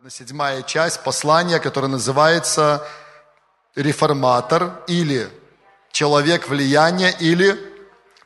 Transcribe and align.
наверное, 0.00 0.16
седьмая 0.16 0.62
часть 0.62 1.02
послания, 1.02 1.58
которое 1.58 1.88
называется 1.88 2.82
«Реформатор» 3.74 4.82
или 4.86 5.28
«Человек 5.92 6.48
влияния» 6.48 7.14
или 7.20 7.54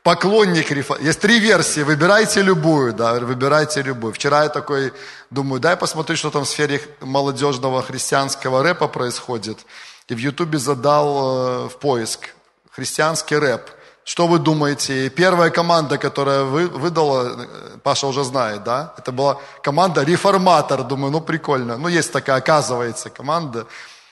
«Поклонник 0.04 0.71
реформатора». 0.71 1.08
Есть 1.08 1.21
три 1.21 1.40
версии, 1.40 1.80
выбирайте 1.80 2.42
любую, 2.42 2.92
да, 2.92 3.14
выбирайте 3.14 3.82
любую. 3.82 4.12
Вчера 4.12 4.45
я 4.45 4.50
такой 4.50 4.92
думаю, 5.30 5.58
дай 5.58 5.76
посмотреть, 5.76 6.21
что 6.21 6.30
там 6.30 6.45
в 6.45 6.48
сфере 6.48 6.80
молодежного 7.00 7.82
христианского 7.82 8.62
рэпа 8.62 8.86
происходит. 8.86 9.66
И 10.06 10.14
в 10.14 10.18
Ютубе 10.18 10.59
задал 10.59 11.09
э, 11.16 11.68
в 11.70 11.79
поиск 11.80 12.29
христианский 12.70 13.36
рэп– 13.36 13.68
что 14.05 14.27
вы 14.27 14.39
думаете? 14.39 15.09
Первая 15.09 15.50
команда, 15.50 15.96
которая 15.96 16.45
вы, 16.45 16.68
выдала, 16.68 17.46
Паша 17.82 18.07
уже 18.07 18.23
знает, 18.23 18.62
да? 18.62 18.93
Это 18.98 19.12
была 19.12 19.39
команда 19.62 20.03
«Реформатор». 20.03 20.82
Думаю, 20.82 21.11
ну 21.11 21.23
прикольно. 21.23 21.79
Ну 21.79 21.89
есть 21.89 22.12
такая, 22.12 22.36
оказывается, 22.36 23.09
команда. 23.09 23.67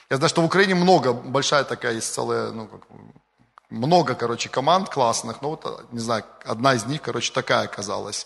Я 0.09 0.17
знаю, 0.17 0.29
что 0.29 0.41
в 0.41 0.45
Украине 0.45 0.73
много, 0.73 1.13
большая 1.13 1.63
такая 1.63 1.93
есть 1.93 2.11
целая, 2.11 2.49
ну, 2.51 2.67
как, 2.67 2.81
много, 3.69 4.15
короче, 4.15 4.49
команд 4.49 4.89
классных. 4.89 5.41
Ну 5.41 5.49
вот, 5.49 5.85
не 5.91 5.99
знаю, 5.99 6.23
одна 6.43 6.73
из 6.73 6.85
них, 6.85 7.03
короче, 7.03 7.31
такая 7.31 7.65
оказалась. 7.65 8.25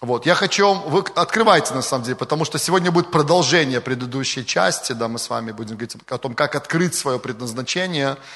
Вот, 0.00 0.24
я 0.24 0.34
хочу, 0.34 0.74
вы 0.74 1.04
открывайте 1.14 1.74
на 1.74 1.82
самом 1.82 2.04
деле, 2.04 2.16
потому 2.16 2.46
что 2.46 2.58
сегодня 2.58 2.90
будет 2.90 3.10
продолжение 3.10 3.82
предыдущей 3.82 4.46
части, 4.46 4.92
да, 4.92 5.08
мы 5.08 5.18
с 5.18 5.28
вами 5.28 5.52
будем 5.52 5.76
говорить 5.76 5.96
о 6.08 6.18
том, 6.18 6.34
как 6.34 6.54
открыть 6.54 6.94
свое 6.94 7.18
предназначение– 7.18 8.16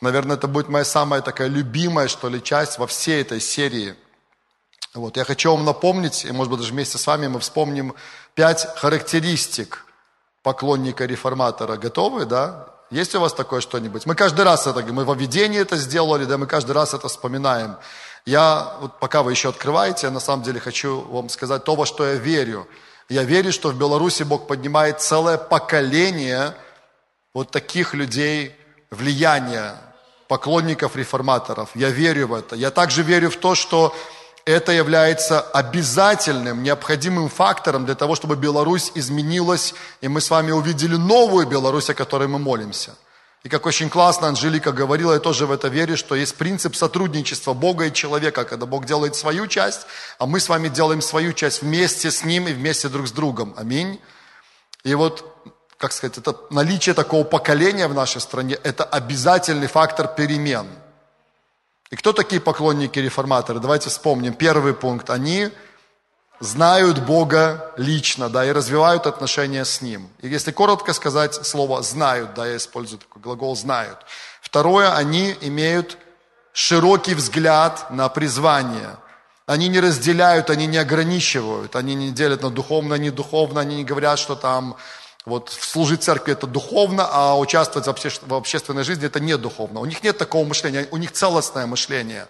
Наверное, 0.00 0.36
это 0.36 0.46
будет 0.46 0.68
моя 0.68 0.84
самая 0.84 1.22
такая 1.22 1.48
любимая, 1.48 2.08
что 2.08 2.28
ли, 2.28 2.42
часть 2.42 2.78
во 2.78 2.86
всей 2.86 3.20
этой 3.20 3.40
серии. 3.40 3.96
Вот, 4.94 5.16
я 5.16 5.24
хочу 5.24 5.50
вам 5.50 5.64
напомнить, 5.64 6.24
и, 6.24 6.32
может 6.32 6.50
быть, 6.50 6.60
даже 6.60 6.72
вместе 6.72 6.98
с 6.98 7.06
вами 7.06 7.26
мы 7.26 7.40
вспомним 7.40 7.94
пять 8.34 8.66
характеристик 8.76 9.84
поклонника-реформатора. 10.42 11.76
Готовы, 11.76 12.24
да? 12.24 12.68
Есть 12.90 13.14
у 13.14 13.20
вас 13.20 13.34
такое 13.34 13.60
что-нибудь? 13.60 14.06
Мы 14.06 14.14
каждый 14.14 14.44
раз 14.44 14.66
это, 14.66 14.80
мы 14.92 15.04
во 15.04 15.14
введении 15.14 15.60
это 15.60 15.76
сделали, 15.76 16.24
да, 16.24 16.38
мы 16.38 16.46
каждый 16.46 16.72
раз 16.72 16.94
это 16.94 17.08
вспоминаем. 17.08 17.76
Я, 18.24 18.76
вот 18.80 18.98
пока 18.98 19.22
вы 19.22 19.32
еще 19.32 19.50
открываете, 19.50 20.06
я 20.06 20.10
на 20.10 20.20
самом 20.20 20.42
деле 20.42 20.60
хочу 20.60 21.00
вам 21.02 21.28
сказать 21.28 21.64
то, 21.64 21.74
во 21.74 21.84
что 21.84 22.06
я 22.06 22.14
верю. 22.14 22.66
Я 23.08 23.24
верю, 23.24 23.52
что 23.52 23.70
в 23.70 23.78
Беларуси 23.78 24.22
Бог 24.22 24.46
поднимает 24.46 25.00
целое 25.00 25.38
поколение 25.38 26.54
вот 27.34 27.50
таких 27.50 27.94
людей 27.94 28.54
влияния, 28.90 29.74
поклонников 30.28 30.94
реформаторов. 30.94 31.70
Я 31.74 31.90
верю 31.90 32.28
в 32.28 32.34
это. 32.34 32.54
Я 32.54 32.70
также 32.70 33.02
верю 33.02 33.30
в 33.30 33.36
то, 33.36 33.54
что 33.54 33.94
это 34.44 34.72
является 34.72 35.40
обязательным, 35.40 36.62
необходимым 36.62 37.28
фактором 37.28 37.84
для 37.84 37.94
того, 37.94 38.14
чтобы 38.14 38.36
Беларусь 38.36 38.92
изменилась, 38.94 39.74
и 40.00 40.08
мы 40.08 40.20
с 40.20 40.30
вами 40.30 40.52
увидели 40.52 40.96
новую 40.96 41.46
Беларусь, 41.46 41.90
о 41.90 41.94
которой 41.94 42.28
мы 42.28 42.38
молимся. 42.38 42.94
И 43.44 43.48
как 43.48 43.66
очень 43.66 43.88
классно 43.88 44.28
Анжелика 44.28 44.72
говорила, 44.72 45.12
я 45.12 45.20
тоже 45.20 45.46
в 45.46 45.52
это 45.52 45.68
верю, 45.68 45.96
что 45.96 46.14
есть 46.14 46.34
принцип 46.34 46.74
сотрудничества 46.76 47.52
Бога 47.54 47.86
и 47.86 47.92
человека, 47.92 48.44
когда 48.44 48.66
Бог 48.66 48.84
делает 48.84 49.16
свою 49.16 49.46
часть, 49.46 49.86
а 50.18 50.26
мы 50.26 50.40
с 50.40 50.48
вами 50.48 50.68
делаем 50.68 51.02
свою 51.02 51.32
часть 51.32 51.62
вместе 51.62 52.10
с 52.10 52.24
Ним 52.24 52.48
и 52.48 52.52
вместе 52.52 52.88
друг 52.88 53.06
с 53.06 53.12
другом. 53.12 53.54
Аминь. 53.56 54.00
И 54.82 54.94
вот 54.94 55.37
как 55.78 55.92
сказать, 55.92 56.18
это 56.18 56.36
наличие 56.50 56.94
такого 56.94 57.24
поколения 57.24 57.86
в 57.86 57.94
нашей 57.94 58.20
стране, 58.20 58.58
это 58.64 58.84
обязательный 58.84 59.68
фактор 59.68 60.08
перемен. 60.08 60.66
И 61.90 61.96
кто 61.96 62.12
такие 62.12 62.40
поклонники 62.40 62.98
реформаторы? 62.98 63.60
Давайте 63.60 63.88
вспомним. 63.88 64.34
Первый 64.34 64.74
пункт. 64.74 65.08
Они 65.08 65.50
знают 66.40 66.98
Бога 66.98 67.72
лично, 67.76 68.28
да, 68.28 68.44
и 68.44 68.52
развивают 68.52 69.06
отношения 69.06 69.64
с 69.64 69.80
Ним. 69.80 70.10
И 70.20 70.28
если 70.28 70.50
коротко 70.50 70.92
сказать 70.92 71.34
слово 71.46 71.82
«знают», 71.82 72.34
да, 72.34 72.46
я 72.46 72.56
использую 72.56 72.98
такой 72.98 73.22
глагол 73.22 73.56
«знают». 73.56 73.98
Второе, 74.42 74.94
они 74.94 75.34
имеют 75.40 75.96
широкий 76.52 77.14
взгляд 77.14 77.90
на 77.90 78.08
призвание. 78.08 78.96
Они 79.46 79.68
не 79.68 79.80
разделяют, 79.80 80.50
они 80.50 80.66
не 80.66 80.76
ограничивают, 80.76 81.74
они 81.74 81.94
не 81.94 82.10
делят 82.10 82.42
на 82.42 82.50
духовно, 82.50 82.94
не 82.94 83.10
духовно, 83.10 83.60
они 83.60 83.76
не 83.76 83.84
говорят, 83.84 84.18
что 84.18 84.34
там 84.34 84.76
вот 85.28 85.50
служить 85.50 86.02
церкви 86.02 86.32
это 86.32 86.46
духовно, 86.46 87.06
а 87.10 87.38
участвовать 87.38 87.86
в, 87.86 87.90
обще, 87.90 88.10
в 88.22 88.34
общественной 88.34 88.82
жизни 88.82 89.06
это 89.06 89.20
не 89.20 89.36
духовно. 89.36 89.80
У 89.80 89.84
них 89.84 90.02
нет 90.02 90.18
такого 90.18 90.44
мышления, 90.44 90.88
у 90.90 90.96
них 90.96 91.12
целостное 91.12 91.66
мышление. 91.66 92.26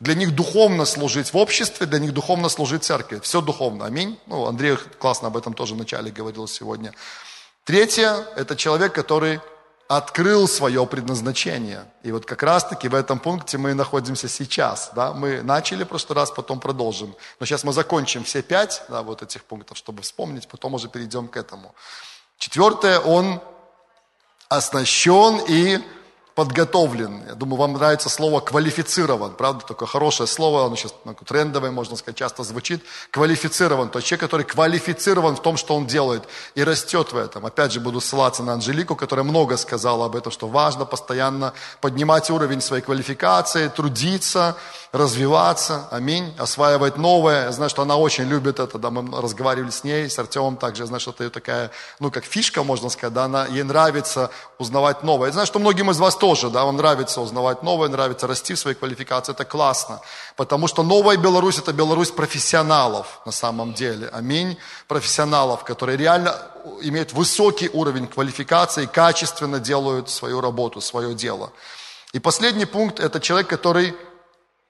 Для 0.00 0.14
них 0.14 0.34
духовно 0.34 0.84
служить 0.84 1.32
в 1.32 1.36
обществе, 1.36 1.86
для 1.86 2.00
них 2.00 2.12
духовно 2.12 2.48
служить 2.48 2.84
церкви. 2.84 3.20
Все 3.20 3.40
духовно. 3.40 3.86
Аминь. 3.86 4.18
Ну, 4.26 4.46
Андрей 4.46 4.76
классно 4.98 5.28
об 5.28 5.36
этом 5.36 5.54
тоже 5.54 5.74
вначале 5.74 6.10
говорил 6.10 6.48
сегодня. 6.48 6.92
Третье– 7.64 8.26
это 8.36 8.56
человек, 8.56 8.92
который 8.92 9.40
открыл 9.88 10.48
свое 10.48 10.86
предназначение. 10.86 11.84
И 12.02 12.10
вот 12.10 12.24
как 12.24 12.42
раз-таки 12.42 12.88
в 12.88 12.94
этом 12.94 13.18
пункте 13.18 13.58
мы 13.58 13.74
находимся 13.74 14.28
сейчас. 14.28 14.90
Да? 14.94 15.12
Мы 15.12 15.42
начали 15.42 15.84
прошлый 15.84 16.16
раз, 16.16 16.30
потом 16.30 16.58
продолжим. 16.58 17.14
Но 17.38 17.46
сейчас 17.46 17.64
мы 17.64 17.72
закончим 17.72 18.24
все 18.24 18.42
пять 18.42 18.82
да, 18.88 19.02
вот 19.02 19.22
этих 19.22 19.44
пунктов, 19.44 19.76
чтобы 19.76 20.02
вспомнить, 20.02 20.48
потом 20.48 20.74
уже 20.74 20.88
перейдем 20.88 21.28
к 21.28 21.36
этому. 21.36 21.74
Четвертое, 22.44 23.00
он 23.00 23.40
оснащен 24.50 25.40
и 25.48 25.78
подготовлен. 26.34 27.22
Я 27.28 27.34
думаю, 27.34 27.58
вам 27.58 27.74
нравится 27.74 28.08
слово 28.08 28.40
квалифицирован, 28.40 29.32
правда, 29.34 29.64
такое 29.66 29.86
хорошее 29.86 30.26
слово, 30.26 30.66
оно 30.66 30.74
сейчас 30.74 30.94
трендовое, 31.26 31.70
можно 31.70 31.96
сказать, 31.96 32.16
часто 32.16 32.42
звучит. 32.42 32.82
Квалифицирован, 33.10 33.88
то 33.88 33.98
есть 33.98 34.08
человек, 34.08 34.22
который 34.22 34.44
квалифицирован 34.44 35.36
в 35.36 35.42
том, 35.42 35.56
что 35.56 35.76
он 35.76 35.86
делает 35.86 36.24
и 36.56 36.64
растет 36.64 37.12
в 37.12 37.16
этом. 37.16 37.46
Опять 37.46 37.72
же, 37.72 37.80
буду 37.80 38.00
ссылаться 38.00 38.42
на 38.42 38.54
Анжелику, 38.54 38.96
которая 38.96 39.24
много 39.24 39.56
сказала 39.56 40.06
об 40.06 40.16
этом, 40.16 40.32
что 40.32 40.48
важно 40.48 40.84
постоянно 40.84 41.52
поднимать 41.80 42.30
уровень 42.30 42.60
своей 42.60 42.82
квалификации, 42.82 43.68
трудиться, 43.68 44.56
развиваться, 44.90 45.88
аминь, 45.90 46.34
осваивать 46.38 46.96
новое. 46.96 47.44
Я 47.44 47.52
знаю, 47.52 47.70
что 47.70 47.82
она 47.82 47.96
очень 47.96 48.24
любит 48.24 48.58
это, 48.58 48.78
да, 48.78 48.90
мы 48.90 49.20
разговаривали 49.20 49.70
с 49.70 49.84
ней, 49.84 50.10
с 50.10 50.18
Артемом 50.18 50.56
также, 50.56 50.82
я 50.82 50.86
знаю, 50.86 51.00
что 51.00 51.12
это 51.12 51.24
ее 51.24 51.30
такая, 51.30 51.70
ну, 52.00 52.10
как 52.10 52.24
фишка, 52.24 52.64
можно 52.64 52.88
сказать, 52.88 53.14
да, 53.14 53.24
она, 53.24 53.46
ей 53.46 53.62
нравится 53.62 54.30
узнавать 54.58 55.02
новое. 55.04 55.28
Я 55.28 55.32
знаю, 55.32 55.46
что 55.46 55.58
многим 55.58 55.90
из 55.90 55.98
вас 55.98 56.16
тоже, 56.24 56.48
да, 56.48 56.64
вам 56.64 56.76
нравится 56.78 57.20
узнавать 57.20 57.62
новое, 57.62 57.90
нравится 57.90 58.26
расти 58.26 58.54
в 58.54 58.58
своей 58.58 58.74
квалификации, 58.74 59.32
это 59.32 59.44
классно. 59.44 60.00
Потому 60.36 60.68
что 60.68 60.82
новая 60.82 61.18
Беларусь– 61.18 61.58
это 61.58 61.74
Беларусь 61.74 62.10
профессионалов 62.10 63.20
на 63.26 63.32
самом 63.32 63.74
деле. 63.74 64.08
Аминь. 64.10 64.56
Профессионалов, 64.88 65.64
которые 65.64 65.98
реально 65.98 66.34
имеют 66.80 67.12
высокий 67.12 67.68
уровень 67.68 68.06
квалификации, 68.06 68.86
качественно 68.86 69.58
делают 69.58 70.08
свою 70.08 70.40
работу, 70.40 70.80
свое 70.80 71.14
дело. 71.14 71.50
И 72.14 72.20
последний 72.20 72.64
пункт– 72.64 73.00
это 73.00 73.20
человек, 73.20 73.48
который 73.48 73.94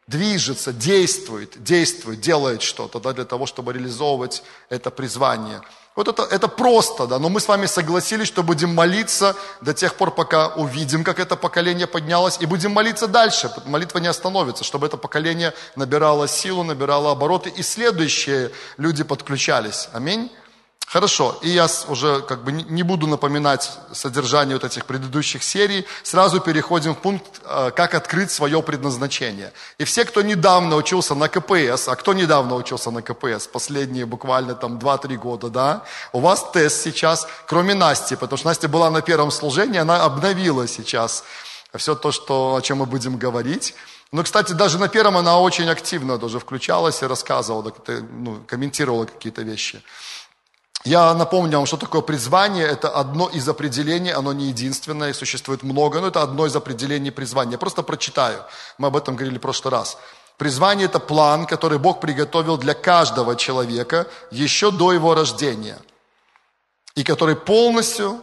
движется, 0.07 0.73
действует, 0.73 1.63
действует, 1.63 2.21
делает 2.21 2.63
что-то 2.63 3.01
да, 3.01 3.13
для 3.13 3.25
того, 3.25 3.47
чтобы 3.47 3.73
реализовывать 3.73 4.43
это 4.69 4.91
призвание– 4.91 5.61
вот 5.97 6.09
это, 6.09 6.25
это 6.25 6.49
просто, 6.49 7.07
да, 7.07 7.21
но 7.21 7.29
мы 7.29 7.39
с 7.39 7.47
вами 7.47 7.67
согласились, 7.67 8.27
что 8.27 8.43
будем 8.43 8.75
молиться 8.75 9.37
до 9.61 9.73
тех 9.73 9.95
пор, 9.95 10.11
пока 10.11 10.49
увидим, 10.49 11.05
как 11.05 11.21
это 11.21 11.37
поколение 11.37 11.87
поднялось, 11.87 12.39
и 12.41 12.47
будем 12.47 12.73
молиться 12.73 13.07
дальше. 13.07 13.53
Молитва 13.67 13.99
не 13.99 14.09
остановится, 14.09 14.65
чтобы 14.65 14.89
это 14.89 14.97
поколение 14.97 15.55
набирало 15.77 16.27
силу, 16.27 16.65
набирало 16.65 17.13
обороты, 17.13 17.49
и 17.49 17.63
следующие 17.63 18.51
люди 18.77 19.05
подключались. 19.05 19.89
Аминь. 19.93 20.33
Хорошо, 20.87 21.39
и 21.43 21.49
я 21.49 21.67
уже 21.89 22.21
как 22.21 22.45
бы 22.45 22.53
не 22.53 22.83
буду 22.83 23.07
напоминать 23.07 23.71
содержание 23.93 24.55
вот 24.55 24.65
этих 24.65 24.85
предыдущих 24.85 25.43
серий, 25.43 25.87
сразу 26.03 26.41
переходим 26.41 26.95
в 26.95 26.99
пункт, 26.99 27.41
э, 27.45 27.71
как 27.75 27.95
открыть 27.95 28.31
свое 28.31 28.63
предназначение. 28.63 29.53
И 29.79 29.85
все, 29.85 30.05
кто 30.05 30.23
недавно 30.23 30.77
учился 30.77 31.15
на 31.15 31.29
КПС, 31.29 31.89
а 31.89 31.97
кто 31.97 32.13
недавно 32.13 32.55
учился 32.55 32.91
на 32.91 33.03
КПС, 33.03 33.47
последние 33.47 34.07
буквально 34.07 34.55
там 34.55 34.79
2-3 34.79 35.17
года, 35.17 35.49
да, 35.49 35.83
у 36.13 36.21
вас 36.21 36.45
тест 36.53 36.83
сейчас, 36.83 37.27
кроме 37.47 37.75
Насти, 37.75 38.15
потому 38.15 38.37
что 38.37 38.49
Настя 38.49 38.69
была 38.69 38.91
на 38.91 39.01
первом 39.01 39.31
служении, 39.31 39.81
она 39.81 40.05
обновила 40.05 40.69
сейчас 40.69 41.25
все 41.77 41.95
то, 41.95 42.13
что, 42.13 42.55
о 42.55 42.61
чем 42.61 42.79
мы 42.79 42.87
будем 42.87 43.17
говорить. 43.17 43.75
Но, 44.13 44.23
кстати, 44.23 44.53
даже 44.53 44.79
на 44.79 44.87
первом 44.87 45.17
она 45.17 45.41
очень 45.41 45.69
активно 45.69 46.19
даже 46.19 46.39
включалась 46.39 47.03
и 47.03 47.07
рассказывала, 47.07 47.73
ну, 48.13 48.45
комментировала 48.47 49.07
какие-то 49.07 49.43
вещи. 49.43 49.83
Я 50.85 51.15
напомню 51.15 51.57
вам, 51.57 51.67
что 51.67 51.79
такое 51.79 52.03
призвание. 52.03 52.67
Это 52.67 52.91
одно 52.91 53.29
из 53.29 53.49
определений, 53.49 54.13
оно 54.13 54.35
не 54.35 54.49
единственное, 54.49 55.15
существует 55.15 55.63
много, 55.63 56.01
но 56.01 56.09
это 56.09 56.23
одно 56.23 56.47
из 56.47 56.55
определений 56.55 57.11
призвания. 57.11 57.53
Я 57.53 57.59
просто 57.59 57.83
прочитаю. 57.83 58.45
Мы 58.77 58.89
об 58.89 58.97
этом 58.97 59.17
говорили 59.17 59.39
в 59.39 59.41
прошлый 59.41 59.73
раз. 59.73 59.97
Призвание– 60.37 60.87
это 60.93 60.99
план, 60.99 61.47
который 61.47 61.79
Бог 61.79 62.01
приготовил 62.01 62.59
для 62.59 62.75
каждого 62.75 63.35
человека 63.35 64.07
еще 64.31 64.71
до 64.71 64.93
его 64.93 65.15
рождения. 65.15 65.79
И 66.97 67.03
который 67.03 67.37
полностью 67.37 68.23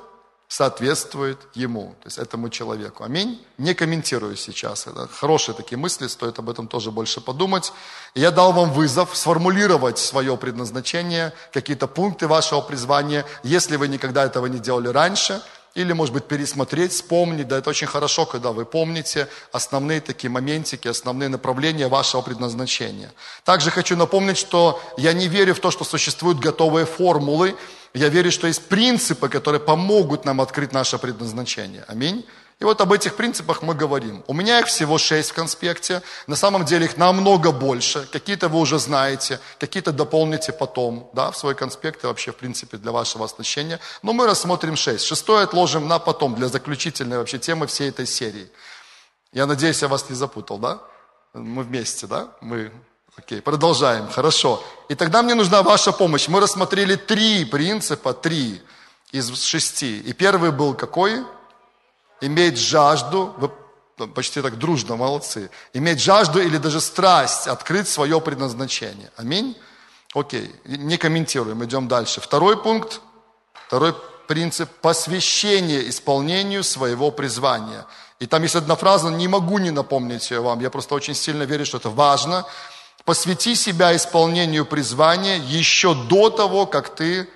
соответствует 0.52 1.38
ему, 1.54 1.96
то 2.02 2.08
есть 2.08 2.18
этому 2.18 2.50
человеку. 2.50 3.06
Аминь. 3.06 3.42
Не 3.58 3.74
комментирую 3.74 4.36
сейчас. 4.36 4.86
Это 4.86 5.08
хорошие 5.08 5.56
такие 5.56 5.78
мысли, 5.78 6.08
стоит 6.08 6.40
об 6.40 6.50
этом 6.50 6.68
тоже 6.68 6.92
больше 6.92 7.22
подумать. 7.22 7.72
И 8.16 8.20
я 8.20 8.32
дал 8.32 8.52
вам 8.52 8.74
вызов 8.74 9.16
сформулировать 9.16 9.98
свое 9.98 10.36
предназначение, 10.36 11.32
какие-то 11.54 11.88
пункты 11.88 12.28
вашего 12.28 12.60
призвания, 12.60 13.26
если 13.44 13.78
вы 13.78 13.88
никогда 13.88 14.26
этого 14.26 14.48
не 14.48 14.60
делали 14.60 14.90
раньше– 14.90 15.42
или, 15.74 15.94
может 15.94 16.14
быть, 16.14 16.26
пересмотреть, 16.26 16.92
вспомнить. 16.92 17.48
Да, 17.48 17.58
это 17.58 17.70
очень 17.70 17.88
хорошо, 17.88 18.26
когда 18.26 18.52
вы 18.52 18.66
помните 18.66 19.28
основные 19.54 20.02
такие 20.02 20.30
моментики, 20.30 20.88
основные 20.88 21.30
направления 21.30 21.88
вашего 21.88 22.22
предназначения. 22.22 23.12
Также 23.46 23.72
хочу 23.72 23.96
напомнить, 23.96 24.38
что 24.38 24.82
я 24.98 25.14
не 25.14 25.30
верю 25.30 25.56
в 25.56 25.60
то, 25.60 25.72
что 25.72 25.86
существуют 25.86 26.40
готовые 26.40 26.86
формулы. 26.86 27.56
Я 27.94 28.10
верю, 28.10 28.32
что 28.32 28.48
есть 28.48 28.68
принципы, 28.68 29.28
которые 29.28 29.60
помогут 29.60 30.26
нам 30.26 30.40
открыть 30.40 30.72
наше 30.72 30.98
предназначение. 30.98 31.84
Аминь. 31.88 32.26
И 32.62 32.64
вот 32.64 32.80
об 32.80 32.94
этих 32.94 33.16
принципах 33.16 33.64
мы 33.64 33.74
говорим. 33.74 34.24
У 34.28 34.34
меня 34.34 34.60
их 34.60 34.68
всего 34.68 35.00
шесть 35.00 35.32
в 35.32 35.34
конспекте. 35.34 36.04
На 36.28 36.36
самом 36.36 36.64
деле 36.64 36.86
их 36.86 36.96
намного 36.96 37.52
больше. 37.52 38.08
Какие-то 38.12 38.50
вы 38.50 38.60
уже 38.60 38.78
знаете, 38.78 39.40
какие-то 39.60 39.92
дополните 39.92 40.52
потом, 40.52 41.10
да, 41.14 41.32
в 41.32 41.38
свой 41.38 41.56
конспект 41.56 42.04
и 42.04 42.08
вообще, 42.08 42.32
в 42.32 42.36
принципе, 42.36 42.78
для 42.78 42.92
вашего 42.92 43.26
оснащения. 43.26 43.80
Но 44.04 44.14
мы 44.14 44.28
рассмотрим 44.28 44.76
шесть. 44.76 45.06
Шестое 45.06 45.44
отложим 45.44 45.88
на 45.88 45.98
потом, 45.98 46.36
для 46.36 46.48
заключительной 46.50 47.18
вообще 47.18 47.40
темы 47.40 47.66
всей 47.66 47.90
этой 47.90 48.06
серии. 48.06 48.48
Я 49.34 49.48
надеюсь, 49.48 49.82
я 49.82 49.88
вас 49.88 50.08
не 50.08 50.16
запутал, 50.16 50.60
да? 50.60 50.82
Мы 51.34 51.64
вместе, 51.64 52.06
да? 52.06 52.28
Мы 52.42 52.72
Окей, 53.22 53.42
продолжаем, 53.42 54.10
хорошо. 54.10 54.62
И 54.90 54.96
тогда 54.96 55.24
мне 55.24 55.36
нужна 55.36 55.64
ваша 55.64 55.92
помощь. 55.92 56.28
Мы 56.28 56.40
рассмотрели 56.40 56.96
три 56.96 57.46
принципа, 57.46 58.14
три 58.14 58.62
из 59.12 59.34
шести. 59.42 60.00
И 60.00 60.14
первый 60.14 60.52
был 60.52 60.74
какой? 60.74 61.24
иметь 62.22 62.58
жажду, 62.58 63.34
вы 63.38 63.52
почти 64.08 64.42
так 64.42 64.58
дружно, 64.58 64.96
молодцы, 64.96 65.50
иметь 65.74 66.00
жажду 66.00 66.42
или 66.42 66.58
даже 66.58 66.80
страсть 66.80 67.48
открыть 67.48 67.88
свое 67.88 68.22
предназначение. 68.22 69.12
Аминь? 69.18 69.58
Окей, 70.14 70.54
не 70.66 70.98
комментируем, 70.98 71.64
идем 71.64 71.88
дальше. 71.88 72.22
Второй 72.22 72.62
пункт, 72.62 73.02
второй 73.68 73.94
принцип– 74.28 74.70
посвящение 74.82 75.90
исполнению 75.90 76.64
своего 76.64 77.12
призвания. 77.12 77.86
И 78.20 78.28
там 78.28 78.44
есть 78.44 78.56
одна 78.56 78.76
фраза, 78.76 79.10
не 79.10 79.28
могу 79.28 79.58
не 79.58 79.72
напомнить 79.72 80.30
ее 80.32 80.42
вам, 80.42 80.60
я 80.60 80.70
просто 80.70 80.96
очень 80.96 81.16
сильно 81.16 81.44
верю, 81.44 81.66
что 81.66 81.78
это 81.78 81.90
важно. 81.90 82.46
Посвяти 83.06 83.56
себя 83.56 83.96
исполнению 83.96 84.66
призвания 84.66 85.38
еще 85.38 85.94
до 85.94 86.30
того, 86.30 86.66
как 86.66 86.96
ты 86.96 87.28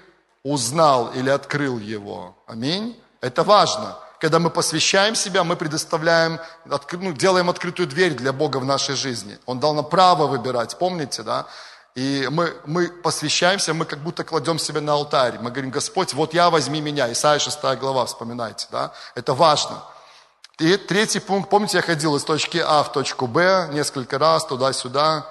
узнал 0.44 1.12
или 1.14 1.30
открыл 1.30 1.80
его. 1.80 2.36
Аминь. 2.48 3.00
Это 3.22 3.44
важно 3.44 3.98
когда 4.26 4.40
мы 4.40 4.50
посвящаем 4.50 5.14
себя, 5.14 5.44
мы 5.44 5.56
предоставляем, 5.56 6.40
ну, 6.66 7.14
делаем 7.14 7.50
открытую 7.50 7.88
дверь 7.88 8.14
для 8.14 8.34
Бога 8.34 8.58
в 8.58 8.66
нашей 8.66 8.96
жизни. 8.96 9.38
Он 9.46 9.60
дал 9.60 9.76
нам 9.76 9.88
право 9.88 10.26
выбирать, 10.26 10.78
помните, 10.80 11.22
да? 11.22 11.46
И 11.96 12.28
мы, 12.32 12.54
мы 12.66 12.88
посвящаемся, 12.88 13.74
мы 13.74 13.86
как 13.86 14.00
будто 14.00 14.24
кладем 14.24 14.60
себя 14.60 14.82
на 14.82 14.94
алтарь. 14.94 15.38
Мы 15.40 15.52
говорим, 15.52 15.70
Господь, 15.70 16.14
вот 16.14 16.34
я, 16.34 16.50
возьми 16.50 16.82
меня. 16.82 17.12
Исайя 17.12 17.38
6 17.38 17.62
глава, 17.80 18.06
вспоминайте, 18.06 18.68
да? 18.72 18.94
Это 19.14 19.34
важно. 19.34 19.84
И 20.58 20.76
третий 20.78 21.20
пункт, 21.20 21.50
помните, 21.50 21.78
я 21.78 21.84
ходил 21.84 22.16
из 22.16 22.24
точки 22.24 22.58
А 22.58 22.82
в 22.84 22.92
точку 22.92 23.28
Б 23.28 23.70
несколько 23.72 24.18
раз, 24.18 24.46
туда-сюда. 24.46 25.28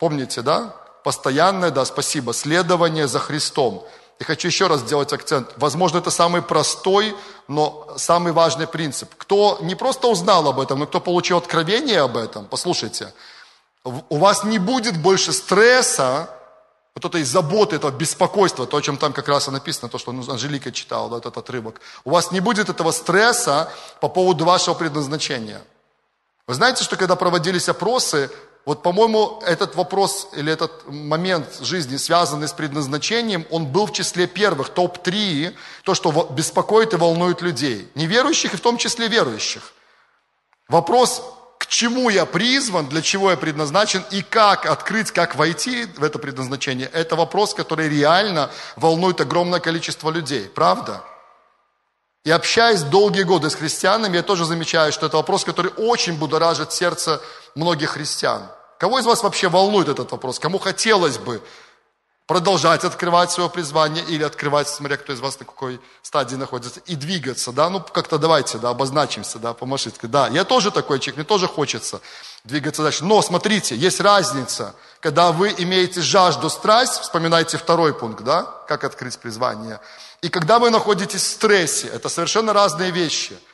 Помните, 0.00 0.40
да? 0.42 0.74
Постоянное, 1.04 1.70
да, 1.70 1.84
спасибо, 1.84 2.32
следование 2.32 3.06
за 3.06 3.18
Христом. 3.18 3.86
И 4.18 4.24
хочу 4.24 4.48
еще 4.48 4.66
раз 4.66 4.80
сделать 4.80 5.12
акцент. 5.12 5.52
Возможно, 5.56 5.98
это 5.98 6.10
самый 6.10 6.42
простой, 6.42 7.14
но 7.48 7.88
самый 7.96 8.32
важный 8.32 8.66
принцип. 8.66 9.14
Кто 9.16 9.58
не 9.60 9.74
просто 9.74 10.08
узнал 10.08 10.48
об 10.48 10.58
этом, 10.58 10.78
но 10.78 10.86
кто 10.86 11.00
получил 11.00 11.36
откровение 11.38 12.00
об 12.00 12.16
этом, 12.16 12.46
послушайте, 12.46 13.12
у 13.84 14.16
вас 14.16 14.44
не 14.44 14.58
будет 14.58 15.00
больше 15.00 15.32
стресса, 15.32 16.28
вот 16.94 17.04
этой 17.04 17.22
заботы, 17.22 17.76
этого 17.76 17.90
беспокойства, 17.90 18.66
то, 18.66 18.76
о 18.76 18.82
чем 18.82 18.96
там 18.96 19.12
как 19.12 19.28
раз 19.28 19.48
и 19.48 19.50
написано, 19.50 19.88
то, 19.88 19.98
что 19.98 20.10
Анжелика 20.10 20.72
читала, 20.72 21.08
да, 21.08 21.18
этот 21.18 21.36
отрывок. 21.36 21.80
У 22.04 22.10
вас 22.10 22.30
не 22.30 22.40
будет 22.40 22.68
этого 22.68 22.90
стресса 22.90 23.70
по 24.00 24.08
поводу 24.08 24.44
вашего 24.44 24.74
предназначения. 24.74 25.62
Вы 26.46 26.54
знаете, 26.54 26.84
что 26.84 26.96
когда 26.96 27.16
проводились 27.16 27.68
опросы, 27.68 28.30
вот, 28.66 28.82
по-моему, 28.82 29.42
этот 29.46 29.74
вопрос 29.74 30.28
или 30.36 30.52
этот 30.52 30.86
момент 30.86 31.58
жизни, 31.60 31.96
связанный 31.96 32.46
с 32.46 32.52
предназначением, 32.52 33.46
он 33.50 33.66
был 33.66 33.86
в 33.86 33.92
числе 33.92 34.26
первых, 34.26 34.68
топ-3, 34.68 35.54
то, 35.82 35.94
что 35.94 36.28
беспокоит 36.30 36.92
и 36.92 36.96
волнует 36.96 37.40
людей. 37.40 37.88
Неверующих 37.94 38.54
и 38.54 38.56
в 38.56 38.60
том 38.60 38.76
числе 38.76 39.08
верующих. 39.08 39.72
Вопрос, 40.68 41.22
к 41.58 41.66
чему 41.66 42.10
я 42.10 42.26
призван, 42.26 42.86
для 42.86 43.02
чего 43.02 43.30
я 43.30 43.36
предназначен 43.36 44.04
и 44.10 44.22
как 44.22 44.66
открыть, 44.66 45.10
как 45.10 45.36
войти 45.36 45.86
в 45.96 46.04
это 46.04 46.18
предназначение, 46.18 46.88
это 46.92 47.16
вопрос, 47.16 47.54
который 47.54 47.88
реально 47.88 48.50
волнует 48.76 49.20
огромное 49.20 49.60
количество 49.60 50.10
людей. 50.10 50.50
Правда? 50.54 51.02
И 52.24 52.30
общаясь 52.30 52.82
долгие 52.82 53.22
годы 53.22 53.48
с 53.48 53.54
христианами, 53.54 54.16
я 54.16 54.22
тоже 54.22 54.44
замечаю, 54.44 54.92
что 54.92 55.06
это 55.06 55.16
вопрос, 55.16 55.44
который 55.44 55.72
очень 55.76 56.18
будоражит 56.18 56.72
сердце 56.72 57.20
многих 57.54 57.90
христиан. 57.90 58.42
Кого 58.78 58.98
из 58.98 59.06
вас 59.06 59.22
вообще 59.22 59.48
волнует 59.48 59.88
этот 59.88 60.10
вопрос? 60.12 60.38
Кому 60.38 60.58
хотелось 60.58 61.18
бы 61.18 61.42
продолжать 62.30 62.84
открывать 62.84 63.32
свое 63.32 63.50
призвание 63.50 64.04
или 64.04 64.22
открывать, 64.22 64.68
смотря 64.68 64.96
кто 64.96 65.12
из 65.12 65.18
вас 65.18 65.40
на 65.40 65.46
какой 65.46 65.80
стадии 66.00 66.36
находится, 66.36 66.78
и 66.86 66.94
двигаться, 66.94 67.50
да, 67.50 67.68
ну 67.68 67.80
как-то 67.80 68.18
давайте, 68.18 68.58
да, 68.58 68.68
обозначимся, 68.68 69.40
да, 69.40 69.52
помашите. 69.52 70.06
Да, 70.06 70.28
я 70.28 70.44
тоже 70.44 70.70
такой 70.70 71.00
человек, 71.00 71.16
мне 71.16 71.24
тоже 71.24 71.48
хочется 71.48 72.00
двигаться 72.44 72.84
дальше. 72.84 73.04
Но 73.04 73.20
смотрите, 73.20 73.74
есть 73.74 74.00
разница, 74.00 74.76
когда 75.00 75.32
вы 75.32 75.52
имеете 75.58 76.02
жажду, 76.02 76.50
страсть, 76.50 77.00
вспоминайте 77.00 77.58
второй 77.58 77.92
пункт, 77.92 78.22
да, 78.22 78.44
как 78.68 78.84
открыть 78.84 79.18
призвание, 79.18 79.80
и 80.22 80.28
когда 80.28 80.58
вы 80.58 80.70
находитесь 80.70 81.22
в 81.22 81.30
стрессе, 81.30 81.88
это 81.88 82.08
совершенно 82.08 82.52
разные 82.52 82.90
вещи– 82.90 83.36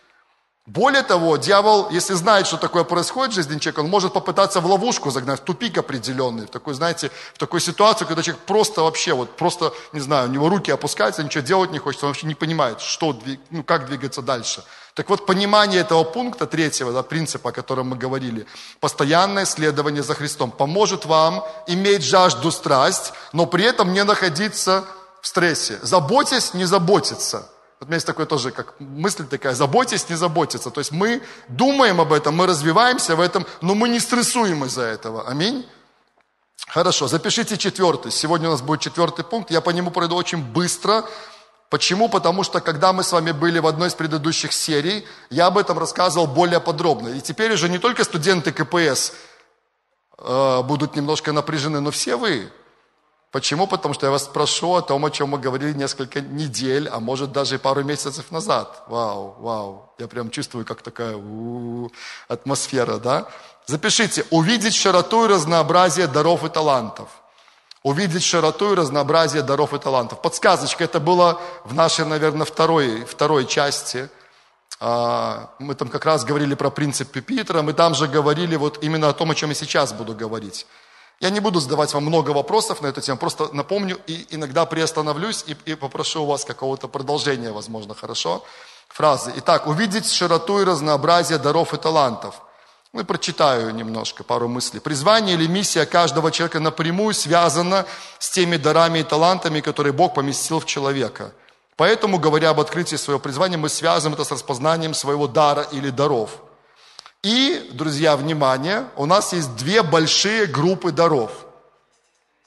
более 0.67 1.03
того, 1.03 1.37
дьявол, 1.37 1.91
если 1.91 2.15
знает, 2.15 2.49
что 2.49 2.57
такое 2.57 2.83
происходит 2.83 3.33
в 3.33 3.37
жизни 3.37 3.61
человека, 3.61 3.81
он 3.81 3.89
может 3.89 4.13
попытаться 4.13 4.61
в 4.61 4.67
ловушку 4.67 5.13
загнать, 5.13 5.39
в 5.39 5.45
тупик 5.45 5.79
определенный, 5.79 6.47
в 6.47 6.51
такую, 6.51 6.75
знаете, 6.75 7.13
в 7.35 7.39
такую 7.39 7.61
ситуацию, 7.61 8.09
когда 8.09 8.21
человек 8.21 8.43
просто 8.47 8.83
вообще, 8.83 9.13
вот 9.13 9.37
просто, 9.37 9.73
не 9.93 10.01
знаю, 10.01 10.29
у 10.29 10.33
него 10.33 10.49
руки 10.49 10.73
опускаются, 10.73 11.23
ничего 11.23 11.45
делать 11.45 11.71
не 11.71 11.79
хочет, 11.79 12.03
он 12.03 12.09
вообще 12.09 12.27
не 12.27 12.35
понимает, 12.35 12.81
что, 12.81 13.17
ну, 13.51 13.63
как 13.63 13.87
двигаться 13.87 14.23
дальше. 14.23 14.65
Так 14.95 15.09
вот, 15.09 15.25
понимание 15.25 15.83
этого 15.83 16.03
пункта, 16.03 16.47
третьего 16.47 16.93
да, 16.93 17.05
принципа, 17.05 17.51
о 17.51 17.53
котором 17.53 17.91
мы 17.91 17.97
говорили, 17.97 18.45
постоянное 18.81 19.45
следование 19.45 20.03
за 20.03 20.15
Христом, 20.15 20.51
поможет 20.51 21.05
вам 21.05 21.45
иметь 21.69 22.03
жажду, 22.03 22.51
страсть, 22.51 23.13
но 23.33 23.47
при 23.47 23.63
этом 23.63 23.93
не 23.93 24.03
находиться 24.03 24.85
в 25.27 25.29
стрессе. 25.29 25.81
Заботясь, 25.83 26.55
не 26.55 26.67
заботиться– 26.67 27.51
вот 27.79 27.87
у 27.87 27.89
меня 27.89 27.97
есть 27.97 28.07
такое 28.07 28.25
тоже, 28.25 28.53
как 28.53 28.75
мысль 28.81 29.27
такая, 29.27 29.55
заботьтесь, 29.55 30.09
не 30.09 30.17
заботиться. 30.17 30.71
То 30.71 30.81
есть 30.81 30.93
мы 30.93 31.21
думаем 31.49 32.01
об 32.01 32.13
этом, 32.13 32.35
мы 32.35 32.47
развиваемся 32.47 33.17
в 33.17 33.21
этом, 33.21 33.47
но 33.61 33.75
мы 33.75 33.91
не 33.91 34.01
стрессуем 34.01 34.65
из-за 34.65 34.83
этого. 34.83 35.29
Аминь. 35.29 35.67
Хорошо, 36.69 37.07
запишите 37.07 37.59
четвертый. 37.59 38.13
Сегодня 38.13 38.49
у 38.49 38.53
нас 38.53 38.63
будет 38.63 38.81
четвертый 38.81 39.25
пункт. 39.25 39.51
Я 39.51 39.61
по 39.61 39.71
нему 39.71 39.91
пройду 39.91 40.17
очень 40.17 40.43
быстро. 40.43 41.05
Почему? 41.69 42.09
Потому 42.09 42.45
что 42.45 42.61
когда 42.61 42.95
мы 42.95 43.03
с 43.03 43.13
вами 43.13 43.33
были 43.33 43.59
в 43.59 43.67
одной 43.67 43.89
из 43.89 43.95
предыдущих 43.95 44.55
серий, 44.55 45.05
я 45.29 45.47
об 45.47 45.59
этом 45.59 45.79
рассказывал 45.79 46.27
более 46.27 46.61
подробно. 46.61 47.09
И 47.09 47.21
теперь 47.21 47.53
уже 47.53 47.69
не 47.69 47.79
только 47.79 48.05
студенты 48.05 48.53
КПС 48.53 49.13
э, 50.19 50.63
будут 50.63 50.97
немножко 50.97 51.33
напряжены, 51.33 51.81
но 51.81 51.91
все 51.91 52.17
вы. 52.17 52.51
Почему? 53.37 53.67
Потому 53.67 53.93
что 53.93 54.07
я 54.07 54.11
вас 54.11 54.25
спрошу 54.25 54.77
о 54.77 54.81
том, 54.81 55.05
о 55.05 55.11
чем 55.11 55.29
мы 55.29 55.39
говорили 55.39 55.75
несколько 55.75 56.23
недель, 56.23 56.89
а 56.89 57.01
может 57.01 57.33
даже 57.33 57.59
пару 57.59 57.85
месяцев 57.85 58.31
назад. 58.31 58.85
Вау, 58.87 59.37
вау. 59.39 59.93
Я 59.99 60.09
прям 60.09 60.31
чувствую, 60.31 60.65
как 60.65 60.81
такая 60.81 61.17
у-у-у, 61.17 61.91
атмосфера, 62.29 62.97
да? 62.97 63.27
Запишите. 63.67 64.25
Увидеть 64.31 64.75
широту 64.75 65.27
и 65.27 65.29
разнообразие 65.29 66.07
даров 66.07 66.45
и 66.45 66.49
талантов. 66.49 67.11
Увидеть 67.83 68.25
широту 68.25 68.73
и 68.73 68.75
разнообразие 68.75 69.43
даров 69.43 69.75
и 69.75 69.79
талантов. 69.79 70.23
Подсказочка, 70.23 70.85
это 70.85 70.99
было 70.99 71.39
в 71.65 71.75
нашей, 71.75 72.07
наверное, 72.07 72.47
второй, 72.47 73.05
второй 73.05 73.45
части. 73.45 74.09
А, 74.81 75.51
мы 75.59 75.75
там 75.75 75.89
как 75.89 76.07
раз 76.07 76.25
говорили 76.25 76.55
про 76.55 76.71
принцип 76.71 77.11
Пюпитера, 77.11 77.61
мы 77.61 77.75
там 77.75 77.95
же 77.95 78.09
говорили 78.09 78.57
вот 78.57 78.83
именно 78.83 79.11
о 79.11 79.13
том, 79.13 79.31
о 79.31 79.35
чем 79.35 79.51
я 79.51 79.55
сейчас 79.55 79.93
буду 79.93 80.15
говорить. 80.15 80.67
Я 81.21 81.31
не 81.31 81.41
буду 81.41 81.61
задавать 81.61 81.95
вам 81.95 82.05
много 82.05 82.31
вопросов 82.31 82.83
на 82.83 82.89
эту 82.89 83.01
тему, 83.01 83.19
просто 83.19 83.49
напомню 83.53 83.99
и 84.07 84.27
иногда 84.31 84.67
приостановлюсь 84.67 85.45
и, 85.47 85.57
и 85.65 85.75
попрошу 85.75 86.25
у 86.25 86.27
вас 86.27 86.45
какого-то 86.45 86.89
продолжения, 86.89 87.53
возможно, 87.53 87.95
хорошо? 87.95 88.45
Фразы. 88.89 89.33
Итак, 89.37 89.67
увидеть 89.67 90.11
широту 90.11 90.61
и 90.61 90.65
разнообразие 90.65 91.39
даров 91.39 91.73
и 91.73 91.79
талантов. 91.79 92.43
Ну 92.93 93.05
прочитаю 93.05 93.75
немножко 93.75 94.25
пару 94.25 94.49
мыслей. 94.49 94.81
Призвание 94.81 95.35
или 95.35 95.47
миссия 95.47 95.87
каждого 95.87 96.31
человека 96.31 96.61
напрямую 96.61 97.15
связана 97.15 97.87
с 98.19 98.31
теми 98.31 98.57
дарами 98.57 99.01
и 99.01 99.03
талантами, 99.03 99.61
которые 99.61 99.93
Бог 99.93 100.15
поместил 100.15 100.61
в 100.61 100.67
человека. 100.67 101.33
Поэтому, 101.77 102.19
говоря 102.19 102.51
об 102.51 102.61
открытии 102.61 102.97
своего 102.97 103.21
призвания, 103.21 103.59
мы 103.59 103.69
связываем 103.69 104.15
это 104.15 104.25
с 104.25 104.33
распознанием 104.33 104.95
своего 104.95 105.27
дара 105.27 105.63
или 105.63 105.91
даров. 105.91 106.43
И, 107.27 107.71
друзья, 107.73 108.17
внимание, 108.17 108.87
у 108.95 109.05
нас 109.05 109.33
есть 109.33 109.57
две 109.57 109.83
большие 109.83 110.47
группы 110.47 110.93
даров. 110.93 111.33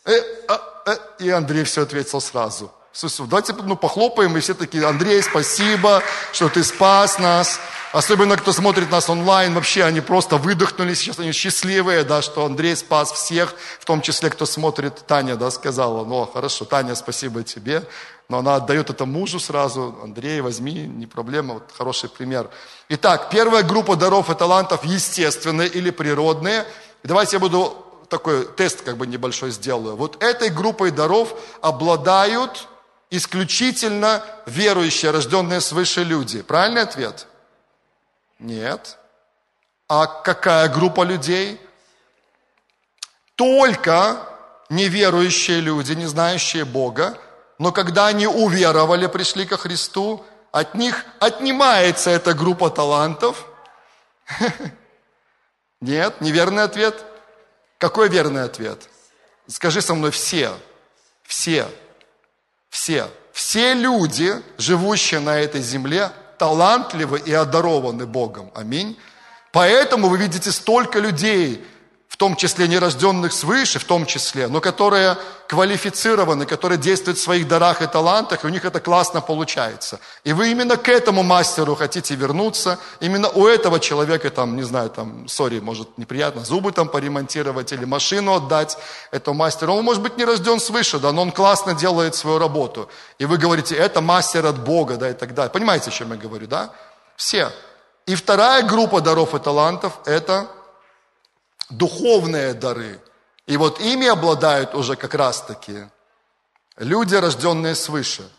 Э, 0.06 0.14
э, 0.14 0.58
э, 0.86 0.98
и 1.20 1.30
Андрей 1.30 1.66
все 1.66 1.82
ответил 1.82 2.22
сразу. 2.22 2.72
Давайте 3.20 3.52
ну, 3.52 3.76
похлопаем, 3.76 4.38
и 4.38 4.40
все 4.40 4.54
такие, 4.54 4.86
Андрей, 4.88 5.22
спасибо, 5.22 6.02
что 6.32 6.48
ты 6.48 6.64
спас 6.64 7.20
нас. 7.20 7.60
Особенно, 7.92 8.38
кто 8.38 8.54
смотрит 8.54 8.90
нас 8.90 9.10
онлайн, 9.10 9.54
вообще 9.54 9.84
они 9.84 10.00
просто 10.00 10.38
выдохнули, 10.38 10.94
сейчас 10.94 11.20
они 11.20 11.34
счастливые, 11.34 12.06
да, 12.06 12.22
что 12.22 12.46
Андрей 12.46 12.78
спас 12.78 13.12
всех, 13.12 13.56
в 13.82 13.86
том 13.86 14.02
числе, 14.02 14.30
кто 14.30 14.46
смотрит, 14.46 15.06
Таня, 15.06 15.36
да, 15.36 15.52
сказала, 15.52 16.06
ну, 16.06 16.26
хорошо, 16.26 16.64
Таня, 16.64 16.96
спасибо 16.96 17.44
тебе, 17.44 17.84
но 18.30 18.38
она 18.38 18.56
отдает 18.56 18.92
это 18.92 19.06
мужу 19.06 19.40
сразу, 19.40 19.98
Андрей, 20.04 20.42
возьми, 20.42 20.86
не 20.86 21.08
проблема, 21.08 21.56
вот 21.56 21.72
хороший 21.76 22.10
пример. 22.10 22.50
Итак, 22.88 23.30
первая 23.32 23.64
группа 23.64 23.96
даров 23.96 24.30
и 24.30 24.36
талантов 24.36 24.86
естественные 24.86 25.68
или 25.68 25.90
природные. 25.90 26.66
И 27.04 27.08
давайте 27.08 27.38
я 27.38 27.40
буду 27.40 27.76
такой 28.08 28.46
тест 28.46 28.84
как 28.84 28.98
бы 28.98 29.08
небольшой 29.08 29.50
сделаю. 29.50 29.96
Вот 29.96 30.22
этой 30.22 30.50
группой 30.50 30.92
даров 30.92 31.34
обладают 31.62 32.68
исключительно 33.10 34.24
верующие, 34.46 35.10
рожденные 35.10 35.60
свыше 35.60 36.04
люди. 36.04 36.44
Правильный 36.44 36.84
ответ? 36.84 37.26
Нет. 38.38 39.00
А 39.88 40.06
какая 40.06 40.70
группа 40.70 41.02
людей? 41.02 41.60
Только 43.34 44.24
неверующие 44.70 45.62
люди, 45.62 45.94
не 45.94 46.06
знающие 46.06 46.64
Бога, 46.64 47.18
но 47.60 47.74
когда 47.74 48.08
они 48.08 48.26
уверовали, 48.26 49.08
пришли 49.08 49.46
ко 49.46 49.58
Христу, 49.58 50.26
от 50.52 50.76
них 50.76 51.06
отнимается 51.20 52.10
эта 52.10 52.34
группа 52.34 52.70
талантов. 52.70 53.46
Нет, 55.82 56.22
неверный 56.22 56.64
ответ. 56.64 57.04
Какой 57.78 58.08
верный 58.10 58.44
ответ? 58.44 58.90
Скажи 59.48 59.82
со 59.82 59.94
мной 59.94 60.12
все. 60.12 60.52
Все. 61.24 61.68
Все. 62.70 63.10
Все 63.34 63.74
люди, 63.74 64.42
живущие 64.58 65.20
на 65.20 65.38
этой 65.38 65.62
земле, 65.62 66.12
талантливы 66.38 67.20
и 67.20 67.34
одарованы 67.34 68.06
Богом. 68.06 68.52
Аминь. 68.56 68.98
Поэтому 69.52 70.08
вы 70.08 70.18
видите 70.18 70.52
столько 70.52 71.00
людей, 71.00 71.66
том 72.20 72.36
числе 72.36 72.68
нерожденных 72.68 73.32
свыше, 73.32 73.80
в 73.80 73.86
том 73.86 74.06
числе, 74.06 74.50
но 74.50 74.60
которые 74.60 75.18
квалифицированы, 75.48 76.46
которые 76.46 76.78
действуют 76.78 77.18
в 77.18 77.22
своих 77.22 77.48
дарах 77.48 77.82
и 77.82 77.88
талантах, 77.88 78.44
и 78.44 78.48
у 78.48 78.50
них 78.50 78.66
это 78.66 78.82
классно 78.82 79.22
получается. 79.22 80.02
И 80.26 80.34
вы 80.34 80.52
именно 80.52 80.76
к 80.76 80.90
этому 80.90 81.24
мастеру 81.24 81.76
хотите 81.76 82.16
вернуться, 82.16 82.78
именно 83.00 83.30
у 83.30 83.48
этого 83.48 83.80
человека, 83.80 84.30
там, 84.32 84.58
не 84.58 84.64
знаю, 84.64 84.90
там, 84.90 85.30
сори, 85.30 85.62
может 85.62 85.98
неприятно, 85.98 86.44
зубы 86.44 86.74
там 86.74 86.90
поремонтировать 86.90 87.72
или 87.72 87.86
машину 87.86 88.34
отдать 88.34 88.78
этому 89.12 89.38
мастеру. 89.38 89.76
Он 89.76 89.86
может 89.86 90.04
быть 90.04 90.18
не 90.18 90.26
рожден 90.26 90.60
свыше, 90.60 91.00
да, 91.00 91.14
но 91.14 91.22
он 91.22 91.32
классно 91.32 91.74
делает 91.74 92.16
свою 92.16 92.38
работу. 92.38 92.90
И 93.18 93.26
вы 93.26 93.38
говорите, 93.38 93.76
это 93.76 94.02
мастер 94.02 94.46
от 94.46 94.60
Бога, 94.60 94.98
да, 94.98 95.10
и 95.10 95.14
так 95.14 95.34
далее. 95.34 95.52
Понимаете, 95.52 95.90
о 95.90 95.94
чем 95.94 96.12
я 96.12 96.18
говорю, 96.18 96.48
да? 96.48 96.72
Все. 97.16 97.50
И 98.06 98.16
вторая 98.16 98.64
группа 98.64 99.00
даров 99.00 99.34
и 99.36 99.40
талантов– 99.40 99.94
это 100.06 100.48
духовные 101.70 102.54
дары. 102.54 103.00
И 103.48 103.58
вот 103.58 103.80
ими 103.80 104.08
обладают 104.08 104.76
уже 104.76 104.96
как 104.96 105.14
раз-таки 105.14 105.88
люди, 106.78 107.16
рожденные 107.16 107.76
свыше. 107.76 108.30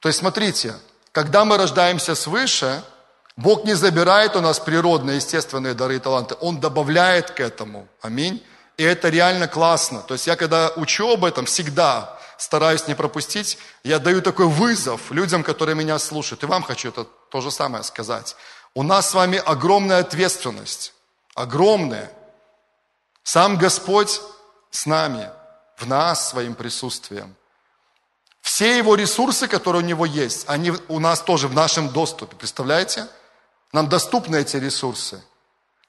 То 0.00 0.08
есть 0.08 0.20
смотрите, 0.20 0.74
когда 1.12 1.44
мы 1.44 1.56
рождаемся 1.56 2.14
свыше, 2.14 2.82
Бог 3.36 3.64
не 3.64 3.74
забирает 3.74 4.36
у 4.36 4.40
нас 4.40 4.58
природные, 4.58 5.16
естественные 5.16 5.74
дары 5.74 5.96
и 5.96 5.98
таланты, 5.98 6.34
Он 6.40 6.60
добавляет 6.60 7.30
к 7.30 7.40
этому. 7.40 7.88
Аминь. 8.00 8.42
И 8.76 8.82
это 8.82 9.08
реально 9.08 9.48
классно. 9.48 10.00
То 10.02 10.14
есть 10.14 10.26
я 10.26 10.36
когда 10.36 10.72
учу 10.76 11.12
об 11.12 11.24
этом, 11.24 11.46
всегда 11.46 12.18
стараюсь 12.36 12.86
не 12.86 12.94
пропустить, 12.94 13.58
я 13.84 13.98
даю 13.98 14.22
такой 14.22 14.46
вызов 14.46 15.10
людям, 15.10 15.42
которые 15.42 15.74
меня 15.74 15.98
слушают. 15.98 16.42
И 16.42 16.46
вам 16.46 16.62
хочу 16.62 16.88
это 16.88 17.04
то 17.04 17.40
же 17.40 17.50
самое 17.50 17.84
сказать. 17.84 18.36
У 18.74 18.82
нас 18.82 19.10
с 19.10 19.14
вами 19.14 19.42
огромная 19.44 19.98
ответственность. 19.98 20.94
Огромная. 21.34 22.12
Сам 23.28 23.58
Господь 23.58 24.22
с 24.70 24.86
нами, 24.86 25.30
в 25.76 25.86
нас 25.86 26.30
своим 26.30 26.54
присутствием. 26.54 27.36
Все 28.40 28.78
его 28.78 28.94
ресурсы, 28.94 29.46
которые 29.48 29.82
у 29.82 29.86
него 29.86 30.06
есть, 30.06 30.48
они 30.48 30.72
у 30.88 30.98
нас 30.98 31.20
тоже 31.20 31.46
в 31.46 31.52
нашем 31.52 31.90
доступе. 31.90 32.36
Представляете? 32.36 33.06
Нам 33.74 33.86
доступны 33.90 34.36
эти 34.36 34.56
ресурсы. 34.56 35.22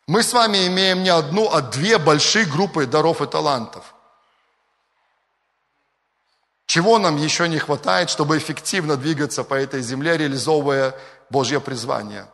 Мы 0.06 0.22
с 0.22 0.34
вами 0.34 0.68
имеем 0.68 1.02
не 1.02 1.12
одну, 1.12 1.50
а 1.50 1.62
две 1.62 1.98
большие 1.98 2.44
группы 2.44 2.86
даров 2.86 3.22
и 3.22 3.26
талантов. 3.26 3.96
Чего 6.66 7.00
нам 7.00 7.16
еще 7.16 7.48
не 7.48 7.58
хватает, 7.58 8.10
чтобы 8.10 8.38
эффективно 8.38 8.98
двигаться 8.98 9.46
по 9.46 9.54
этой 9.54 9.82
земле, 9.82 10.18
реализовывая 10.18 10.94
Божье 11.30 11.62
призвание? 11.62 12.28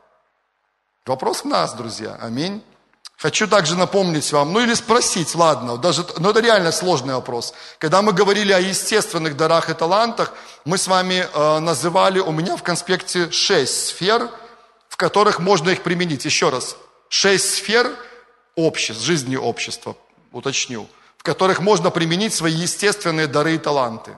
Вопрос 1.05 1.43
в 1.43 1.45
нас, 1.45 1.75
друзья. 1.75 2.17
Аминь. 2.19 2.63
Хочу 3.17 3.48
также 3.48 3.77
напомнить 3.77 4.29
вам, 4.34 4.51
ну 4.51 4.60
или 4.60 4.74
спросить, 4.74 5.36
ладно, 5.36 5.77
даже, 5.77 6.05
но 6.17 6.31
это 6.31 6.41
реально 6.41 6.72
сложный 6.74 7.13
вопрос. 7.13 7.53
Когда 7.79 8.01
мы 8.01 8.12
говорили 8.12 8.51
о 8.51 8.60
естественных 8.60 9.38
дарах 9.38 9.69
и 9.69 9.74
талантах, 9.74 10.34
мы 10.65 10.77
с 10.77 10.88
вами 10.88 11.25
э, 11.31 11.60
называли, 11.60 12.19
у 12.19 12.31
меня 12.31 12.57
в 12.57 12.63
конспекте 12.63 13.31
шесть 13.31 13.88
сфер, 13.88 14.29
в 14.89 14.98
которых 14.98 15.39
можно 15.39 15.69
их 15.69 15.81
применить. 15.81 16.25
Еще 16.25 16.50
раз, 16.50 16.75
шесть 17.07 17.55
сфер 17.55 17.89
обществ, 18.55 19.01
жизни 19.01 19.38
общества, 19.38 19.95
уточню, 20.34 20.86
в 21.17 21.24
которых 21.24 21.62
можно 21.62 21.91
применить 21.91 22.34
свои 22.34 22.53
естественные 22.53 23.27
дары 23.27 23.55
и 23.55 23.57
таланты. 23.57 24.12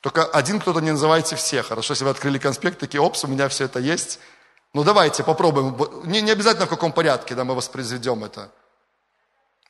Только 0.00 0.24
один 0.24 0.58
кто-то 0.58 0.80
не 0.80 0.90
называйте 0.90 1.36
все, 1.36 1.62
хорошо? 1.62 1.92
Если 1.92 2.04
вы 2.04 2.10
открыли 2.10 2.38
конспект, 2.38 2.80
такие, 2.80 3.00
опс, 3.00 3.22
у 3.24 3.28
меня 3.28 3.48
все 3.48 3.66
это 3.66 3.78
есть– 3.78 4.18
ну 4.74 4.82
давайте 4.82 5.22
попробуем. 5.22 5.76
Не, 6.04 6.20
не 6.20 6.32
обязательно 6.32 6.66
в 6.66 6.68
каком 6.68 6.92
порядке 6.92 7.34
да, 7.34 7.44
мы 7.44 7.54
воспроизведем 7.54 8.24
это. 8.24 8.50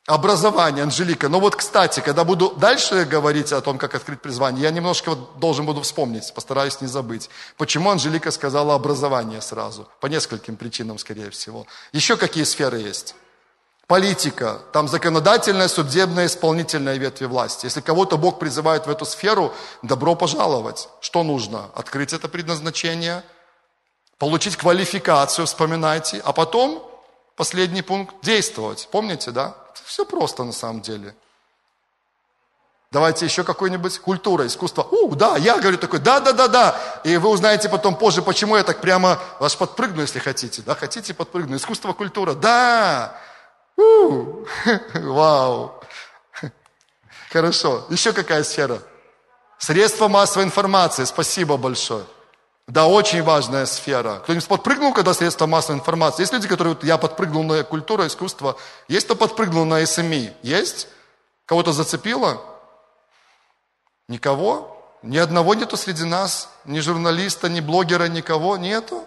Образование, 0.07 0.83
Анжелика. 0.83 1.29
Ну 1.29 1.41
вот, 1.41 1.57
кстати, 1.57 2.01
когда 2.01 2.25
буду 2.25 2.55
дальше 2.57 3.05
говорить 3.05 3.53
о 3.53 3.61
том, 3.61 3.79
как 3.79 3.95
открыть 3.95 4.21
призвание, 4.21 4.63
я 4.63 4.71
немножко 4.71 5.11
вот 5.11 5.39
должен 5.39 5.65
буду 5.65 5.81
вспомнить, 5.81 6.33
постараюсь 6.35 6.81
не 6.83 6.89
забыть. 6.89 7.31
Почему 7.57 7.91
Анжелика 7.91 8.31
сказала 8.31 8.75
образование 8.75 9.41
сразу? 9.41 9.89
По 10.01 10.07
нескольким 10.07 10.57
причинам, 10.57 10.99
скорее 10.99 11.31
всего. 11.31 11.67
Еще 11.93 12.17
какие 12.17 12.45
сферы 12.45 12.81
есть? 12.81 13.15
Политика. 13.87 14.61
Там 14.73 14.89
законодательная, 14.89 15.69
судебная, 15.69 16.27
исполнительная 16.27 16.97
ветви 16.97 17.27
власти. 17.27 17.67
Если 17.67 17.81
кого-то 17.81 18.19
Бог 18.19 18.39
призывает 18.39 18.87
в 18.87 18.91
эту 18.91 19.07
сферу, 19.07 19.53
добро 19.83 20.15
пожаловать. 20.15 20.89
Что 21.01 21.23
нужно? 21.23 21.71
Открыть 21.75 22.15
это 22.15 22.29
предназначение– 22.29 23.23
получить 24.25 24.57
квалификацию, 24.57 25.45
вспоминайте, 25.45 26.19
а 26.25 26.33
потом, 26.33 26.83
последний 27.37 27.83
пункт, 27.83 28.15
действовать. 28.23 28.89
Помните, 28.91 29.33
да? 29.33 29.55
Все 29.85 30.07
просто 30.07 30.45
на 30.45 30.53
самом 30.53 30.81
деле. 30.81 31.15
Давайте 32.91 33.27
еще 33.27 33.45
какой-нибудь 33.45 33.99
культура, 33.99 34.47
искусство. 34.47 34.83
У, 34.83 35.15
да, 35.15 35.37
я 35.37 35.59
говорю 35.59 35.77
такой, 35.77 35.99
да, 35.99 36.21
да, 36.21 36.33
да, 36.33 36.49
да. 36.49 36.81
И 37.05 37.19
вы 37.19 37.29
узнаете 37.29 37.69
потом 37.69 37.97
позже, 37.97 38.23
почему 38.23 38.57
я 38.57 38.65
так 38.65 38.81
прямо 38.81 39.21
вас 39.41 39.55
подпрыгну, 39.57 40.01
если 40.01 40.21
хотите. 40.21 40.63
Да, 40.63 40.75
хотите 40.75 41.13
подпрыгну. 41.13 41.57
Искусство, 41.57 41.93
культура, 41.93 42.33
да. 42.33 43.21
У, 43.77 44.47
вау. 44.95 45.83
Хорошо. 47.31 47.85
Еще 47.91 48.15
какая 48.15 48.43
сфера? 48.43 48.79
Средства 49.59 50.09
массовой 50.09 50.47
информации. 50.47 51.05
Спасибо 51.05 51.59
большое. 51.59 52.07
Да, 52.67 52.87
очень 52.87 53.23
важная 53.23 53.67
сфера. 53.67 54.21
Кто-нибудь 54.21 54.49
подпрыгнул, 54.49 54.95
когда 54.95 55.13
средства 55.13 55.47
массовой 55.47 55.79
информации? 55.79 56.23
Есть 56.23 56.33
люди, 56.33 56.49
которые, 56.49 56.75
вот, 56.75 56.85
я 56.85 56.97
подпрыгнул 56.97 57.43
на 57.43 57.63
культуру, 57.63 58.07
искусство. 58.07 58.57
Есть 58.89 59.05
кто 59.05 59.17
подпрыгнул 59.17 59.67
на 59.67 59.85
СМИ? 59.85 60.33
Есть? 60.43 60.89
Кого-то 61.45 61.73
зацепило? 61.73 62.41
Никого? 64.09 64.71
Ни 65.03 65.19
одного 65.19 65.55
нету 65.55 65.77
среди 65.77 66.05
нас? 66.05 66.49
Ни 66.65 66.81
журналиста, 66.81 67.51
ни 67.51 67.61
блогера, 67.61 68.09
никого 68.09 68.57
нету? 68.57 69.05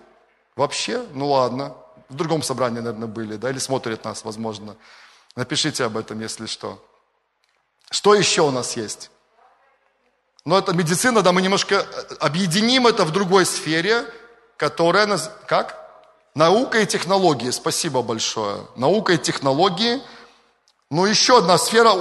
Вообще? 0.55 1.03
Ну 1.13 1.29
ладно. 1.29 1.75
В 2.09 2.15
другом 2.15 2.43
собрании, 2.43 2.79
наверное, 2.79 3.07
были, 3.07 3.37
да? 3.37 3.49
Или 3.49 3.57
смотрят 3.57 4.03
нас, 4.05 4.23
возможно. 4.23 4.77
Напишите 5.35 5.83
об 5.83 5.97
этом, 5.97 6.19
если 6.21 6.45
что. 6.45 6.83
Что 7.89 8.13
еще 8.13 8.43
у 8.43 8.51
нас 8.51 8.77
есть? 8.77 9.09
Но 10.47 10.57
это 10.57 10.71
медицина, 10.71 11.21
да, 11.23 11.33
мы 11.33 11.41
немножко 11.41 11.75
э, 11.75 12.15
объединим 12.21 12.87
это 12.87 13.03
в 13.03 13.11
другой 13.11 13.45
сфере, 13.45 14.05
которая, 14.55 15.19
как? 15.45 15.75
Наука 16.35 16.79
и 16.79 16.85
технологии, 16.85 17.51
спасибо 17.51 18.01
большое. 18.01 18.59
Наука 18.77 19.11
и 19.11 19.17
технологии. 19.17 20.01
Ну, 20.89 21.05
еще 21.05 21.39
одна 21.39 21.57
сфера, 21.57 21.91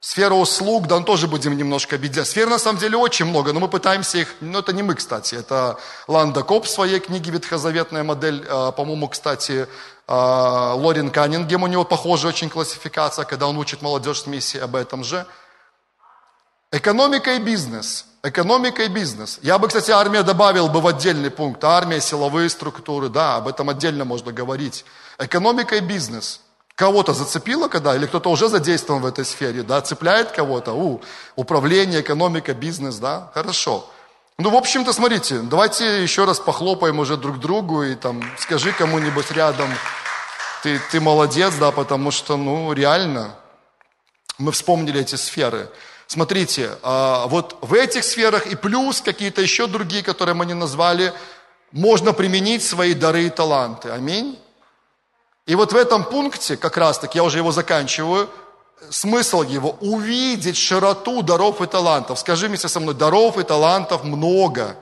Сфера 0.00 0.34
услуг, 0.34 0.88
да, 0.88 1.00
тоже 1.00 1.26
будем 1.26 1.56
немножко 1.56 1.96
объединять. 1.96 2.28
Сфер 2.28 2.50
на 2.50 2.58
самом 2.58 2.80
деле 2.80 2.98
очень 2.98 3.24
много, 3.24 3.54
но 3.54 3.60
мы 3.60 3.68
пытаемся 3.68 4.18
их, 4.18 4.34
ну 4.42 4.58
это 4.58 4.74
не 4.74 4.82
мы, 4.82 4.94
кстати, 4.94 5.34
это 5.34 5.78
Ланда 6.06 6.42
Коп 6.42 6.66
в 6.66 6.68
своей 6.68 7.00
книге 7.00 7.30
«Ветхозаветная 7.30 8.04
модель», 8.04 8.44
а, 8.46 8.72
по-моему, 8.72 9.08
кстати, 9.08 9.66
а, 10.06 10.74
Лорин 10.74 11.10
Каннингем, 11.10 11.62
у 11.62 11.66
него 11.66 11.84
похожая 11.84 12.32
очень 12.32 12.50
классификация, 12.50 13.24
когда 13.24 13.46
он 13.46 13.56
учит 13.56 13.80
молодежь 13.80 14.20
с 14.20 14.26
миссией 14.26 14.62
об 14.62 14.76
этом 14.76 15.02
же. 15.02 15.26
Экономика 16.72 17.34
и 17.34 17.38
бизнес. 17.38 18.04
Экономика 18.22 18.82
и 18.82 18.88
бизнес. 18.88 19.38
Я 19.42 19.58
бы, 19.58 19.68
кстати, 19.68 19.90
армия 19.90 20.22
добавил 20.22 20.68
бы 20.68 20.80
в 20.80 20.86
отдельный 20.86 21.30
пункт. 21.30 21.64
Армия, 21.64 22.00
силовые 22.00 22.50
структуры, 22.50 23.08
да, 23.08 23.36
об 23.36 23.48
этом 23.48 23.70
отдельно 23.70 24.04
можно 24.04 24.32
говорить. 24.32 24.84
Экономика 25.18 25.76
и 25.76 25.80
бизнес– 25.80 26.40
Кого-то 26.78 27.12
зацепило 27.12 27.66
когда, 27.66 27.96
или 27.96 28.06
кто-то 28.06 28.30
уже 28.30 28.48
задействован 28.48 29.02
в 29.02 29.06
этой 29.06 29.24
сфере, 29.24 29.64
да, 29.64 29.80
цепляет 29.80 30.30
кого-то, 30.30 30.74
у, 30.74 31.00
управление, 31.34 32.02
экономика, 32.02 32.54
бизнес, 32.54 32.98
да, 32.98 33.32
хорошо. 33.34 33.90
Ну, 34.38 34.50
в 34.50 34.54
общем-то, 34.54 34.92
смотрите, 34.92 35.40
давайте 35.40 36.00
еще 36.00 36.24
раз 36.24 36.38
похлопаем 36.38 37.00
уже 37.00 37.16
друг 37.16 37.40
другу 37.40 37.82
и 37.82 37.96
там 37.96 38.22
скажи 38.38 38.70
кому-нибудь 38.70 39.28
рядом, 39.32 39.68
ты, 40.62 40.80
ты 40.92 41.00
молодец, 41.00 41.52
да, 41.58 41.72
потому 41.72 42.12
что, 42.12 42.36
ну, 42.36 42.72
реально, 42.72 43.34
мы 44.38 44.52
вспомнили 44.52 45.00
эти 45.00 45.16
сферы. 45.16 45.68
Смотрите, 46.08 46.70
а, 46.82 47.26
вот 47.26 47.58
в 47.60 47.74
этих 47.74 48.02
сферах 48.02 48.46
и 48.46 48.56
плюс 48.56 49.02
какие-то 49.02 49.42
еще 49.42 49.66
другие, 49.66 50.02
которые 50.02 50.34
мы 50.34 50.46
не 50.46 50.54
назвали, 50.54 51.12
можно 51.70 52.14
применить 52.14 52.64
свои 52.64 52.94
дары 52.94 53.26
и 53.26 53.30
таланты. 53.30 53.90
Аминь. 53.90 54.38
И 55.44 55.54
вот 55.54 55.74
в 55.74 55.76
этом 55.76 56.04
пункте, 56.04 56.56
как 56.56 56.78
раз 56.78 56.98
таки, 56.98 57.18
я 57.18 57.24
уже 57.24 57.38
его 57.38 57.52
заканчиваю, 57.52 58.30
смысл 58.88 59.42
его– 59.42 59.76
увидеть 59.80 60.56
широту 60.56 61.22
даров 61.22 61.60
и 61.60 61.66
талантов. 61.66 62.18
Скажи 62.18 62.48
вместе 62.48 62.68
со 62.68 62.80
мной, 62.80 62.94
даров 62.94 63.36
и 63.36 63.42
талантов 63.42 64.02
много. 64.02 64.76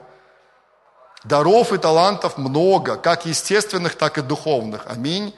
Даров 1.25 1.73
и 1.73 1.77
талантов 1.77 2.37
много, 2.37 2.95
как 2.95 3.25
естественных, 3.25 3.95
так 3.95 4.17
и 4.17 4.21
духовных. 4.21 4.83
Аминь. 4.87 5.35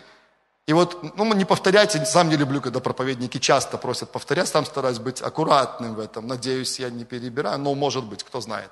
И 0.70 0.74
вот, 0.74 1.18
ну, 1.18 1.34
не 1.34 1.46
повторяйте, 1.46 2.06
сам 2.06 2.30
не 2.30 2.36
люблю, 2.36 2.62
когда 2.62 2.80
проповедники 2.80 3.40
часто 3.40 3.80
просят 3.80 4.12
повторять, 4.12 4.50
сам 4.50 4.68
стараюсь 4.68 5.00
быть 5.00 5.20
аккуратным 5.20 5.96
в 5.96 6.00
этом. 6.00 6.28
Надеюсь, 6.28 6.78
я 6.78 6.92
не 6.92 7.06
перебираю, 7.06 7.58
но 7.58 7.74
может 7.74 8.04
быть, 8.04 8.22
кто 8.22 8.40
знает. 8.40 8.70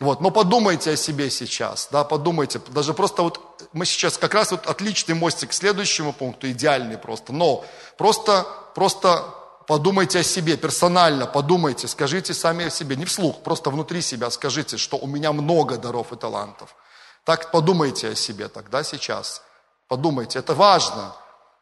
Вот, 0.00 0.20
но 0.20 0.32
подумайте 0.32 0.90
о 0.90 0.96
себе 0.96 1.30
сейчас, 1.30 1.90
да, 1.92 2.02
подумайте, 2.02 2.60
даже 2.70 2.92
просто 2.92 3.22
вот 3.22 3.40
мы 3.72 3.86
сейчас 3.86 4.18
как 4.18 4.34
раз 4.34 4.50
вот 4.50 4.66
отличный 4.66 5.14
мостик 5.14 5.50
к 5.50 5.52
следующему 5.52 6.12
пункту, 6.12 6.50
идеальный 6.50 6.98
просто, 6.98 7.32
но 7.32 7.64
просто, 7.96 8.44
просто 8.74 9.22
подумайте 9.68 10.18
о 10.18 10.22
себе, 10.24 10.56
персонально 10.56 11.26
подумайте, 11.26 11.86
скажите 11.86 12.34
сами 12.34 12.66
о 12.66 12.70
себе, 12.70 12.96
не 12.96 13.04
вслух, 13.04 13.44
просто 13.44 13.70
внутри 13.70 14.02
себя 14.02 14.28
скажите, 14.32 14.76
что 14.76 14.96
у 14.96 15.06
меня 15.06 15.32
много 15.32 15.76
даров 15.76 16.12
и 16.12 16.16
талантов. 16.16 16.74
Так 17.22 17.52
подумайте 17.52 18.08
о 18.08 18.16
себе 18.16 18.48
тогда 18.48 18.82
сейчас, 18.82 19.40
подумайте, 19.86 20.40
это 20.40 20.54
важно, 20.54 21.14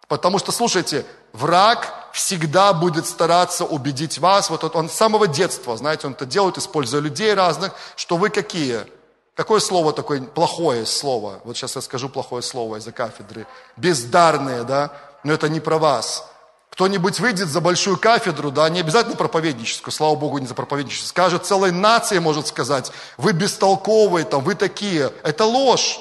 потому 0.09 0.39
что, 0.39 0.53
слушайте, 0.53 1.05
враг 1.33 1.93
всегда 2.13 2.73
будет 2.73 3.07
стараться 3.07 3.65
убедить 3.65 4.19
вас, 4.19 4.51
вот 4.51 4.65
он 4.75 4.89
с 4.89 4.93
самого 4.93 5.27
детства, 5.27 5.77
знаете, 5.77 6.07
он 6.07 6.15
это 6.15 6.27
делает, 6.27 6.59
используя 6.59 7.01
людей 7.01 7.35
разных, 7.35 7.73
что 7.97 8.17
вы 8.17 8.31
какие? 8.31 8.87
Какое 9.35 9.61
слово 9.61 9.93
такое, 9.93 10.23
плохое 10.23 10.87
слово? 10.87 11.41
Вот 11.45 11.57
сейчас 11.57 11.77
я 11.77 11.83
скажу 11.83 12.09
плохое 12.09 12.43
слово 12.43 12.77
из-за 12.77 12.91
кафедры. 12.91 13.47
Бездарные, 13.77 14.65
да? 14.65 14.93
Но 15.25 15.35
это 15.35 15.51
не 15.51 15.61
про 15.61 15.77
вас. 15.77 16.27
Кто-нибудь 16.71 17.21
выйдет 17.21 17.49
за 17.49 17.61
большую 17.61 17.99
кафедру, 17.99 18.51
да, 18.51 18.69
не 18.69 18.81
обязательно 18.81 19.17
проповедническую, 19.17 19.93
слава 19.93 20.15
Богу, 20.15 20.39
не 20.39 20.47
за 20.47 20.55
проповедническую, 20.55 21.09
скажет, 21.09 21.47
целой 21.47 21.71
нации 21.71 22.19
может 22.19 22.49
сказать, 22.49 22.93
вы 23.17 23.33
бестолковые, 23.33 24.27
там, 24.27 24.45
вы 24.45 24.55
такие. 24.55 25.11
Это 25.23 25.47
ложь. 25.47 25.99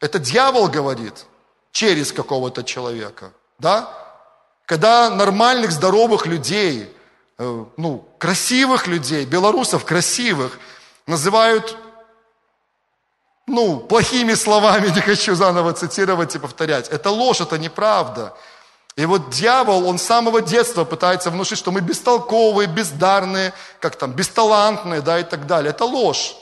Это 0.00 0.18
дьявол 0.18 0.68
говорит 0.68 1.26
через 1.72 2.12
какого-то 2.12 2.64
человека, 2.64 3.32
да? 3.58 3.88
Когда 4.66 5.10
нормальных, 5.10 5.72
здоровых 5.72 6.26
людей, 6.26 6.94
э, 7.38 7.64
ну, 7.76 8.08
красивых 8.18 8.86
людей, 8.86 9.26
белорусов 9.26 9.84
красивых, 9.84 10.58
называют, 11.06 11.76
ну, 13.46 13.78
плохими 13.78 14.34
словами, 14.34 14.88
не 14.94 15.00
хочу 15.00 15.34
заново 15.34 15.72
цитировать 15.72 16.34
и 16.34 16.38
повторять. 16.38 16.88
Это 16.88 17.10
ложь, 17.10 17.40
это 17.40 17.58
неправда. 17.58 18.34
И 18.96 19.06
вот 19.06 19.30
дьявол, 19.30 19.88
он 19.88 19.98
с 19.98 20.02
самого 20.02 20.40
детства 20.40 20.84
пытается 20.84 21.30
внушить, 21.30 21.58
что 21.58 21.72
мы 21.72 21.80
бестолковые, 21.80 22.68
бездарные, 22.68 23.52
как 23.80 23.96
там, 23.96 24.12
бесталантные, 24.12 25.00
да, 25.00 25.18
и 25.18 25.24
так 25.24 25.46
далее. 25.46 25.70
Это 25.70 25.84
ложь. 25.84 26.36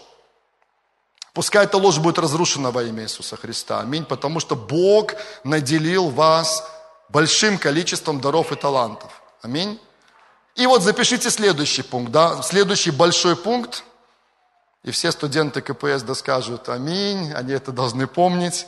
Пускай 1.32 1.64
эта 1.64 1.78
ложь 1.78 1.98
будет 1.98 2.18
разрушена 2.18 2.70
во 2.70 2.82
имя 2.82 3.04
Иисуса 3.04 3.36
Христа. 3.36 3.80
Аминь. 3.80 4.04
Потому 4.04 4.38
что 4.38 4.54
Бог 4.54 5.14
наделил 5.44 6.10
вас 6.10 6.68
большим 7.12 7.58
количеством 7.58 8.20
даров 8.20 8.52
и 8.52 8.56
талантов. 8.56 9.22
Аминь. 9.42 9.78
И 10.54 10.66
вот 10.66 10.82
запишите 10.82 11.30
следующий 11.30 11.82
пункт, 11.82 12.10
да, 12.10 12.42
следующий 12.42 12.90
большой 12.90 13.36
пункт, 13.36 13.84
и 14.82 14.90
все 14.90 15.12
студенты 15.12 15.60
КПС 15.60 16.02
да 16.02 16.14
скажут 16.14 16.68
аминь, 16.68 17.32
они 17.32 17.52
это 17.52 17.70
должны 17.70 18.06
помнить. 18.06 18.66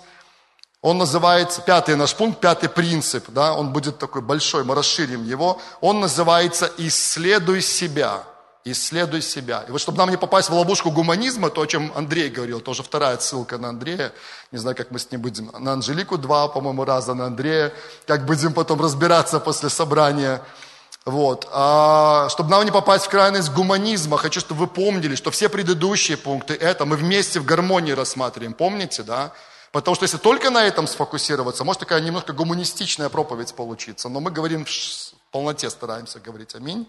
Он 0.80 0.98
называется, 0.98 1.62
пятый 1.62 1.96
наш 1.96 2.14
пункт, 2.14 2.40
пятый 2.40 2.68
принцип, 2.68 3.24
да, 3.28 3.54
он 3.54 3.72
будет 3.72 3.98
такой 3.98 4.20
большой, 4.20 4.64
мы 4.64 4.74
расширим 4.74 5.24
его. 5.24 5.60
Он 5.80 6.00
называется 6.00 6.70
«Исследуй 6.76 7.62
себя» 7.62 8.24
исследуй 8.64 9.20
себя. 9.20 9.64
И 9.68 9.70
вот 9.70 9.80
чтобы 9.80 9.98
нам 9.98 10.10
не 10.10 10.16
попасть 10.16 10.48
в 10.48 10.54
ловушку 10.54 10.90
гуманизма, 10.90 11.50
то, 11.50 11.60
о 11.60 11.66
чем 11.66 11.92
Андрей 11.94 12.30
говорил, 12.30 12.60
тоже 12.60 12.82
вторая 12.82 13.18
ссылка 13.18 13.58
на 13.58 13.68
Андрея, 13.68 14.12
не 14.52 14.58
знаю, 14.58 14.74
как 14.74 14.90
мы 14.90 14.98
с 14.98 15.10
ним 15.10 15.20
будем, 15.20 15.50
на 15.58 15.74
Анжелику 15.74 16.16
два, 16.16 16.48
по-моему, 16.48 16.84
раза 16.84 17.14
на 17.14 17.26
Андрея, 17.26 17.72
как 18.06 18.24
будем 18.24 18.54
потом 18.54 18.80
разбираться 18.80 19.38
после 19.38 19.68
собрания. 19.68 20.42
Вот. 21.04 21.46
А, 21.52 22.28
чтобы 22.30 22.50
нам 22.50 22.64
не 22.64 22.70
попасть 22.70 23.04
в 23.04 23.10
крайность 23.10 23.52
гуманизма, 23.52 24.16
хочу, 24.16 24.40
чтобы 24.40 24.60
вы 24.60 24.66
помнили, 24.66 25.14
что 25.14 25.30
все 25.30 25.50
предыдущие 25.50 26.16
пункты, 26.16 26.54
это 26.54 26.86
мы 26.86 26.96
вместе 26.96 27.40
в 27.40 27.44
гармонии 27.44 27.92
рассматриваем, 27.92 28.54
помните, 28.54 29.02
да? 29.02 29.32
Потому 29.70 29.96
что 29.96 30.04
если 30.04 30.16
только 30.16 30.50
на 30.50 30.64
этом 30.64 30.86
сфокусироваться, 30.86 31.64
может 31.64 31.80
такая 31.80 32.00
немножко 32.00 32.32
гуманистичная 32.32 33.10
проповедь 33.10 33.52
получиться, 33.54 34.08
но 34.08 34.20
мы 34.20 34.30
говорим 34.30 34.64
в 34.64 34.70
полноте, 35.30 35.68
стараемся 35.68 36.20
говорить, 36.20 36.54
аминь. 36.54 36.88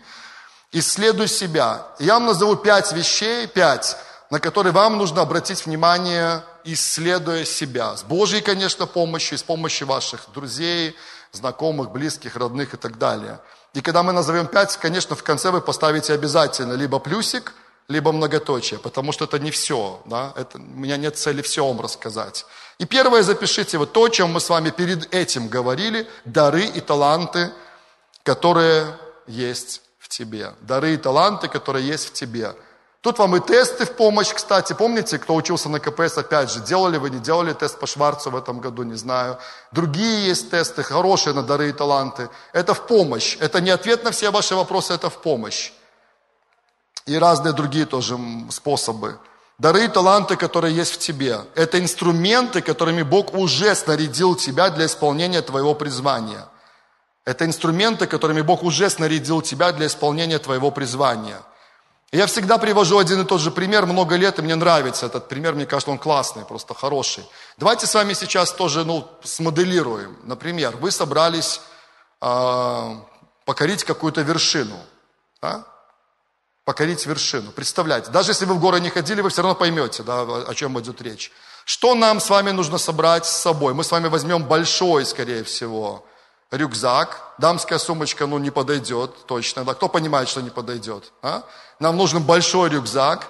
Исследуй 0.77 1.29
себя. 1.29 1.87
Я 1.99 2.15
вам 2.15 2.25
назову 2.25 2.57
пять 2.57 2.91
вещей, 2.91 3.47
пять, 3.47 3.95
на 4.29 4.41
которые 4.41 4.73
вам 4.73 4.97
нужно 4.97 5.21
обратить 5.21 5.65
внимание, 5.65 6.43
исследуя 6.65 7.45
себя. 7.45 7.95
С 7.95 8.03
Божьей, 8.03 8.41
конечно, 8.41 8.85
помощью, 8.85 9.37
с 9.37 9.43
помощью 9.43 9.87
ваших 9.87 10.25
друзей, 10.33 10.93
знакомых, 11.31 11.91
близких, 11.91 12.35
родных 12.35 12.73
и 12.73 12.77
так 12.77 12.97
далее. 12.97 13.39
И 13.73 13.79
когда 13.79 14.03
мы 14.03 14.11
назовем 14.11 14.47
пять, 14.47 14.75
конечно, 14.75 15.15
в 15.15 15.23
конце 15.23 15.49
вы 15.49 15.61
поставите 15.61 16.11
обязательно 16.11 16.73
либо 16.73 16.99
плюсик, 16.99 17.53
либо 17.87 18.11
многоточие, 18.11 18.77
потому 18.77 19.13
что 19.13 19.23
это 19.23 19.39
не 19.39 19.51
все. 19.51 20.01
Да? 20.03 20.33
Это, 20.35 20.57
у 20.57 20.61
меня 20.61 20.97
нет 20.97 21.17
цели 21.17 21.41
все 21.41 21.65
вам 21.65 21.79
рассказать. 21.79 22.45
И 22.79 22.85
первое 22.85 23.23
запишите 23.23 23.77
вот 23.77 23.93
то, 23.93 24.03
о 24.03 24.09
чем 24.09 24.33
мы 24.33 24.41
с 24.41 24.49
вами 24.49 24.71
перед 24.71 25.15
этим 25.15 25.47
говорили, 25.47 26.05
дары 26.25 26.65
и 26.65 26.81
таланты, 26.81 27.53
которые 28.23 28.87
есть 29.25 29.84
в 30.05 30.07
тебе, 30.07 30.53
дары 30.61 30.93
и 30.93 30.97
таланты, 30.97 31.47
которые 31.47 31.87
есть 31.87 32.09
в 32.09 32.13
тебе. 32.13 32.53
Тут 33.01 33.17
вам 33.17 33.35
и 33.35 33.39
тесты 33.39 33.85
в 33.85 33.95
помощь, 33.95 34.31
кстати. 34.33 34.73
Помните, 34.73 35.17
кто 35.17 35.33
учился 35.35 35.67
на 35.67 35.79
КПС, 35.79 36.17
опять 36.17 36.51
же, 36.51 36.59
делали 36.59 36.97
вы, 36.97 37.09
не 37.09 37.19
делали 37.19 37.53
тест 37.53 37.79
по 37.79 37.87
Шварцу 37.87 38.29
в 38.29 38.35
этом 38.35 38.59
году, 38.59 38.83
не 38.83 38.95
знаю. 38.95 39.37
Другие 39.71 40.27
есть 40.27 40.51
тесты, 40.51 40.83
хорошие 40.83 41.33
на 41.33 41.41
дары 41.41 41.69
и 41.69 41.71
таланты. 41.71 42.29
Это 42.53 42.75
в 42.75 42.85
помощь. 42.85 43.37
Это 43.39 43.61
не 43.61 43.71
ответ 43.71 44.03
на 44.03 44.11
все 44.11 44.29
ваши 44.31 44.55
вопросы, 44.55 44.93
это 44.93 45.09
в 45.09 45.17
помощь. 45.17 45.71
И 47.07 47.17
разные 47.17 47.53
другие 47.53 47.85
тоже 47.85 48.17
способы. 48.51 49.17
Дары 49.57 49.85
и 49.85 49.87
таланты, 49.87 50.35
которые 50.35 50.75
есть 50.75 50.93
в 50.93 50.97
тебе. 50.99 51.39
Это 51.55 51.79
инструменты, 51.79 52.61
которыми 52.61 53.03
Бог 53.03 53.33
уже 53.33 53.73
снарядил 53.73 54.35
тебя 54.35 54.69
для 54.69 54.85
исполнения 54.85 55.41
твоего 55.41 55.73
призвания– 55.73 56.47
это 57.25 57.45
инструменты, 57.45 58.05
которыми 58.05 58.41
Бог 58.41 58.63
уже 58.63 58.89
снарядил 58.89 59.41
тебя 59.41 59.71
для 59.71 59.87
исполнения 59.87 60.39
твоего 60.39 60.71
призвания. 60.71 61.41
И 62.11 62.17
я 62.17 62.27
всегда 62.27 62.59
привожу 62.59 62.99
один 62.99 63.21
и 63.21 63.25
тот 63.25 63.41
же 63.41 63.51
пример 63.51 63.87
много 63.87 64.15
лет, 64.15 64.37
и 64.37 64.41
мне 64.43 64.55
нравится 64.55 65.07
этот 65.07 65.27
пример, 65.27 65.55
мне 65.55 65.65
кажется, 65.65 65.91
он 65.91 65.97
классный, 65.97 66.45
просто 66.45 66.75
хороший. 66.75 67.25
Давайте 67.57 67.87
с 67.87 67.93
вами 67.95 68.13
сейчас 68.13 68.53
тоже 68.53 68.85
ну, 68.85 69.07
смоделируем. 69.23 70.15
Например, 70.23 70.77
вы 70.77 70.91
собрались 70.91 71.61
э, 72.21 72.95
покорить 73.43 73.83
какую-то 73.83 74.21
вершину. 74.21 74.77
Да? 75.41 75.65
Покорить 76.63 77.05
вершину. 77.07 77.51
Представляете, 77.51 78.11
даже 78.11 78.31
если 78.31 78.45
вы 78.45 78.53
в 78.53 78.59
горы 78.59 78.79
не 78.79 78.91
ходили, 78.91 79.21
вы 79.21 79.29
все 79.29 79.41
равно 79.41 79.55
поймете, 79.55 80.03
да, 80.03 80.21
о 80.21 80.53
чем 80.53 80.79
идет 80.79 81.01
речь. 81.01 81.31
Что 81.65 81.95
нам 81.95 82.19
с 82.19 82.29
вами 82.29 82.51
нужно 82.51 82.77
собрать 82.77 83.25
с 83.25 83.35
собой? 83.35 83.73
Мы 83.73 83.83
с 83.83 83.91
вами 83.91 84.07
возьмем 84.07 84.43
большой, 84.43 85.05
скорее 85.05 85.43
всего, 85.43 86.05
рюкзак, 86.55 87.21
дамская 87.37 87.79
сумочка, 87.79 88.25
ну, 88.27 88.37
не 88.37 88.49
подойдет 88.49 89.25
точно, 89.27 89.63
да, 89.63 89.73
кто 89.73 89.89
понимает, 89.89 90.29
что 90.29 90.41
не 90.41 90.49
подойдет, 90.49 91.11
а? 91.21 91.43
Нам 91.79 91.97
нужен 91.97 92.23
большой 92.23 92.69
рюкзак, 92.69 93.27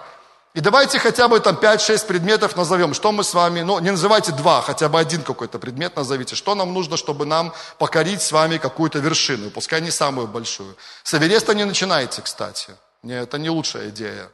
и 0.56 0.62
давайте 0.62 1.00
хотя 1.00 1.28
бы 1.28 1.40
там 1.42 1.56
5-6 1.56 2.08
предметов 2.08 2.56
назовем, 2.56 2.94
что 2.94 3.12
мы 3.12 3.26
с 3.26 3.34
вами, 3.34 3.60
ну, 3.60 3.80
не 3.80 3.92
называйте 3.92 4.32
два, 4.32 4.62
хотя 4.62 4.88
бы 4.88 4.98
один 4.98 5.22
какой-то 5.22 5.60
предмет 5.60 5.98
назовите, 5.98 6.36
что 6.36 6.56
нам 6.56 6.74
нужно, 6.74 6.96
чтобы 6.96 7.26
нам 7.26 7.54
покорить 7.78 8.22
с 8.22 8.32
вами 8.32 8.58
какую-то 8.58 9.00
вершину, 9.00 9.50
пускай 9.50 9.82
не 9.82 9.92
самую 9.92 10.28
большую. 10.28 10.78
С 11.04 11.14
Эвереста 11.14 11.54
не 11.54 11.66
начинайте, 11.66 12.22
кстати, 12.22 12.70
не, 13.04 13.14
это 13.14 13.38
не 13.38 13.50
лучшая 13.50 13.90
идея. 13.90 14.30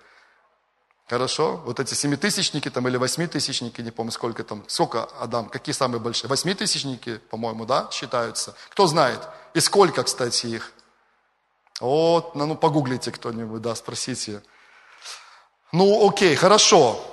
Хорошо? 1.12 1.58
Вот 1.66 1.82
эти 1.82 1.94
семитысячники 1.94 2.70
там 2.70 2.88
или 2.88 2.96
восьмитысячники, 2.96 3.82
не 3.82 3.92
помню 3.92 4.14
сколько 4.14 4.46
там. 4.46 4.64
Сколько, 4.68 5.04
Адам, 5.20 5.50
какие 5.50 5.76
самые 5.76 6.00
большие? 6.00 6.30
Восьмитысячники, 6.30 7.18
по-моему, 7.18 7.66
да, 7.66 7.90
считаются? 7.92 8.56
Кто 8.70 8.88
знает? 8.88 9.20
И 9.54 9.60
сколько, 9.60 10.04
кстати, 10.04 10.46
их? 10.46 10.72
Вот, 11.82 12.34
ну, 12.34 12.46
ну 12.46 12.56
погуглите 12.56 13.12
кто-нибудь, 13.12 13.62
да, 13.62 13.76
спросите. 13.76 14.42
Ну, 15.74 16.08
окей, 16.08 16.34
хорошо. 16.38 17.04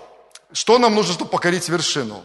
Что 0.52 0.78
нам 0.78 0.94
нужно, 0.94 1.14
чтобы 1.14 1.32
покорить 1.32 1.68
вершину? 1.68 2.24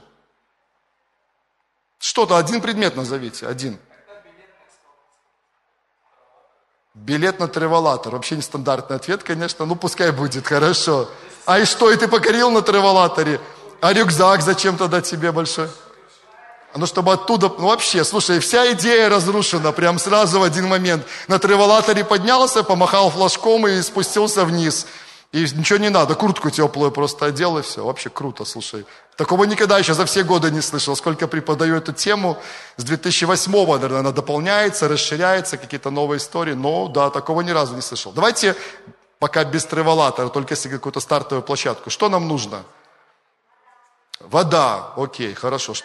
Что-то, 1.98 2.38
один 2.38 2.62
предмет 2.62 2.96
назовите, 2.96 3.48
один. 3.48 3.80
Билет 6.94 7.40
на 7.40 7.48
треволатор. 7.48 8.14
Вообще 8.14 8.36
нестандартный 8.36 8.98
ответ, 8.98 9.24
конечно, 9.24 9.66
ну 9.66 9.76
пускай 9.76 10.12
будет, 10.12 10.46
хорошо. 10.46 11.10
А 11.46 11.60
и 11.60 11.66
что, 11.66 11.92
и 11.92 11.98
ты 11.98 12.08
покорил 12.08 12.52
на 12.52 12.62
треволаторе? 12.62 13.40
А 13.82 13.92
рюкзак 13.92 14.42
зачем 14.42 14.78
тогда 14.78 15.02
тебе 15.02 15.32
большой? 15.32 15.68
Ну, 16.76 16.88
чтобы 16.88 17.14
оттуда, 17.14 17.50
ну 17.50 17.68
вообще, 17.68 18.04
слушай, 18.04 18.40
вся 18.40 18.72
идея 18.72 19.10
разрушена 19.10 19.72
прям 19.72 20.00
сразу 20.00 20.40
в 20.40 20.44
один 20.44 20.68
момент. 20.68 21.06
На 21.28 21.38
треволаторе 21.38 22.04
поднялся, 22.04 22.64
помахал 22.64 23.12
флажком 23.12 23.68
и 23.68 23.82
спустился 23.82 24.44
вниз. 24.44 24.88
И 25.34 25.42
ничего 25.56 25.80
не 25.80 25.90
надо, 25.90 26.16
куртку 26.16 26.50
теплую 26.50 26.92
просто 26.92 27.26
одел 27.26 27.58
и 27.58 27.62
все. 27.62 27.84
Вообще 27.84 28.10
круто, 28.10 28.46
слушай. 28.46 28.86
Такого 29.18 29.44
никогда 29.44 29.78
еще 29.78 29.94
за 29.94 30.06
все 30.06 30.24
годы 30.24 30.50
не 30.50 30.62
слышал. 30.62 30.96
Сколько 30.96 31.28
преподаю 31.28 31.76
эту 31.76 31.92
тему, 31.92 32.38
с 32.78 32.84
2008-го, 32.84 33.74
наверное, 33.74 34.00
она 34.00 34.12
дополняется, 34.12 34.88
расширяется, 34.88 35.58
какие-то 35.58 35.90
новые 35.90 36.18
истории. 36.18 36.54
Но, 36.54 36.88
да, 36.88 37.10
такого 37.10 37.42
ни 37.42 37.52
разу 37.52 37.76
не 37.76 37.82
слышал. 37.82 38.12
Давайте 38.12 38.56
пока 39.24 39.46
без 39.46 39.64
треволатора, 39.64 40.28
только 40.28 40.54
если 40.54 40.68
какую-то 40.68 41.00
стартовую 41.00 41.44
площадку. 41.44 41.90
Что 41.90 42.10
нам 42.10 42.28
нужно? 42.28 42.66
Вода, 44.20 44.92
окей, 44.98 45.34
хорошо. 45.34 45.76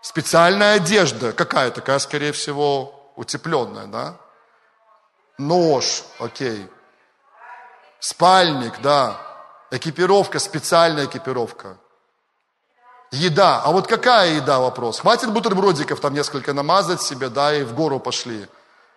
Специальная 0.00 0.74
одежда, 0.74 1.32
какая 1.32 1.70
такая, 1.70 2.00
скорее 2.00 2.32
всего, 2.32 3.12
утепленная, 3.14 3.86
да? 3.86 4.16
Нож, 5.38 6.02
окей. 6.18 6.66
Спальник, 8.00 8.80
да. 8.82 9.16
Экипировка, 9.70 10.40
специальная 10.40 11.04
экипировка. 11.04 11.76
Еда. 13.12 13.62
А 13.62 13.70
вот 13.70 13.86
какая 13.86 14.30
еда 14.40 14.58
вопрос? 14.58 14.98
Хватит 14.98 15.30
бутербродиков 15.30 16.00
там 16.00 16.14
несколько 16.14 16.52
намазать 16.52 17.00
себе, 17.00 17.28
да, 17.28 17.54
и 17.54 17.62
в 17.62 17.74
гору 17.74 18.00
пошли. 18.00 18.48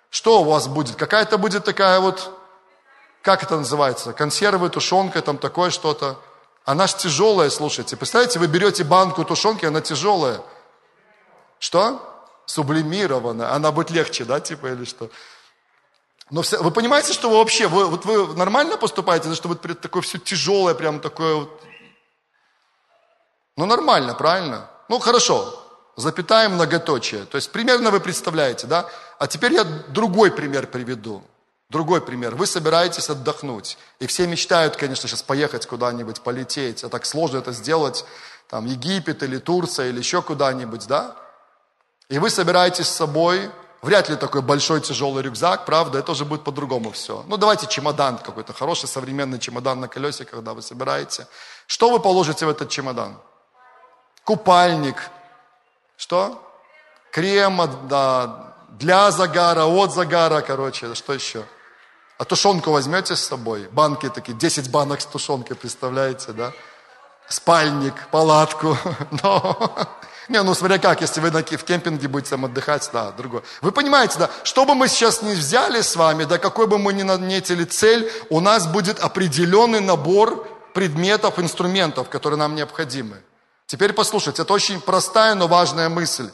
Что 0.10 0.42
у 0.42 0.46
вас 0.46 0.68
будет? 0.68 0.96
Какая-то 0.96 1.38
будет 1.38 1.66
такая 1.66 2.00
вот 2.00 2.39
как 3.22 3.44
это 3.44 3.58
называется, 3.58 4.14
консервы, 4.14 4.70
тушенка, 4.70 5.22
там 5.22 5.38
такое 5.38 5.70
что-то. 5.70 6.18
Она 6.66 6.88
ж 6.88 6.94
тяжелая, 6.94 7.50
слушайте. 7.50 7.98
Представляете, 7.98 8.40
вы 8.40 8.48
берете 8.48 8.84
банку 8.84 9.26
тушенки, 9.26 9.66
она 9.66 9.82
тяжелая. 9.82 10.42
Что? 11.60 12.00
Сублимированная. 12.46 13.54
Она 13.54 13.72
будет 13.72 13.92
легче, 13.92 14.24
да, 14.24 14.40
типа, 14.40 14.68
или 14.68 14.86
что? 14.86 15.10
Но 16.30 16.44
все, 16.44 16.62
вы 16.62 16.72
понимаете, 16.72 17.14
что 17.14 17.30
вы 17.30 17.38
вообще, 17.38 17.68
вы, 17.68 17.86
вот 17.86 18.06
вы 18.06 18.36
нормально 18.36 18.78
поступаете, 18.78 19.34
что 19.34 19.48
вот 19.48 19.62
такое 19.82 20.02
все 20.02 20.20
тяжелое, 20.20 20.76
прям 20.76 21.00
такое 21.00 21.36
вот. 21.36 21.62
Ну, 23.58 23.66
нормально, 23.66 24.14
правильно? 24.14 24.70
Ну, 24.90 25.00
хорошо, 25.00 25.60
запятаем 25.96 26.54
многоточие. 26.54 27.26
То 27.26 27.36
есть 27.36 27.52
примерно 27.52 27.90
вы 27.90 28.00
представляете, 28.00 28.68
да? 28.68 28.90
А 29.18 29.28
теперь 29.28 29.54
я 29.54 29.64
другой 29.64 30.32
пример 30.32 30.68
приведу. 30.68 31.24
Другой 31.70 32.02
пример. 32.02 32.34
Вы 32.34 32.48
собираетесь 32.48 33.10
отдохнуть. 33.10 33.78
И 34.00 34.08
все 34.08 34.26
мечтают, 34.26 34.76
конечно, 34.76 35.08
сейчас 35.08 35.22
поехать 35.22 35.68
куда-нибудь, 35.68 36.22
полететь. 36.22 36.84
А 36.84 36.90
так 36.90 37.06
сложно 37.06 37.38
это 37.38 37.52
сделать. 37.52 38.06
Там 38.48 38.66
Египет 38.66 39.22
или 39.22 39.38
Турция 39.38 39.90
или 39.90 40.00
еще 40.00 40.24
куда-нибудь, 40.24 40.88
да? 40.88 41.16
И 42.10 42.18
вы 42.18 42.32
собираетесь 42.32 42.88
с 42.88 42.96
собой, 42.96 43.52
вряд 43.84 44.10
ли 44.10 44.16
такой 44.16 44.42
большой 44.42 44.82
тяжелый 44.82 45.22
рюкзак, 45.22 45.68
правда, 45.68 46.00
это 46.00 46.14
уже 46.14 46.26
будет 46.26 46.44
по-другому 46.44 46.92
все. 46.92 47.24
Ну, 47.28 47.38
давайте 47.38 47.68
чемодан 47.68 48.18
какой-то, 48.18 48.52
хороший 48.52 48.88
современный 48.88 49.38
чемодан 49.38 49.80
на 49.80 49.88
колесиках, 49.88 50.32
когда 50.32 50.56
вы 50.56 50.64
собираете. 50.64 51.28
Что 51.68 51.92
вы 51.92 52.00
положите 52.00 52.48
в 52.48 52.50
этот 52.50 52.70
чемодан? 52.70 53.22
Купальник. 54.24 55.12
Что? 55.98 56.44
Крем 57.12 57.62
да, 57.88 58.56
для 58.70 59.12
загара, 59.12 59.66
от 59.66 59.94
загара, 59.94 60.42
короче, 60.42 60.96
что 60.96 61.14
еще? 61.14 61.46
А 62.20 62.26
тушенку 62.26 62.72
возьмете 62.72 63.16
с 63.16 63.22
собой? 63.22 63.70
Банки 63.72 64.10
такие, 64.10 64.38
10 64.38 64.70
банок 64.70 65.00
с 65.00 65.06
тушенкой, 65.06 65.56
представляете, 65.56 66.34
да? 66.34 66.52
Спальник, 67.30 67.94
палатку. 68.12 68.78
Но... 69.24 69.88
Не, 70.28 70.44
ну 70.44 70.54
смотря 70.54 70.80
как, 70.80 71.00
если 71.00 71.22
вы 71.22 71.32
в 71.32 71.64
кемпинге 71.64 72.10
будете 72.10 72.32
там 72.32 72.44
отдыхать, 72.44 72.90
да, 72.92 73.12
другое. 73.12 73.42
Вы 73.62 73.72
понимаете, 73.72 74.20
да, 74.20 74.30
что 74.44 74.66
бы 74.66 74.76
мы 74.76 74.90
сейчас 74.90 75.22
не 75.22 75.34
взяли 75.34 75.80
с 75.82 75.96
вами, 75.96 76.26
да, 76.26 76.38
какой 76.38 76.68
бы 76.68 76.78
мы 76.78 76.92
ни 76.92 77.04
наметили 77.04 77.64
цель, 77.64 78.12
у 78.30 78.42
нас 78.42 78.68
будет 78.68 79.00
определенный 79.00 79.80
набор 79.80 80.46
предметов, 80.74 81.40
инструментов, 81.40 82.10
которые 82.10 82.38
нам 82.38 82.54
необходимы. 82.54 83.24
Теперь 83.66 83.94
послушайте, 83.94 84.42
это 84.42 84.54
очень 84.54 84.82
простая, 84.82 85.36
но 85.36 85.48
важная 85.48 85.88
мысль. 85.88 86.30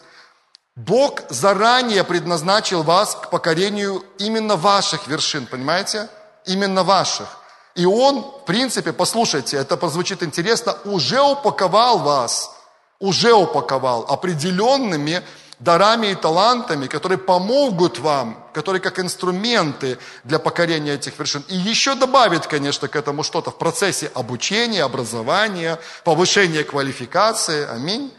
Бог 0.76 1.22
заранее 1.30 2.04
предназначил 2.04 2.84
вас 2.84 3.16
к 3.16 3.30
покорению 3.30 4.04
именно 4.18 4.58
ваших 4.58 5.08
вершин, 5.08 5.46
понимаете? 5.46 6.10
Именно 6.46 6.84
ваших. 6.84 7.38
И 7.76 7.86
Он, 7.86 8.22
в 8.22 8.46
принципе, 8.46 8.92
послушайте, 8.92 9.56
это 9.58 9.78
прозвучит 9.78 10.22
интересно, 10.22 10.78
уже 10.84 11.22
упаковал 11.22 12.00
вас, 12.00 12.52
уже 13.00 13.34
упаковал 13.34 14.06
определенными 14.10 15.24
дарами 15.60 16.08
и 16.08 16.16
талантами, 16.16 16.88
которые 16.88 17.18
помогут 17.18 18.00
вам, 18.00 18.46
которые 18.54 18.82
как 18.82 19.00
инструменты 19.00 19.98
для 20.26 20.40
покорения 20.40 20.96
этих 20.96 21.18
вершин. 21.18 21.46
И 21.48 21.56
еще 21.56 21.96
добавит, 21.96 22.48
конечно, 22.48 22.90
к 22.90 22.98
этому 22.98 23.24
что-то 23.24 23.52
в 23.52 23.58
процессе 23.58 24.12
обучения, 24.14 24.84
образования, 24.84 25.80
повышения 26.04 26.66
квалификации. 26.66 27.66
Аминь. 27.66 28.12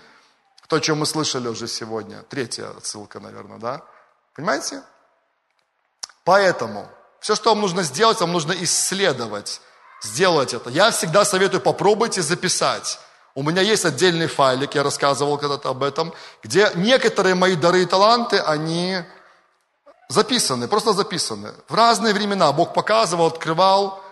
То, 0.68 0.76
о 0.76 0.80
чем 0.80 0.98
мы 0.98 1.06
слышали 1.06 1.48
уже 1.48 1.68
сегодня. 1.68 2.22
Третья 2.22 2.68
ссылка, 2.82 3.20
наверное, 3.20 3.58
да? 3.58 3.82
Понимаете? 4.34 4.82
Поэтому 6.24 6.88
все, 7.20 7.36
что 7.36 7.50
вам 7.50 7.60
нужно 7.60 7.82
сделать, 7.82 8.20
вам 8.20 8.32
нужно 8.32 8.52
исследовать, 8.52 9.60
сделать 10.02 10.54
это. 10.54 10.70
Я 10.70 10.90
всегда 10.90 11.24
советую, 11.24 11.60
попробуйте 11.60 12.20
записать. 12.22 12.98
У 13.34 13.42
меня 13.42 13.62
есть 13.62 13.84
отдельный 13.84 14.26
файлик, 14.26 14.74
я 14.74 14.82
рассказывал 14.82 15.38
когда-то 15.38 15.68
об 15.68 15.82
этом, 15.82 16.12
где 16.42 16.70
некоторые 16.74 17.34
мои 17.34 17.54
дары 17.54 17.82
и 17.82 17.86
таланты, 17.86 18.38
они 18.38 19.02
записаны, 20.08 20.68
просто 20.68 20.92
записаны. 20.92 21.52
В 21.68 21.74
разные 21.74 22.14
времена 22.14 22.50
Бог 22.52 22.74
показывал, 22.74 23.26
открывал. 23.26 24.02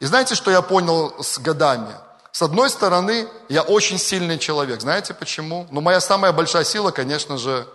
И 0.00 0.06
знаете, 0.06 0.34
что 0.34 0.50
я 0.50 0.62
понял 0.62 1.22
с 1.22 1.38
годами? 1.38 1.94
С 2.32 2.42
одной 2.42 2.70
стороны, 2.70 3.28
я 3.48 3.62
очень 3.62 3.98
сильный 3.98 4.38
человек. 4.38 4.80
Знаете 4.80 5.14
почему? 5.14 5.66
Ну, 5.70 5.80
моя 5.80 6.00
самая 6.00 6.32
большая 6.32 6.64
сила, 6.64 6.90
конечно 6.90 7.38
же, 7.38 7.66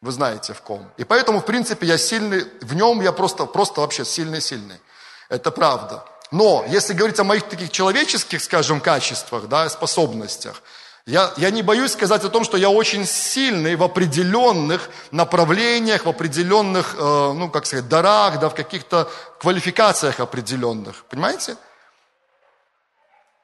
вы 0.00 0.12
знаете 0.12 0.54
в 0.54 0.62
ком. 0.62 0.90
И 0.96 1.04
поэтому, 1.04 1.40
в 1.40 1.44
принципе, 1.44 1.86
я 1.86 1.98
сильный, 1.98 2.46
в 2.60 2.74
нем 2.74 3.00
я 3.00 3.12
просто, 3.12 3.46
просто 3.46 3.80
вообще 3.80 4.04
сильный-сильный. 4.04 4.80
Это 5.28 5.50
правда. 5.50 6.04
Но, 6.30 6.64
если 6.68 6.94
говорить 6.94 7.18
о 7.20 7.24
моих 7.24 7.48
таких 7.48 7.70
человеческих, 7.70 8.42
скажем, 8.42 8.80
качествах, 8.80 9.48
да, 9.48 9.68
способностях, 9.68 10.62
я, 11.06 11.32
я 11.38 11.50
не 11.50 11.62
боюсь 11.62 11.92
сказать 11.92 12.24
о 12.24 12.28
том, 12.28 12.44
что 12.44 12.56
я 12.56 12.70
очень 12.70 13.04
сильный 13.04 13.74
в 13.74 13.82
определенных 13.82 14.90
направлениях, 15.10 16.04
в 16.04 16.08
определенных, 16.08 16.94
э, 16.96 17.32
ну, 17.34 17.50
как 17.50 17.66
сказать, 17.66 17.88
дарах, 17.88 18.38
да, 18.38 18.48
в 18.48 18.54
каких-то 18.54 19.10
квалификациях 19.40 20.20
определенных. 20.20 21.04
Понимаете? 21.06 21.56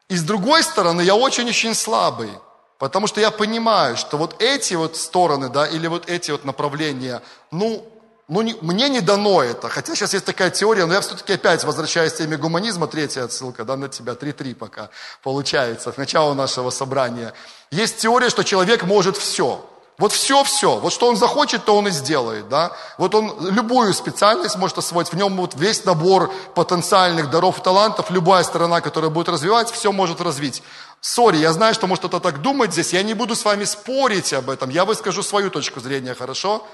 И 0.08 0.16
с 0.16 0.22
другой 0.22 0.62
стороны, 0.62 1.02
я 1.02 1.16
очень-очень 1.16 1.74
слабый, 1.74 2.30
потому 2.78 3.06
что 3.06 3.20
я 3.20 3.30
понимаю, 3.30 3.96
что 3.96 4.16
вот 4.16 4.40
эти 4.40 4.74
вот 4.74 4.96
стороны, 4.96 5.48
да, 5.48 5.66
или 5.66 5.88
вот 5.88 6.08
эти 6.08 6.30
вот 6.30 6.44
направления, 6.44 7.22
ну, 7.50 7.84
ну 8.28 8.42
не, 8.42 8.56
мне 8.60 8.88
не 8.88 9.00
дано 9.00 9.42
это. 9.42 9.68
Хотя 9.68 9.94
сейчас 9.94 10.14
есть 10.14 10.24
такая 10.24 10.50
теория, 10.50 10.86
но 10.86 10.94
я 10.94 11.00
все-таки 11.00 11.32
опять 11.32 11.64
возвращаюсь 11.64 12.12
к 12.12 12.18
теме 12.18 12.36
гуманизма, 12.36 12.86
третья 12.86 13.24
отсылка, 13.24 13.64
да, 13.64 13.76
на 13.76 13.88
тебя, 13.88 14.12
3-3 14.12 14.54
пока 14.54 14.90
получается, 15.22 15.92
с 15.92 15.96
начала 15.96 16.34
нашего 16.34 16.70
собрания. 16.70 17.32
Есть 17.70 17.98
теория, 17.98 18.30
что 18.30 18.44
человек 18.44 18.84
может 18.84 19.16
все. 19.16 19.68
Вот 19.98 20.12
все-все. 20.12 20.78
Вот 20.78 20.92
что 20.92 21.08
он 21.08 21.16
захочет, 21.16 21.64
то 21.64 21.76
он 21.76 21.88
и 21.88 21.90
сделает. 21.90 22.48
Да? 22.48 22.72
Вот 22.98 23.14
он 23.14 23.34
любую 23.48 23.94
специальность 23.94 24.56
может 24.56 24.76
освоить. 24.76 25.08
В 25.08 25.16
нем 25.16 25.36
вот 25.36 25.54
весь 25.54 25.84
набор 25.84 26.30
потенциальных 26.54 27.30
даров 27.30 27.58
и 27.58 27.62
талантов. 27.62 28.10
Любая 28.10 28.42
сторона, 28.42 28.82
которая 28.82 29.10
будет 29.10 29.30
развивать, 29.30 29.70
все 29.70 29.92
может 29.92 30.20
развить. 30.20 30.62
Сори, 31.00 31.38
я 31.38 31.52
знаю, 31.52 31.72
что 31.72 31.86
может 31.86 32.00
кто-то 32.04 32.20
так 32.20 32.42
думать 32.42 32.72
здесь. 32.72 32.92
Я 32.92 33.02
не 33.02 33.14
буду 33.14 33.34
с 33.34 33.44
вами 33.44 33.64
спорить 33.64 34.34
об 34.34 34.50
этом. 34.50 34.68
Я 34.68 34.84
выскажу 34.84 35.22
свою 35.22 35.50
точку 35.50 35.80
зрения, 35.80 36.14
хорошо? 36.14 36.66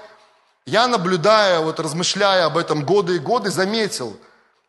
Я, 0.65 0.87
наблюдая, 0.87 1.59
вот 1.59 1.79
размышляя 1.79 2.45
об 2.45 2.57
этом 2.57 2.85
годы 2.85 3.15
и 3.15 3.19
годы, 3.19 3.51
заметил, 3.51 4.17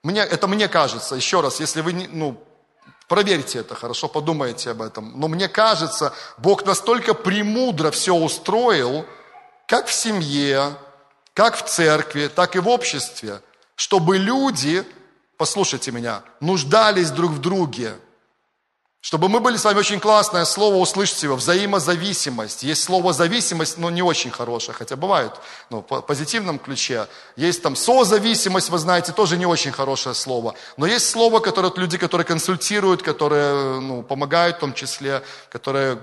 мне, 0.03 0.21
это 0.21 0.47
мне 0.49 0.69
кажется, 0.69 1.15
еще 1.15 1.41
раз, 1.41 1.61
если 1.61 1.81
вы 1.81 1.93
ну, 2.11 2.37
Проверьте 3.09 3.59
это, 3.59 3.75
хорошо 3.75 4.09
подумайте 4.09 4.71
об 4.71 4.83
этом. 4.83 5.19
Но 5.19 5.29
мне 5.29 5.49
кажется, 5.49 6.13
Бог 6.39 6.65
настолько 6.65 7.15
премудро 7.15 7.91
все 7.91 8.15
устроил, 8.15 9.05
как 9.67 9.87
в 9.87 9.93
семье, 9.93 10.77
как 11.35 11.57
в 11.57 11.69
церкви, 11.69 12.29
так 12.29 12.57
и 12.57 12.61
в 12.61 12.69
обществе, 12.69 13.41
чтобы 13.77 14.19
люди, 14.19 14.85
послушайте 15.37 15.91
меня, 15.91 16.23
нуждались 16.41 17.11
друг 17.11 17.33
в 17.33 17.41
друге– 17.41 17.95
чтобы 19.05 19.29
мы 19.29 19.41
были 19.41 19.59
с 19.59 19.65
вами 19.65 19.81
очень 19.81 20.01
классное 20.01 20.47
слово, 20.47 20.77
услышьте 20.77 21.27
его, 21.27 21.37
взаимозависимость. 21.37 22.63
Есть 22.63 22.85
слово 22.85 23.13
зависимость, 23.13 23.77
но 23.77 23.91
не 23.91 24.01
очень 24.01 24.31
хорошее, 24.31 24.73
хотя 24.73 24.97
бывает, 24.97 25.31
ну, 25.69 25.83
по 25.83 26.01
позитивном 26.01 26.59
ключе. 26.59 27.07
Есть 27.37 27.63
там 27.63 27.77
созависимость, 27.77 28.71
вы 28.71 28.79
знаете, 28.79 29.13
тоже 29.13 29.37
не 29.37 29.45
очень 29.45 29.73
хорошее 29.73 30.15
слово. 30.15 30.55
Но 30.79 30.87
есть 30.87 31.11
слово, 31.11 31.41
которое 31.41 31.71
люди, 31.77 31.99
которые 31.99 32.25
консультируют, 32.25 33.03
которые 33.03 33.79
ну, 33.81 34.03
помогают 34.03 34.57
в 34.57 34.61
том 34.61 34.73
числе, 34.73 35.23
которые 35.51 35.99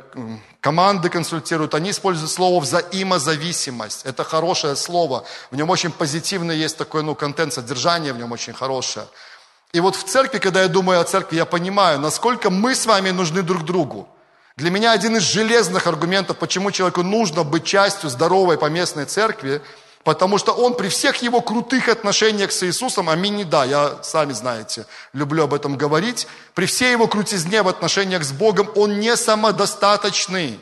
команды 0.60 1.10
консультируют, 1.10 1.74
они 1.74 1.90
используют 1.90 2.30
слово 2.30 2.60
взаимозависимость. 2.60 4.06
Это 4.06 4.24
хорошее 4.24 4.76
слово. 4.76 5.26
В 5.50 5.56
нем 5.56 5.72
очень 5.72 5.92
позитивный 5.92 6.56
есть 6.56 6.78
такой 6.78 7.02
ну, 7.02 7.16
контент, 7.16 7.52
содержание 7.52 8.14
в 8.14 8.20
нем 8.20 8.32
очень 8.32 8.54
хорошее. 8.54 9.08
И 9.74 9.80
вот 9.80 9.96
в 9.96 10.04
церкви, 10.04 10.40
когда 10.40 10.64
я 10.64 10.68
думаю 10.68 11.00
о 11.00 11.04
церкви, 11.04 11.38
я 11.38 11.46
понимаю, 11.46 12.00
насколько 12.00 12.50
мы 12.50 12.76
с 12.76 12.86
вами 12.86 13.12
нужны 13.12 13.42
друг 13.42 13.64
другу. 13.64 14.08
Для 14.58 14.70
меня 14.70 14.92
один 14.92 15.16
из 15.16 15.24
железных 15.24 15.88
аргументов, 15.88 16.38
почему 16.38 16.72
человеку 16.72 17.04
нужно 17.04 17.44
быть 17.44 17.64
частью 17.64 18.10
здоровой 18.10 18.58
поместной 18.58 19.06
церкви, 19.06 19.62
потому 20.04 20.38
что 20.38 20.52
он 20.52 20.76
при 20.76 20.90
всех 20.90 21.22
его 21.22 21.40
крутых 21.42 21.88
отношениях 21.88 22.52
с 22.52 22.64
Иисусом, 22.64 23.10
аминь 23.10 23.38
не 23.38 23.44
да, 23.46 23.64
я, 23.64 24.04
сами 24.04 24.34
знаете, 24.34 24.86
люблю 25.14 25.46
об 25.46 25.54
этом 25.54 25.78
говорить, 25.78 26.28
при 26.54 26.66
всей 26.66 26.92
его 26.92 27.08
крутизне 27.08 27.62
в 27.62 27.70
отношениях 27.70 28.24
с 28.24 28.34
Богом, 28.34 28.70
он 28.76 29.00
не 29.00 29.16
самодостаточный. 29.16 30.60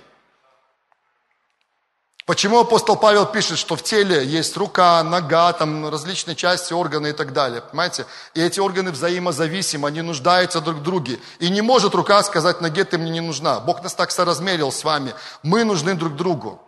Почему 2.29 2.59
апостол 2.59 2.95
Павел 2.95 3.25
пишет, 3.25 3.57
что 3.57 3.75
в 3.75 3.81
теле 3.81 4.23
есть 4.23 4.55
рука, 4.55 5.01
нога, 5.01 5.51
там 5.51 5.89
различные 5.89 6.35
части, 6.35 6.73
органы 6.73 7.07
и 7.07 7.11
так 7.11 7.33
далее, 7.33 7.59
понимаете? 7.59 8.05
И 8.35 8.39
эти 8.39 8.59
органы 8.59 8.91
взаимозависимы, 8.91 9.87
они 9.87 10.03
нуждаются 10.03 10.61
друг 10.61 10.77
в 10.77 10.83
друге. 10.83 11.17
И 11.39 11.49
не 11.49 11.61
может 11.61 11.95
рука 11.95 12.21
сказать 12.21 12.61
ноге, 12.61 12.83
ты 12.83 12.99
мне 12.99 13.09
не 13.09 13.19
нужна. 13.19 13.59
Бог 13.59 13.81
нас 13.81 13.95
так 13.95 14.11
соразмерил 14.11 14.71
с 14.71 14.83
вами. 14.83 15.15
Мы 15.41 15.63
нужны 15.63 15.95
друг 15.95 16.15
другу. 16.15 16.61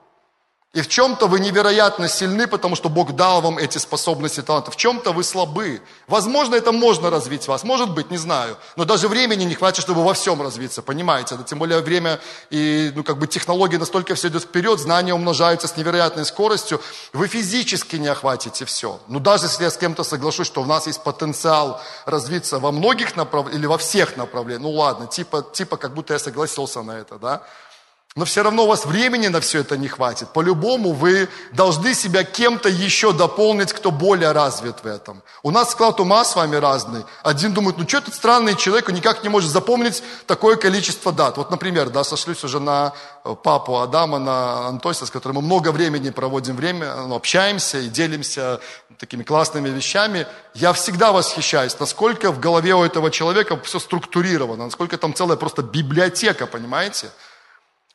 И 0.73 0.81
в 0.81 0.87
чем-то 0.87 1.27
вы 1.27 1.41
невероятно 1.41 2.07
сильны, 2.07 2.47
потому 2.47 2.77
что 2.77 2.87
Бог 2.87 3.13
дал 3.13 3.41
вам 3.41 3.57
эти 3.57 3.77
способности, 3.77 4.41
таланты. 4.41 4.71
В 4.71 4.77
чем-то 4.77 5.11
вы 5.11 5.25
слабы. 5.25 5.81
Возможно, 6.07 6.55
это 6.55 6.71
можно 6.71 7.09
развить 7.09 7.45
вас. 7.49 7.65
Может 7.65 7.93
быть, 7.93 8.09
не 8.09 8.15
знаю. 8.15 8.55
Но 8.77 8.85
даже 8.85 9.09
времени 9.09 9.43
не 9.43 9.53
хватит, 9.53 9.81
чтобы 9.81 10.01
во 10.01 10.13
всем 10.13 10.41
развиться. 10.41 10.81
Понимаете? 10.81 11.35
Это 11.35 11.43
тем 11.43 11.59
более 11.59 11.81
время 11.81 12.21
и 12.51 12.89
ну, 12.95 13.03
как 13.03 13.17
бы 13.17 13.27
технологии 13.27 13.75
настолько 13.75 14.15
все 14.15 14.29
идет 14.29 14.43
вперед, 14.43 14.79
знания 14.79 15.13
умножаются 15.13 15.67
с 15.67 15.75
невероятной 15.75 16.23
скоростью. 16.23 16.79
Вы 17.11 17.27
физически 17.27 17.97
не 17.97 18.07
охватите 18.07 18.63
все. 18.63 19.01
Но 19.09 19.19
даже 19.19 19.47
если 19.47 19.65
я 19.65 19.71
с 19.71 19.77
кем-то 19.77 20.05
соглашусь, 20.05 20.47
что 20.47 20.61
у 20.61 20.65
нас 20.65 20.87
есть 20.87 21.03
потенциал 21.03 21.81
развиться 22.05 22.59
во 22.59 22.71
многих 22.71 23.17
направлениях 23.17 23.59
или 23.59 23.67
во 23.67 23.77
всех 23.77 24.15
направлениях, 24.15 24.61
ну 24.61 24.71
ладно, 24.71 25.07
типа, 25.07 25.45
типа 25.51 25.75
как 25.75 25.93
будто 25.93 26.13
я 26.13 26.19
согласился 26.19 26.81
на 26.81 26.91
это, 26.91 27.17
да? 27.19 27.41
Но 28.17 28.25
все 28.25 28.43
равно 28.43 28.65
у 28.65 28.67
вас 28.67 28.85
времени 28.85 29.27
на 29.27 29.39
все 29.39 29.59
это 29.59 29.77
не 29.77 29.87
хватит. 29.87 30.27
По-любому 30.33 30.91
вы 30.91 31.29
должны 31.53 31.93
себя 31.93 32.25
кем-то 32.25 32.67
еще 32.67 33.13
дополнить, 33.13 33.71
кто 33.71 33.89
более 33.89 34.33
развит 34.33 34.83
в 34.83 34.85
этом. 34.85 35.23
У 35.43 35.51
нас 35.51 35.71
склад 35.71 35.97
ума 36.01 36.25
с 36.25 36.35
вами 36.35 36.57
разный. 36.57 37.05
Один 37.23 37.53
думает, 37.53 37.77
ну 37.77 37.87
что 37.87 37.99
этот 37.99 38.13
странный 38.13 38.57
человек, 38.57 38.89
он 38.89 38.95
никак 38.95 39.23
не 39.23 39.29
может 39.29 39.49
запомнить 39.49 40.03
такое 40.27 40.57
количество 40.57 41.13
дат. 41.13 41.37
Вот, 41.37 41.51
например, 41.51 41.89
да, 41.89 42.03
сошлюсь 42.03 42.43
уже 42.43 42.59
на 42.59 42.91
э, 43.23 43.33
папу 43.41 43.77
Адама, 43.77 44.19
на 44.19 44.67
Антося, 44.67 45.05
с 45.05 45.09
которым 45.09 45.37
мы 45.37 45.43
много 45.43 45.71
времени 45.71 46.09
проводим 46.09 46.57
время, 46.57 46.93
ну, 47.07 47.15
общаемся 47.15 47.79
и 47.79 47.87
делимся 47.87 48.59
такими 48.99 49.23
классными 49.23 49.69
вещами. 49.69 50.27
Я 50.53 50.73
всегда 50.73 51.13
восхищаюсь, 51.13 51.79
насколько 51.79 52.33
в 52.33 52.41
голове 52.41 52.75
у 52.75 52.83
этого 52.83 53.09
человека 53.09 53.57
все 53.63 53.79
структурировано, 53.79 54.65
насколько 54.65 54.97
там 54.97 55.13
целая 55.13 55.37
просто 55.37 55.61
библиотека, 55.63 56.45
понимаете? 56.45 57.09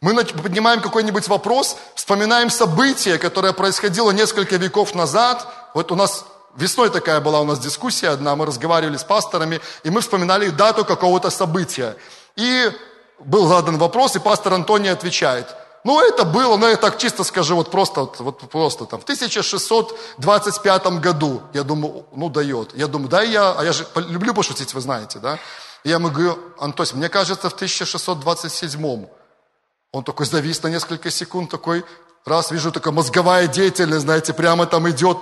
Мы 0.01 0.25
поднимаем 0.25 0.83
какой-нибудь 0.83 1.27
вопрос, 1.29 1.77
вспоминаем 1.95 2.51
событие, 2.51 3.19
которое 3.19 3.53
происходило 3.53 4.11
несколько 4.11 4.57
веков 4.57 4.95
назад. 4.95 5.47
Вот 5.73 5.91
у 5.91 5.95
нас 5.95 6.27
весной 6.55 6.91
такая 6.91 7.21
была 7.21 7.41
у 7.41 7.45
нас 7.45 7.59
дискуссия 7.59 8.11
одна, 8.11 8.37
мы 8.37 8.45
разговаривали 8.45 8.99
с 8.99 9.05
пасторами, 9.05 9.61
и 9.85 9.91
мы 9.91 10.03
вспоминали 10.03 10.51
дату 10.51 10.85
какого-то 10.85 11.31
события. 11.31 11.97
И 12.37 12.71
был 13.21 13.47
задан 13.49 13.79
вопрос, 13.79 14.17
и 14.17 14.19
пастор 14.19 14.53
Антоний 14.55 14.93
отвечает. 14.93 15.47
Ну, 15.83 16.01
это 16.01 16.25
было, 16.25 16.57
ну, 16.57 16.69
я 16.69 16.77
так 16.77 16.99
чисто 16.99 17.25
скажу, 17.25 17.57
вот 17.57 17.71
просто, 17.71 18.11
вот, 18.19 18.41
просто 18.51 18.85
там, 18.87 19.01
в 19.01 19.05
1625 19.05 20.87
году, 21.01 21.43
я 21.55 21.63
думаю, 21.63 22.05
ну, 22.13 22.29
дает. 22.29 22.75
Я 22.75 22.89
думаю, 22.89 23.09
да, 23.09 23.23
я, 23.23 23.53
а 23.53 23.65
я 23.65 23.73
же 23.73 23.87
люблю 23.95 24.35
пошутить, 24.35 24.75
вы 24.75 24.81
знаете, 24.81 25.21
да. 25.21 25.39
Я 25.85 25.95
ему 25.95 26.11
говорю, 26.11 26.39
Антось, 26.59 26.93
мне 26.93 27.09
кажется, 27.09 27.49
в 27.49 27.55
1627 27.55 29.07
он 29.93 30.05
такой 30.05 30.27
завис 30.27 30.63
на 30.63 30.69
несколько 30.69 31.11
секунд, 31.11 31.51
такой, 31.51 31.85
раз, 32.25 32.51
вижу, 32.51 32.73
такая 32.73 32.93
мозговая 32.93 33.47
деятельность, 33.47 34.03
знаете, 34.03 34.35
прямо 34.35 34.67
там 34.67 34.89
идет. 34.91 35.19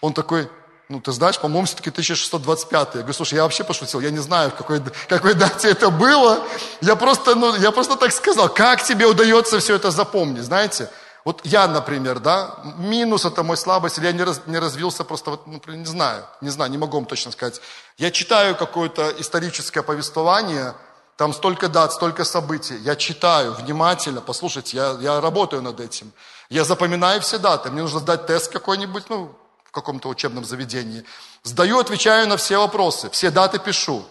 Он 0.00 0.12
такой, 0.12 0.48
ну, 0.88 1.00
ты 1.00 1.10
знаешь, 1.12 1.40
по-моему, 1.40 1.64
все-таки 1.64 1.90
1625. 1.90 2.88
Я 2.88 3.00
говорю, 3.00 3.14
слушай, 3.14 3.34
я 3.34 3.44
вообще 3.44 3.64
пошутил, 3.64 4.00
я 4.00 4.10
не 4.10 4.18
знаю, 4.18 4.50
в 4.50 4.54
какой, 4.54 4.82
какой 5.08 5.34
дате 5.34 5.70
это 5.70 5.90
было. 5.90 6.44
Я 6.80 6.96
просто, 6.96 7.34
ну, 7.34 7.56
я 7.56 7.70
просто 7.70 7.96
так 7.96 8.12
сказал, 8.12 8.48
как 8.48 8.82
тебе 8.82 9.06
удается 9.06 9.58
все 9.58 9.76
это 9.76 9.90
запомнить, 9.90 10.44
знаете? 10.44 10.90
Вот 11.24 11.40
я, 11.44 11.68
например, 11.68 12.18
да, 12.18 12.58
минус 12.78 13.24
это 13.24 13.42
мой 13.44 13.56
слабость, 13.56 13.96
или 13.98 14.06
я 14.06 14.12
не, 14.12 14.24
раз, 14.24 14.42
не 14.46 14.58
развился 14.58 15.04
просто, 15.04 15.30
вот, 15.30 15.46
например, 15.46 15.80
не 15.80 15.86
знаю, 15.86 16.24
не 16.40 16.50
знаю, 16.50 16.70
не 16.70 16.78
могу 16.78 16.96
вам 16.96 17.06
точно 17.06 17.30
сказать. 17.30 17.60
Я 17.96 18.10
читаю 18.10 18.56
какое-то 18.56 19.14
историческое 19.18 19.82
повествование, 19.82 20.74
там 21.16 21.32
столько 21.32 21.68
дат, 21.68 21.92
столько 21.92 22.24
событий. 22.24 22.76
Я 22.78 22.96
читаю 22.96 23.54
внимательно, 23.54 24.20
послушайте, 24.20 24.76
я, 24.76 24.96
я 25.00 25.20
работаю 25.20 25.62
над 25.62 25.80
этим. 25.80 26.12
Я 26.48 26.64
запоминаю 26.64 27.20
все 27.20 27.38
даты. 27.38 27.70
Мне 27.70 27.82
нужно 27.82 28.00
сдать 28.00 28.26
тест 28.26 28.52
какой-нибудь, 28.52 29.04
ну, 29.08 29.34
в 29.64 29.70
каком-то 29.70 30.08
учебном 30.08 30.44
заведении. 30.44 31.04
Сдаю, 31.44 31.78
отвечаю 31.78 32.28
на 32.28 32.36
все 32.36 32.58
вопросы, 32.58 33.08
все 33.10 33.30
даты 33.30 33.58
пишу. 33.58 34.04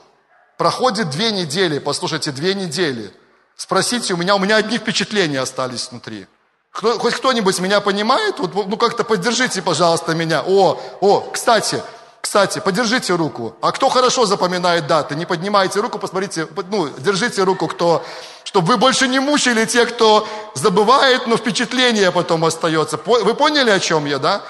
Проходит 0.58 1.10
две 1.10 1.32
недели, 1.32 1.80
послушайте, 1.80 2.32
две 2.32 2.54
недели. 2.54 3.14
Спросите, 3.56 4.14
у 4.14 4.18
меня, 4.18 4.36
у 4.36 4.40
меня 4.40 4.56
одни 4.58 4.78
впечатления 4.78 5.40
остались 5.40 5.90
внутри. 5.92 6.28
Кто, 6.72 6.98
хоть 6.98 7.16
кто-нибудь 7.16 7.60
меня 7.60 7.82
понимает? 7.82 8.40
Вот, 8.40 8.56
ну 8.56 8.78
как-то 8.78 9.04
поддержите, 9.04 9.62
пожалуйста, 9.62 10.16
меня. 10.16 10.44
О, 10.46 10.82
о, 11.02 11.20
кстати, 11.32 11.84
кстати, 12.32 12.60
подержите 12.60 13.13
руку. 13.13 13.58
А 13.62 13.74
кто 13.74 13.89
хорошо 13.89 14.26
запоминает 14.26 14.88
даты, 14.88 15.15
не 15.15 15.26
поднимайте 15.26 15.82
руку, 15.82 16.00
посмотрите, 16.00 16.48
ну, 16.70 16.88
держите 16.98 17.44
руку, 17.44 17.67
кто, 17.67 18.06
чтобы 18.46 18.67
вы 18.70 18.78
больше 18.78 19.10
не 19.10 19.20
мучили 19.20 19.65
тех, 19.65 19.94
кто 19.94 20.26
забывает, 20.56 21.28
но 21.28 21.36
впечатление 21.36 22.10
потом 22.10 22.46
остается. 22.46 22.98
Вы 23.06 23.34
поняли, 23.34 23.70
о 23.70 23.80
чем 23.82 24.06
я, 24.06 24.17
да? 24.17 24.41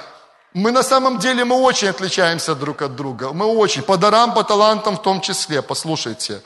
Мы 0.53 0.69
на 0.69 0.83
самом 0.83 1.17
деле, 1.17 1.43
мы 1.43 1.55
очень 1.55 1.87
отличаемся 1.87 2.53
друг 2.53 2.83
от 2.83 2.95
друга. 2.95 3.33
Мы 3.33 3.47
очень, 3.47 3.81
по 3.81 3.97
дарам, 3.97 4.35
по 4.35 4.43
талантам 4.43 4.97
в 4.97 5.01
том 5.01 5.19
числе, 5.19 5.63
послушайте. 5.63 6.43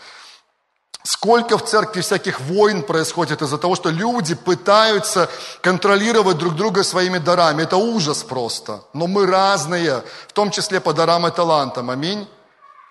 Сколько 1.06 1.60
в 1.60 1.66
церкви 1.66 2.02
всяких 2.02 2.42
войн 2.42 2.82
происходит 2.82 3.44
из-за 3.44 3.60
того, 3.60 3.76
что 3.76 3.92
люди 3.92 4.34
пытаются 4.34 5.30
контролировать 5.62 6.40
друг 6.40 6.56
друга 6.56 6.84
своими 6.84 7.20
дарами. 7.20 7.62
Это 7.62 7.78
ужас 7.78 8.24
просто. 8.24 8.82
Но 8.94 9.06
мы 9.06 9.28
разные, 9.28 10.04
в 10.28 10.34
том 10.34 10.50
числе 10.50 10.80
по 10.80 10.94
дарам 10.94 11.28
и 11.28 11.32
талантам. 11.32 11.92
Аминь. 11.92 12.28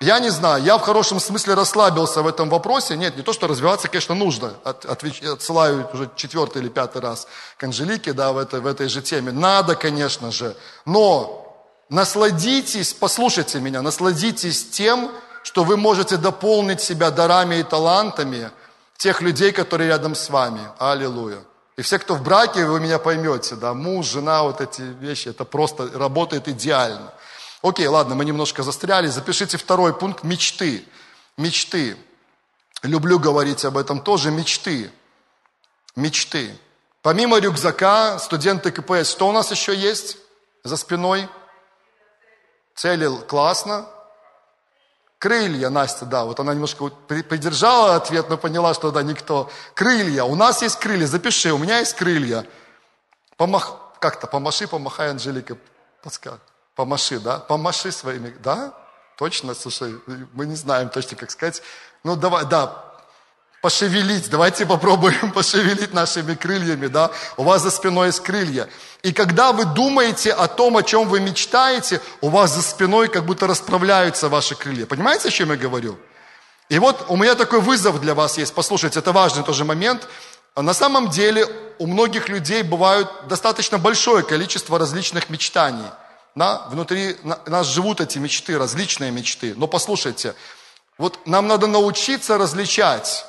Я 0.01 0.21
не 0.21 0.31
знаю, 0.31 0.63
я 0.63 0.79
в 0.79 0.83
хорошем 0.83 1.19
смысле 1.19 1.55
расслабился 1.55 2.23
в 2.23 2.29
этом 2.29 2.49
вопросе. 2.51 2.97
Нет, 2.97 3.17
не 3.17 3.25
то, 3.25 3.33
что 3.33 3.49
развиваться, 3.49 3.89
конечно, 3.89 4.15
нужно. 4.15 4.55
От, 4.63 4.85
отвеч, 4.85 5.21
отсылаю 5.21 5.89
уже 5.93 6.09
четвертый 6.15 6.63
или 6.63 6.69
пятый 6.69 7.03
раз 7.03 7.27
к 7.57 7.65
Анжелике, 7.65 8.13
да, 8.13 8.31
в 8.31 8.39
этой, 8.39 8.61
в 8.61 8.67
этой 8.69 8.89
же 8.89 9.03
теме. 9.03 9.33
Надо, 9.33 9.75
конечно 9.75 10.31
же. 10.31 10.55
Но 10.85 11.53
насладитесь, 11.89 12.95
послушайте 12.95 13.59
меня, 13.59 13.83
насладитесь 13.83 14.71
тем, 14.71 15.11
что 15.45 15.63
вы 15.63 15.77
можете 15.77 16.17
дополнить 16.17 16.81
себя 16.81 17.11
дарами 17.11 17.57
и 17.57 17.63
талантами 17.63 18.51
тех 18.97 19.21
людей, 19.21 19.53
которые 19.53 19.89
рядом 19.89 20.15
с 20.15 20.31
вами. 20.31 20.63
Аллилуйя. 20.79 21.39
И 21.77 21.83
все, 21.83 21.99
кто 21.99 22.15
в 22.15 22.23
браке, 22.23 22.65
вы 22.65 22.81
меня 22.81 22.99
поймете, 22.99 23.55
да, 23.55 23.75
муж, 23.75 24.07
жена, 24.07 24.43
вот 24.43 24.61
эти 24.61 24.81
вещи, 24.81 25.29
это 25.29 25.45
просто 25.45 25.91
работает 25.93 26.49
идеально. 26.49 27.13
Окей, 27.63 27.87
ладно, 27.87 28.15
мы 28.15 28.25
немножко 28.25 28.63
застряли. 28.63 29.09
Запишите 29.09 29.59
второй 29.59 29.93
пункт– 29.93 30.23
мечты. 30.25 30.85
Мечты. 31.37 31.97
Люблю 32.83 33.19
говорить 33.19 33.65
об 33.65 33.77
этом 33.77 34.01
тоже. 34.01 34.31
Мечты. 34.31 34.91
Мечты. 35.95 36.59
Помимо 37.03 37.39
рюкзака, 37.39 38.19
студенты 38.19 38.71
КПС, 38.71 39.11
что 39.11 39.29
у 39.29 39.33
нас 39.33 39.51
еще 39.51 39.77
есть 39.77 40.17
за 40.63 40.77
спиной? 40.79 41.29
Цели 42.75 43.11
классно. 43.27 43.87
Крылья, 45.25 45.71
Настя, 45.71 46.05
да, 46.05 46.27
вот 46.27 46.39
она 46.39 46.53
немножко 46.53 46.85
придержала 47.09 47.97
ответ, 47.97 48.29
но 48.29 48.37
поняла, 48.37 48.75
что 48.75 48.91
да, 48.91 49.03
никто. 49.03 49.51
Крылья, 49.73 50.25
у 50.25 50.35
нас 50.35 50.61
есть 50.61 50.79
крылья, 50.79 51.07
запиши, 51.07 51.51
у 51.51 51.57
меня 51.57 51.79
есть 51.79 51.95
крылья. 51.95 52.47
Помах, 53.39 53.73
как-то, 54.01 54.27
помаши, 54.27 54.69
помахай, 54.69 55.09
Анжелика, 55.09 55.57
подскажет. 56.03 56.43
Помаши, 56.75 57.21
да? 57.21 57.39
Помаши 57.39 57.91
своими, 57.91 58.37
да? 58.45 58.75
Точно, 59.17 59.55
слушай, 59.55 59.99
мы 60.35 60.45
не 60.45 60.57
знаем 60.57 60.91
точно, 60.91 61.17
как 61.17 61.31
сказать. 61.31 61.63
Ну, 62.03 62.17
давай, 62.17 62.45
да, 62.45 62.94
пошевелить. 63.65 64.29
Давайте 64.29 64.67
попробуем 64.67 65.33
пошевелить 65.35 65.95
нашими 65.95 66.35
крыльями, 66.35 66.87
да? 66.87 67.11
У 67.39 67.45
вас 67.45 67.63
за 67.63 67.71
спиной 67.71 68.09
есть 68.09 68.21
крылья. 68.21 68.69
И 69.03 69.11
когда 69.11 69.53
вы 69.53 69.65
думаете 69.65 70.35
о 70.35 70.49
том, 70.49 70.77
о 70.77 70.83
чем 70.83 71.09
вы 71.09 71.21
мечтаете, 71.21 72.03
у 72.21 72.29
вас 72.29 72.53
за 72.53 72.61
спиной 72.61 73.09
как 73.09 73.25
будто 73.25 73.47
расправляются 73.47 74.29
ваши 74.29 74.55
крылья. 74.55 74.85
Понимаете, 74.85 75.29
о 75.29 75.31
чем 75.31 75.51
я 75.51 75.57
говорю? 75.57 75.99
И 76.69 76.79
вот 76.79 77.07
у 77.09 77.17
меня 77.17 77.35
такой 77.37 77.61
вызов 77.61 78.03
для 78.03 78.13
вас 78.13 78.37
есть. 78.37 78.53
Послушайте, 78.53 78.99
это 78.99 79.13
важный 79.13 79.43
тоже 79.43 79.65
момент. 79.65 80.07
На 80.55 80.75
самом 80.75 81.09
деле 81.09 81.49
у 81.79 81.87
многих 81.87 82.29
людей 82.29 82.63
бывают 82.63 83.09
достаточно 83.29 83.79
большое 83.79 84.23
количество 84.23 84.79
различных 84.79 85.31
мечтаний. 85.31 85.89
Да? 86.35 86.67
Внутри 86.69 87.17
нас 87.47 87.67
живут 87.69 88.03
эти 88.03 88.19
мечты, 88.19 88.59
различные 88.59 89.11
мечты. 89.11 89.55
Но 89.57 89.67
послушайте, 89.69 90.35
вот 90.99 91.27
нам 91.27 91.49
надо 91.49 91.67
научиться 91.67 92.37
различать 92.37 93.25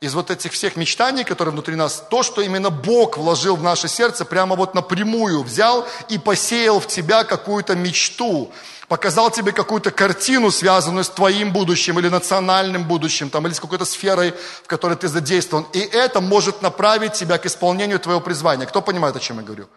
из 0.00 0.14
вот 0.14 0.30
этих 0.30 0.52
всех 0.52 0.76
мечтаний, 0.76 1.24
которые 1.24 1.52
внутри 1.52 1.74
нас, 1.74 2.04
то, 2.08 2.22
что 2.22 2.40
именно 2.40 2.70
Бог 2.70 3.18
вложил 3.18 3.56
в 3.56 3.62
наше 3.62 3.88
сердце, 3.88 4.24
прямо 4.24 4.54
вот 4.54 4.74
напрямую 4.74 5.42
взял 5.42 5.86
и 6.08 6.18
посеял 6.18 6.78
в 6.78 6.86
тебя 6.86 7.24
какую-то 7.24 7.74
мечту, 7.74 8.52
показал 8.86 9.30
тебе 9.32 9.50
какую-то 9.50 9.90
картину, 9.90 10.52
связанную 10.52 11.02
с 11.02 11.08
твоим 11.08 11.52
будущим 11.52 11.98
или 11.98 12.08
национальным 12.08 12.84
будущим, 12.84 13.28
там, 13.28 13.46
или 13.48 13.54
с 13.54 13.60
какой-то 13.60 13.84
сферой, 13.84 14.34
в 14.62 14.68
которой 14.68 14.96
ты 14.96 15.08
задействован. 15.08 15.66
И 15.72 15.80
это 15.80 16.20
может 16.20 16.62
направить 16.62 17.14
тебя 17.14 17.36
к 17.38 17.46
исполнению 17.46 17.98
твоего 17.98 18.20
призвания. 18.20 18.66
Кто 18.66 18.80
понимает, 18.80 19.16
о 19.16 19.20
чем 19.20 19.38
я 19.38 19.42
говорю? 19.42 19.68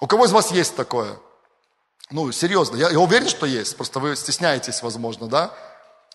У 0.00 0.06
кого 0.06 0.26
из 0.26 0.32
вас 0.32 0.52
есть 0.52 0.76
такое? 0.76 1.18
Ну, 2.10 2.30
серьезно, 2.30 2.76
я, 2.76 2.90
я 2.90 3.00
уверен, 3.00 3.28
что 3.28 3.46
есть, 3.46 3.76
просто 3.76 3.98
вы 3.98 4.14
стесняетесь, 4.14 4.80
возможно, 4.80 5.26
да? 5.26 5.50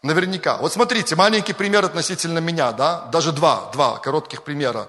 Наверняка. 0.04 0.58
Вот 0.58 0.74
смотрите, 0.74 1.16
маленький 1.16 1.54
пример 1.54 1.86
относительно 1.86 2.40
меня, 2.40 2.72
да, 2.72 3.02
даже 3.12 3.32
два, 3.32 3.70
два 3.72 4.00
коротких 4.00 4.42
примера. 4.42 4.88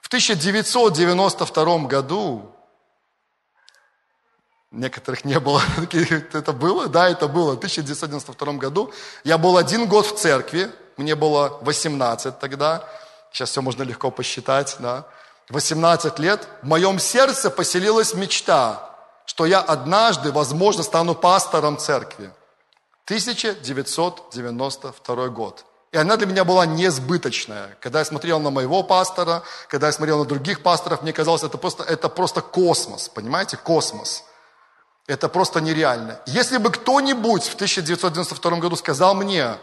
В 0.00 0.06
1992 0.06 1.78
году, 1.80 2.50
некоторых 4.70 5.26
не 5.26 5.38
было, 5.38 5.60
это 6.32 6.52
было, 6.52 6.88
да, 6.88 7.10
это 7.10 7.28
было, 7.28 7.52
в 7.52 7.58
1992 7.58 8.52
году, 8.54 8.90
я 9.22 9.36
был 9.36 9.58
один 9.58 9.86
год 9.86 10.06
в 10.06 10.16
церкви, 10.16 10.70
мне 10.96 11.14
было 11.14 11.58
18 11.60 12.38
тогда, 12.38 12.88
сейчас 13.32 13.50
все 13.50 13.60
можно 13.60 13.82
легко 13.82 14.10
посчитать, 14.10 14.76
да, 14.78 15.06
18 15.50 16.18
лет, 16.18 16.48
в 16.62 16.66
моем 16.66 16.98
сердце 16.98 17.50
поселилась 17.50 18.14
мечта, 18.14 18.96
что 19.26 19.44
я 19.44 19.60
однажды, 19.60 20.32
возможно, 20.32 20.82
стану 20.82 21.14
пастором 21.14 21.76
церкви. 21.76 22.32
1992 23.06 25.28
год. 25.28 25.64
И 25.92 25.98
она 25.98 26.16
для 26.16 26.26
меня 26.26 26.44
была 26.44 26.64
несбыточная. 26.64 27.76
Когда 27.80 27.98
я 27.98 28.04
смотрел 28.04 28.40
на 28.40 28.50
моего 28.50 28.82
пастора, 28.82 29.42
когда 29.68 29.88
я 29.88 29.92
смотрел 29.92 30.20
на 30.20 30.24
других 30.24 30.62
пасторов, 30.62 31.02
мне 31.02 31.12
казалось, 31.12 31.42
это 31.42 31.58
просто, 31.58 31.84
это 31.84 32.08
просто 32.08 32.40
космос, 32.40 33.10
понимаете, 33.10 33.58
космос. 33.58 34.24
Это 35.06 35.28
просто 35.28 35.60
нереально. 35.60 36.20
Если 36.26 36.56
бы 36.56 36.70
кто-нибудь 36.70 37.42
в 37.42 37.54
1992 37.54 38.58
году 38.58 38.76
сказал 38.76 39.14
мне, 39.14 39.56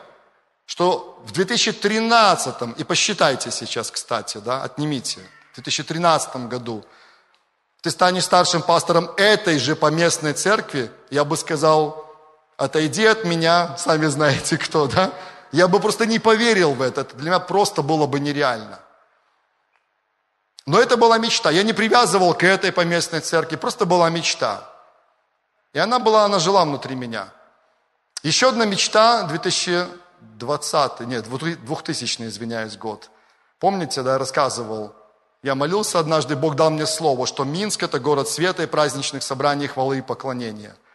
что 0.65 1.19
в 1.25 1.31
2013, 1.31 2.77
и 2.77 2.83
посчитайте 2.83 3.49
сейчас, 3.49 3.89
кстати, 3.89 4.37
да, 4.37 4.61
отнимите, 4.61 5.21
в 5.53 5.55
2013 5.55 6.47
году 6.47 6.85
ты 7.81 7.89
станешь 7.89 8.25
старшим 8.25 8.61
пастором 8.61 9.09
этой 9.17 9.57
же 9.57 9.75
поместной 9.75 10.33
церкви, 10.33 10.91
я 11.09 11.23
бы 11.23 11.37
сказал, 11.37 12.08
отойди 12.59 13.05
от 13.05 13.23
меня, 13.23 13.75
сами 13.77 14.07
знаете 14.07 14.57
кто, 14.57 14.87
да? 14.87 15.11
Я 15.51 15.67
бы 15.67 15.79
просто 15.79 16.05
не 16.05 16.19
поверил 16.19 16.73
в 16.73 16.81
это, 16.81 17.01
это 17.01 17.15
для 17.15 17.31
меня 17.31 17.39
просто 17.39 17.81
было 17.81 18.05
бы 18.05 18.19
нереально. 18.19 18.79
Но 20.65 20.79
это 20.79 20.97
была 20.97 21.17
мечта. 21.17 21.49
Я 21.49 21.63
не 21.63 21.73
привязывал 21.73 22.35
к 22.35 22.43
этой 22.43 22.71
поместной 22.71 23.21
церкви, 23.21 23.55
просто 23.55 23.85
была 23.85 24.09
мечта. 24.09 24.69
И 25.73 25.79
она 25.79 25.97
была, 25.97 26.25
она 26.25 26.37
жила 26.37 26.63
внутри 26.65 26.95
меня. 26.95 27.29
Еще 28.21 28.49
одна 28.49 28.65
мечта, 28.65 29.23
2020, 29.23 30.99
нет, 31.01 31.25
2000, 31.27 32.27
извиняюсь, 32.27 32.77
год. 32.77 33.09
Помните, 33.57 34.03
да, 34.03 34.13
я 34.13 34.17
рассказывал, 34.17 34.93
я 35.41 35.55
молился 35.55 35.97
однажды, 35.97 36.35
Бог 36.35 36.55
дал 36.55 36.69
мне 36.69 36.85
слово, 36.85 37.25
что 37.25 37.45
Минск– 37.45 37.81
это 37.83 37.99
город 37.99 38.27
света 38.27 38.63
и 38.63 38.67
праздничных 38.67 39.23
собраний, 39.23 39.67
хвалы 39.67 39.99
и 39.99 40.01
поклонения– 40.01 40.75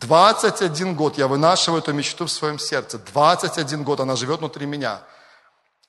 21 0.00 0.94
год 0.94 1.16
я 1.16 1.26
вынашиваю 1.26 1.80
эту 1.80 1.92
мечту 1.92 2.26
в 2.26 2.30
своем 2.30 2.58
сердце. 2.58 2.98
21 2.98 3.82
год 3.82 4.00
она 4.00 4.14
живет 4.14 4.40
внутри 4.40 4.66
меня. 4.66 5.00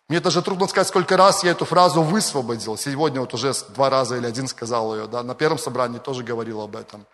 Мне 0.08 0.22
даже 0.22 0.41
трудно 0.41 0.67
сказать, 0.67 0.88
сколько 0.88 1.17
раз 1.17 1.43
я 1.43 1.52
эту 1.52 1.65
фразу 1.65 2.02
высвободил. 2.02 2.78
Сегодня 2.78 3.20
вот 3.20 3.34
уже 3.34 3.54
два 3.70 3.89
раза 3.89 4.15
или 4.15 4.26
один 4.26 4.48
сказал 4.48 4.96
ее. 4.96 5.08
Да? 5.08 5.24
На 5.24 5.36
первом 5.36 5.60
собрании 5.60 6.00
тоже 6.00 6.24
говорил 6.24 6.62
об 6.62 6.78
этом. 6.78 7.06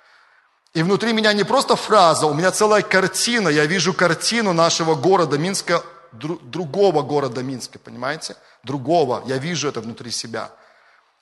И 0.76 0.84
внутри 0.84 1.14
меня 1.14 1.34
не 1.34 1.44
просто 1.44 1.76
фраза, 1.76 2.28
у 2.28 2.34
меня 2.34 2.52
целая 2.52 2.84
картина. 2.84 3.50
Я 3.50 3.66
вижу 3.66 3.94
картину 3.94 4.54
нашего 4.54 4.94
города 4.94 5.38
Минска, 5.40 5.84
другого 6.12 7.02
города 7.02 7.42
Минска, 7.42 7.80
понимаете? 7.80 8.36
Другого. 8.64 9.24
Я 9.26 9.38
вижу 9.38 9.68
это 9.68 9.82
внутри 9.82 10.12
себя. 10.12 10.52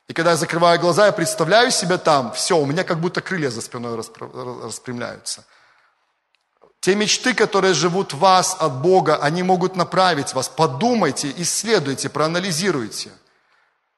И 0.09 0.13
когда 0.13 0.31
я 0.31 0.37
закрываю 0.37 0.77
глаза, 0.81 1.05
я 1.05 1.11
представляю 1.13 1.71
себя 1.71 1.97
там, 1.97 2.33
все, 2.33 2.57
у 2.57 2.65
меня 2.65 2.83
как 2.83 2.99
будто 2.99 3.21
крылья 3.21 3.49
за 3.49 3.61
спиной 3.61 3.95
распрямляются. 3.95 5.45
Те 6.81 6.95
мечты, 6.95 7.35
которые 7.35 7.75
живут 7.75 8.13
в 8.13 8.17
вас 8.17 8.57
от 8.59 8.81
Бога, 8.81 9.17
они 9.17 9.43
могут 9.43 9.75
направить 9.75 10.33
вас. 10.33 10.49
Подумайте, 10.49 11.31
исследуйте, 11.37 12.09
проанализируйте. 12.09 13.11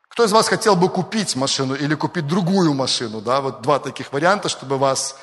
Кто 0.09 0.25
из 0.25 0.33
вас 0.33 0.49
хотел 0.49 0.75
бы 0.75 0.89
купить 0.89 1.35
машину 1.37 1.75
или 1.75 1.95
купить 1.95 2.27
другую 2.27 2.73
машину? 2.73 3.21
Да? 3.21 3.39
Вот 3.39 3.61
два 3.61 3.79
таких 3.79 4.11
варианта, 4.11 4.49
чтобы 4.49 4.77
вас... 4.77 5.15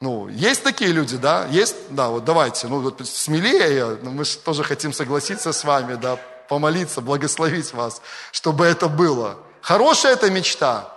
Ну, 0.00 0.28
есть 0.28 0.62
такие 0.64 0.92
люди, 0.92 1.16
да? 1.16 1.46
Есть? 1.46 1.76
Да, 1.90 2.08
вот 2.08 2.24
давайте. 2.24 2.66
Ну, 2.68 2.80
вот 2.80 3.00
смелее, 3.06 3.98
мы 4.02 4.24
же 4.24 4.36
тоже 4.36 4.62
хотим 4.62 4.92
согласиться 4.92 5.52
с 5.52 5.64
вами, 5.64 5.94
да, 5.94 6.18
помолиться, 6.48 7.00
благословить 7.00 7.72
вас, 7.72 8.02
чтобы 8.32 8.66
это 8.66 8.88
было. 8.88 9.38
Хорошая 9.62 10.12
это 10.12 10.30
мечта. 10.30 10.92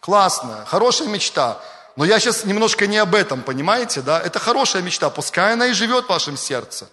Классная, 0.00 0.64
хорошая 0.66 1.08
мечта. 1.08 1.60
Но 2.00 2.06
я 2.06 2.18
сейчас 2.18 2.46
немножко 2.46 2.86
не 2.86 2.96
об 2.96 3.14
этом, 3.14 3.42
понимаете, 3.42 4.00
да? 4.00 4.18
Это 4.18 4.38
хорошая 4.38 4.80
мечта, 4.80 5.10
пускай 5.10 5.52
она 5.52 5.66
и 5.66 5.74
живет 5.74 6.06
в 6.06 6.08
вашем 6.08 6.38
сердце. 6.38 6.88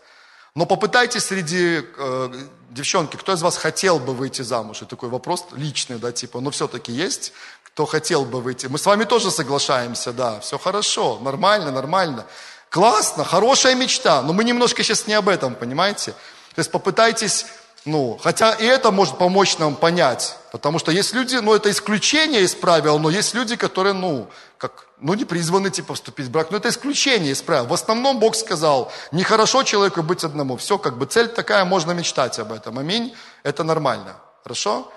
Но 0.54 0.66
попытайтесь 0.66 1.24
среди 1.24 1.82
э, 1.98 2.34
девчонки, 2.72 3.16
кто 3.16 3.32
из 3.32 3.42
вас 3.42 3.56
хотел 3.56 4.00
бы 4.00 4.14
выйти 4.14 4.42
замуж? 4.42 4.80
Это 4.80 4.88
такой 4.88 5.08
вопрос 5.08 5.46
личный, 5.54 5.98
да, 5.98 6.12
типа, 6.12 6.42
но 6.42 6.52
все-таки 6.52 6.92
есть, 6.92 7.32
кто 7.64 7.86
хотел 7.86 8.26
бы 8.26 8.42
выйти. 8.42 8.68
Мы 8.68 8.78
с 8.78 8.86
вами 8.86 9.06
тоже 9.06 9.32
соглашаемся, 9.32 10.12
да, 10.12 10.42
все 10.42 10.58
хорошо, 10.58 11.20
нормально, 11.22 11.72
нормально. 11.72 12.26
Классно, 12.70 13.24
хорошая 13.24 13.76
мечта, 13.76 14.22
но 14.22 14.34
мы 14.34 14.44
немножко 14.44 14.84
сейчас 14.84 15.08
не 15.08 15.14
об 15.14 15.30
этом, 15.30 15.56
понимаете? 15.56 16.12
То 16.54 16.60
есть 16.60 16.70
попытайтесь 16.70 17.46
ну, 17.86 18.20
хотя 18.22 18.52
и 18.52 18.66
это 18.66 18.92
может 18.92 19.18
помочь 19.18 19.58
нам 19.60 19.76
понять, 19.76 20.36
потому 20.52 20.78
что 20.78 20.92
есть 20.92 21.14
люди, 21.14 21.38
ну, 21.38 21.54
это 21.54 21.72
исключение 21.72 22.42
из 22.42 22.54
правил, 22.54 23.00
но 23.00 23.10
есть 23.10 23.34
люди, 23.34 23.56
которые, 23.56 23.94
ну, 23.94 24.28
как, 24.58 24.87
ну, 25.00 25.14
не 25.14 25.26
призваны, 25.26 25.70
типа, 25.70 25.94
вступить 25.94 26.28
в 26.28 26.32
брак, 26.32 26.52
но 26.52 26.58
это 26.58 26.70
исключение 26.70 27.32
из 27.32 27.42
правил. 27.42 27.68
В 27.68 27.74
основном 27.74 28.20
Бог 28.20 28.36
сказал, 28.36 28.92
нехорошо 29.12 29.64
человеку 29.64 30.04
быть 30.04 30.24
одному. 30.24 30.58
Все, 30.58 30.78
как 30.78 30.98
бы, 30.98 31.06
цель 31.06 31.28
такая, 31.28 31.66
можно 31.66 31.92
мечтать 31.92 32.40
об 32.40 32.52
этом. 32.52 32.80
Аминь, 32.80 33.16
это 33.44 33.64
нормально. 33.64 34.16
Хорошо? 34.44 34.92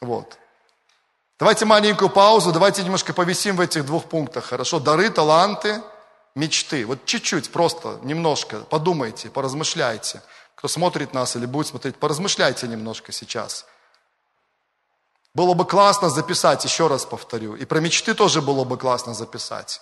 Вот. 0.00 0.38
Давайте 1.38 1.64
маленькую 1.64 2.10
паузу, 2.10 2.52
давайте 2.52 2.82
немножко 2.82 3.12
повисим 3.12 3.56
в 3.56 3.60
этих 3.60 3.86
двух 3.86 4.06
пунктах. 4.06 4.44
Хорошо? 4.44 4.80
Дары, 4.80 5.08
таланты, 5.10 5.82
мечты. 6.34 6.84
Вот 6.84 7.04
чуть-чуть, 7.04 7.52
просто 7.52 8.00
немножко 8.02 8.58
подумайте, 8.58 9.30
поразмышляйте 9.30 10.20
кто 10.58 10.66
смотрит 10.66 11.14
нас 11.14 11.36
или 11.36 11.46
будет 11.46 11.68
смотреть, 11.68 11.94
поразмышляйте 11.94 12.66
немножко 12.66 13.12
сейчас. 13.12 13.64
Было 15.34 15.54
бы 15.54 15.64
классно 15.64 16.10
записать, 16.10 16.64
еще 16.64 16.88
раз 16.88 17.04
повторю. 17.04 17.54
И 17.54 17.64
про 17.64 17.80
мечты 17.80 18.14
тоже 18.14 18.42
было 18.42 18.64
бы 18.64 18.76
классно 18.76 19.14
записать. 19.14 19.80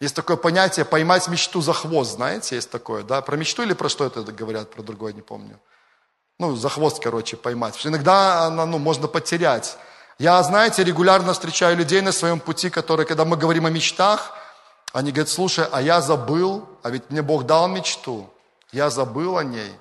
Есть 0.00 0.14
такое 0.14 0.36
понятие 0.36 0.84
поймать 0.84 1.26
мечту 1.28 1.60
за 1.60 1.72
хвост, 1.72 2.12
знаете, 2.12 2.54
есть 2.54 2.70
такое, 2.70 3.02
да? 3.02 3.20
Про 3.20 3.36
мечту 3.36 3.62
или 3.62 3.72
про 3.72 3.88
что 3.88 4.06
это 4.06 4.22
говорят, 4.22 4.70
про 4.70 4.82
другое 4.82 5.12
не 5.12 5.22
помню. 5.22 5.58
Ну, 6.38 6.54
за 6.54 6.68
хвост, 6.68 7.02
короче, 7.02 7.36
поймать. 7.36 7.84
Иногда 7.84 8.44
она, 8.44 8.64
ну, 8.64 8.78
можно 8.78 9.08
потерять. 9.08 9.76
Я, 10.18 10.40
знаете, 10.44 10.84
регулярно 10.84 11.32
встречаю 11.32 11.76
людей 11.76 12.00
на 12.00 12.12
своем 12.12 12.38
пути, 12.38 12.70
которые, 12.70 13.06
когда 13.06 13.24
мы 13.24 13.36
говорим 13.36 13.66
о 13.66 13.70
мечтах, 13.70 14.32
они 14.92 15.10
говорят, 15.10 15.28
слушай, 15.28 15.66
а 15.70 15.82
я 15.82 16.00
забыл, 16.00 16.68
а 16.82 16.90
ведь 16.90 17.10
мне 17.10 17.22
Бог 17.22 17.44
дал 17.44 17.66
мечту, 17.68 18.30
я 18.70 18.90
забыл 18.90 19.36
о 19.36 19.42
ней. 19.42 19.72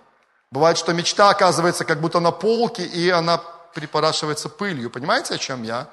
Бывает, 0.52 0.78
что 0.78 0.94
мечта 0.94 1.30
оказывается 1.30 1.86
как 1.86 2.00
будто 2.00 2.20
на 2.20 2.32
полке, 2.32 2.84
и 2.84 3.10
она 3.10 3.38
припорашивается 3.74 4.50
пылью. 4.50 4.90
Понимаете, 4.90 5.36
о 5.36 5.38
чем 5.38 5.64
я? 5.64 5.88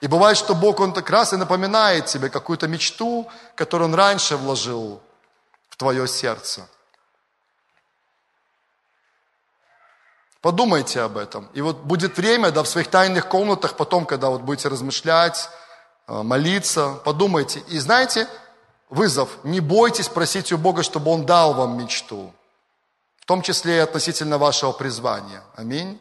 И 0.00 0.06
бывает, 0.06 0.36
что 0.36 0.54
Бог, 0.54 0.80
Он 0.80 0.92
так 0.92 1.08
раз 1.08 1.32
и 1.32 1.36
напоминает 1.36 2.06
тебе 2.06 2.28
какую-то 2.28 2.68
мечту, 2.68 3.28
которую 3.54 3.88
Он 3.88 3.94
раньше 3.94 4.36
вложил 4.36 5.00
в 5.70 5.76
твое 5.76 6.06
сердце. 6.06 6.68
Подумайте 10.42 11.00
об 11.00 11.16
этом. 11.16 11.48
И 11.54 11.60
вот 11.62 11.78
будет 11.78 12.18
время, 12.18 12.52
да, 12.52 12.62
в 12.62 12.68
своих 12.68 12.88
тайных 12.88 13.26
комнатах, 13.26 13.74
потом, 13.74 14.04
когда 14.04 14.28
вот 14.28 14.42
будете 14.42 14.68
размышлять, 14.68 15.48
э, 16.06 16.22
молиться, 16.22 16.92
подумайте. 17.04 17.64
И 17.68 17.78
знаете, 17.78 18.28
вызов, 18.90 19.30
не 19.42 19.60
бойтесь 19.60 20.08
просить 20.08 20.52
у 20.52 20.58
Бога, 20.58 20.82
чтобы 20.82 21.10
Он 21.10 21.26
дал 21.26 21.54
вам 21.54 21.78
мечту. 21.78 22.32
Том 23.26 23.42
числе 23.42 23.76
и 23.76 23.80
относительно 23.80 24.38
вашего 24.38 24.72
призвания. 24.72 25.42
Аминь. 25.56 26.00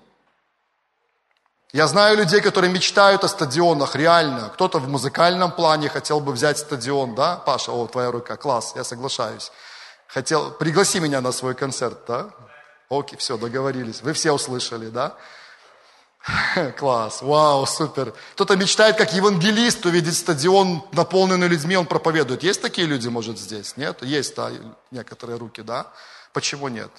Я 1.73 1.88
знаю 1.88 2.17
людей, 2.17 2.39
которые 2.39 2.71
мечтают 2.71 3.23
о 3.23 3.28
стадионах, 3.28 3.95
реально. 3.95 4.49
Кто-то 4.53 4.80
в 4.80 4.88
музыкальном 4.88 5.51
плане 5.51 5.89
хотел 5.89 6.19
бы 6.21 6.32
взять 6.32 6.59
стадион, 6.59 7.15
да? 7.15 7.36
Паша, 7.36 7.71
о, 7.71 7.88
твоя 7.88 8.11
рука, 8.11 8.38
класс, 8.38 8.73
я 8.76 8.84
соглашаюсь. 8.84 9.51
Хотел, 10.07 10.51
пригласи 10.51 10.99
меня 10.99 11.19
на 11.19 11.32
свой 11.32 11.55
концерт, 11.55 11.97
да? 12.07 12.30
Окей, 12.89 13.17
все, 13.17 13.38
договорились. 13.38 14.01
Вы 14.03 14.13
все 14.13 14.32
услышали, 14.32 14.89
да? 14.89 15.17
Класс, 16.78 17.21
вау, 17.21 17.65
супер. 17.65 18.13
Кто-то 18.34 18.55
мечтает, 18.55 18.97
как 18.97 19.13
евангелист, 19.13 19.86
увидеть 19.86 20.17
стадион, 20.17 20.84
наполненный 20.91 21.47
людьми, 21.47 21.76
он 21.76 21.88
проповедует. 21.88 22.43
Есть 22.43 22.61
такие 22.61 22.88
люди, 22.88 23.07
может, 23.07 23.38
здесь? 23.38 23.78
Нет? 23.78 24.01
Есть, 24.03 24.36
да, 24.36 24.51
некоторые 24.91 25.38
руки, 25.38 25.61
да? 25.61 25.88
Почему 26.34 26.67
нет? 26.67 26.91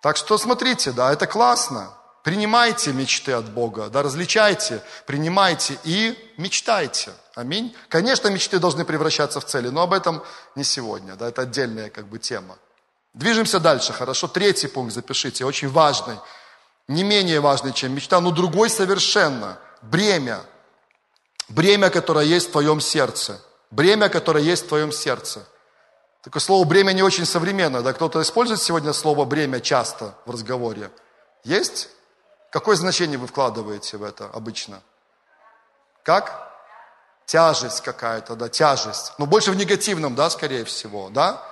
Так 0.00 0.16
что 0.16 0.38
смотрите, 0.38 0.92
да, 0.92 1.12
это 1.12 1.26
классно. 1.26 1.90
Принимайте 2.22 2.92
мечты 2.92 3.32
от 3.32 3.50
Бога, 3.50 3.88
да, 3.88 4.02
различайте, 4.02 4.82
принимайте 5.06 5.78
и 5.84 6.14
мечтайте. 6.36 7.12
Аминь. 7.34 7.74
Конечно, 7.88 8.28
мечты 8.28 8.58
должны 8.58 8.84
превращаться 8.84 9.40
в 9.40 9.46
цели, 9.46 9.68
но 9.68 9.82
об 9.82 9.94
этом 9.94 10.22
не 10.54 10.64
сегодня, 10.64 11.16
да, 11.16 11.28
это 11.28 11.42
отдельная 11.42 11.88
как 11.88 12.08
бы 12.08 12.18
тема. 12.18 12.58
Движемся 13.14 13.58
дальше, 13.58 13.94
хорошо? 13.94 14.28
Третий 14.28 14.68
пункт 14.68 14.92
запишите, 14.92 15.46
очень 15.46 15.70
важный, 15.70 16.16
не 16.88 17.04
менее 17.04 17.40
важный, 17.40 17.72
чем 17.72 17.94
мечта, 17.94 18.20
но 18.20 18.30
другой 18.32 18.68
совершенно. 18.68 19.58
Бремя. 19.80 20.40
Бремя, 21.48 21.88
которое 21.88 22.26
есть 22.26 22.48
в 22.48 22.52
твоем 22.52 22.80
сердце. 22.80 23.40
Бремя, 23.70 24.08
которое 24.08 24.44
есть 24.44 24.66
в 24.66 24.68
твоем 24.68 24.92
сердце. 24.92 25.46
Такое 26.22 26.40
слово 26.40 26.64
бремя 26.64 26.92
не 26.92 27.02
очень 27.02 27.24
современное, 27.24 27.80
да? 27.80 27.92
Кто-то 27.92 28.20
использует 28.20 28.60
сегодня 28.60 28.92
слово 28.92 29.24
бремя 29.24 29.60
часто 29.60 30.14
в 30.26 30.30
разговоре? 30.30 30.90
Есть? 31.44 31.88
Какое 32.50 32.76
значение 32.76 33.16
вы 33.16 33.26
вкладываете 33.26 33.96
в 33.96 34.02
это 34.02 34.26
обычно? 34.26 34.82
Как? 36.02 36.50
Тяжесть 37.24 37.80
какая-то, 37.80 38.34
да, 38.34 38.48
тяжесть. 38.48 39.12
Но 39.18 39.26
больше 39.26 39.52
в 39.52 39.56
негативном, 39.56 40.14
да, 40.14 40.28
скорее 40.30 40.64
всего, 40.64 41.08
да? 41.10 41.42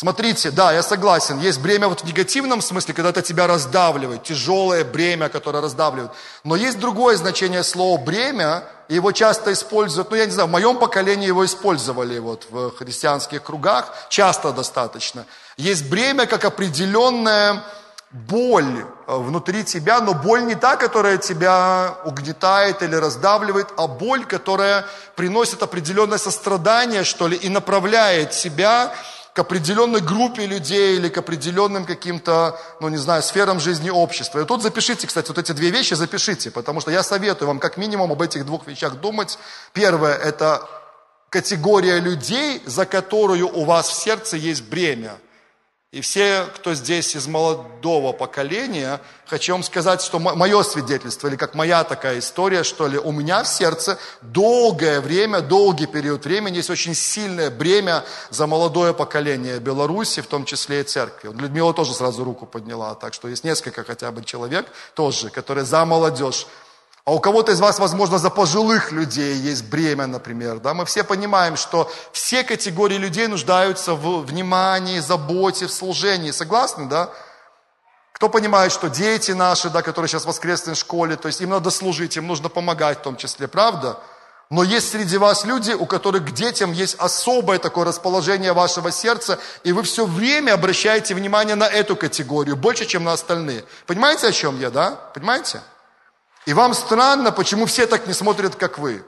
Смотрите, 0.00 0.52
да, 0.52 0.72
я 0.72 0.84
согласен, 0.84 1.40
есть 1.40 1.60
бремя 1.60 1.88
вот 1.88 2.02
в 2.02 2.04
негативном 2.04 2.62
смысле, 2.62 2.94
когда 2.94 3.10
это 3.10 3.20
тебя 3.20 3.48
раздавливает, 3.48 4.22
тяжелое 4.22 4.84
бремя, 4.84 5.28
которое 5.28 5.60
раздавливает. 5.60 6.12
Но 6.44 6.54
есть 6.54 6.78
другое 6.78 7.16
значение 7.16 7.64
слова 7.64 8.00
бремя, 8.00 8.62
и 8.86 8.94
его 8.94 9.10
часто 9.10 9.52
используют, 9.52 10.08
ну 10.12 10.16
я 10.16 10.26
не 10.26 10.30
знаю, 10.30 10.48
в 10.48 10.52
моем 10.52 10.78
поколении 10.78 11.26
его 11.26 11.44
использовали 11.44 12.20
вот 12.20 12.46
в 12.48 12.76
христианских 12.76 13.42
кругах, 13.42 13.92
часто 14.08 14.52
достаточно. 14.52 15.26
Есть 15.56 15.90
бремя 15.90 16.26
как 16.26 16.44
определенная 16.44 17.64
боль 18.12 18.84
э, 19.08 19.16
внутри 19.16 19.64
тебя, 19.64 20.00
но 20.00 20.14
боль 20.14 20.44
не 20.44 20.54
та, 20.54 20.76
которая 20.76 21.18
тебя 21.18 21.96
угнетает 22.04 22.84
или 22.84 22.94
раздавливает, 22.94 23.66
а 23.76 23.88
боль, 23.88 24.24
которая 24.24 24.86
приносит 25.16 25.64
определенное 25.64 26.18
сострадание, 26.18 27.02
что 27.02 27.26
ли, 27.26 27.36
и 27.36 27.48
направляет 27.48 28.32
себя 28.32 28.94
к 29.34 29.38
определенной 29.38 30.00
группе 30.00 30.46
людей 30.46 30.96
или 30.96 31.08
к 31.08 31.18
определенным 31.18 31.84
каким-то, 31.84 32.58
ну 32.80 32.88
не 32.88 32.96
знаю, 32.96 33.22
сферам 33.22 33.60
жизни 33.60 33.90
общества. 33.90 34.40
И 34.40 34.44
тут 34.44 34.62
запишите, 34.62 35.06
кстати, 35.06 35.28
вот 35.28 35.38
эти 35.38 35.52
две 35.52 35.70
вещи 35.70 35.94
запишите, 35.94 36.50
потому 36.50 36.80
что 36.80 36.90
я 36.90 37.02
советую 37.02 37.48
вам 37.48 37.58
как 37.58 37.76
минимум 37.76 38.12
об 38.12 38.22
этих 38.22 38.44
двух 38.46 38.66
вещах 38.66 38.96
думать. 38.96 39.38
Первое– 39.72 40.14
это 40.16 40.68
категория 41.30 42.00
людей, 42.00 42.62
за 42.66 42.86
которую 42.86 43.48
у 43.54 43.64
вас 43.64 43.88
в 43.88 43.94
сердце 43.94 44.36
есть 44.36 44.64
бремя– 44.64 45.16
и 45.90 46.02
все, 46.02 46.46
кто 46.54 46.74
здесь 46.74 47.16
из 47.16 47.26
молодого 47.26 48.12
поколения, 48.12 49.00
хочу 49.24 49.52
вам 49.52 49.62
сказать, 49.62 50.02
что 50.02 50.18
мое 50.18 50.62
свидетельство, 50.62 51.28
или 51.28 51.36
как 51.36 51.54
моя 51.54 51.82
такая 51.82 52.18
история, 52.18 52.62
что 52.62 52.88
ли, 52.88 52.98
у 52.98 53.10
меня 53.10 53.42
в 53.42 53.48
сердце 53.48 53.98
долгое 54.20 55.00
время, 55.00 55.40
долгий 55.40 55.86
период 55.86 56.26
времени 56.26 56.56
есть 56.56 56.68
очень 56.68 56.94
сильное 56.94 57.50
бремя 57.50 58.04
за 58.28 58.46
молодое 58.46 58.92
поколение 58.92 59.60
Беларуси, 59.60 60.20
в 60.20 60.26
том 60.26 60.44
числе 60.44 60.82
и 60.82 60.84
церкви. 60.84 61.30
Людмила 61.32 61.72
тоже 61.72 61.94
сразу 61.94 62.22
руку 62.22 62.44
подняла, 62.44 62.94
так 62.94 63.14
что 63.14 63.26
есть 63.28 63.44
несколько 63.44 63.82
хотя 63.82 64.12
бы 64.12 64.22
человек 64.22 64.66
тоже, 64.92 65.30
которые 65.30 65.64
за 65.64 65.86
молодежь. 65.86 66.46
А 67.08 67.10
у 67.10 67.20
кого-то 67.20 67.52
из 67.52 67.60
вас, 67.60 67.78
возможно, 67.78 68.18
за 68.18 68.28
пожилых 68.28 68.92
людей 68.92 69.34
есть 69.34 69.64
бремя, 69.64 70.06
например. 70.06 70.58
Да? 70.58 70.74
Мы 70.74 70.84
все 70.84 71.02
понимаем, 71.02 71.56
что 71.56 71.90
все 72.12 72.44
категории 72.44 72.98
людей 72.98 73.28
нуждаются 73.28 73.94
в 73.94 74.26
внимании, 74.26 74.98
заботе, 74.98 75.68
в 75.68 75.72
служении. 75.72 76.32
Согласны, 76.32 76.84
да? 76.84 77.08
Кто 78.12 78.28
понимает, 78.28 78.72
что 78.72 78.90
дети 78.90 79.30
наши, 79.30 79.70
да, 79.70 79.80
которые 79.80 80.10
сейчас 80.10 80.24
в 80.24 80.26
воскресной 80.26 80.74
школе, 80.74 81.16
то 81.16 81.28
есть 81.28 81.40
им 81.40 81.48
надо 81.48 81.70
служить, 81.70 82.18
им 82.18 82.26
нужно 82.26 82.50
помогать 82.50 82.98
в 82.98 83.02
том 83.02 83.16
числе, 83.16 83.48
правда? 83.48 83.98
Но 84.50 84.62
есть 84.62 84.90
среди 84.90 85.16
вас 85.16 85.46
люди, 85.46 85.72
у 85.72 85.86
которых 85.86 86.26
к 86.26 86.32
детям 86.32 86.72
есть 86.72 86.96
особое 86.98 87.58
такое 87.58 87.86
расположение 87.86 88.52
вашего 88.52 88.90
сердца, 88.90 89.38
и 89.64 89.72
вы 89.72 89.82
все 89.82 90.04
время 90.04 90.52
обращаете 90.52 91.14
внимание 91.14 91.54
на 91.54 91.68
эту 91.68 91.96
категорию, 91.96 92.54
больше, 92.56 92.84
чем 92.84 93.04
на 93.04 93.14
остальные. 93.14 93.64
Понимаете, 93.86 94.26
о 94.26 94.32
чем 94.32 94.60
я, 94.60 94.68
да? 94.68 94.90
Понимаете? 95.14 95.62
И 96.46 96.52
вам 96.52 96.74
странно, 96.74 97.32
почему 97.32 97.66
все 97.66 97.86
так 97.86 98.06
не 98.06 98.14
смотрят, 98.14 98.54
как 98.54 98.78
вы. 98.78 99.04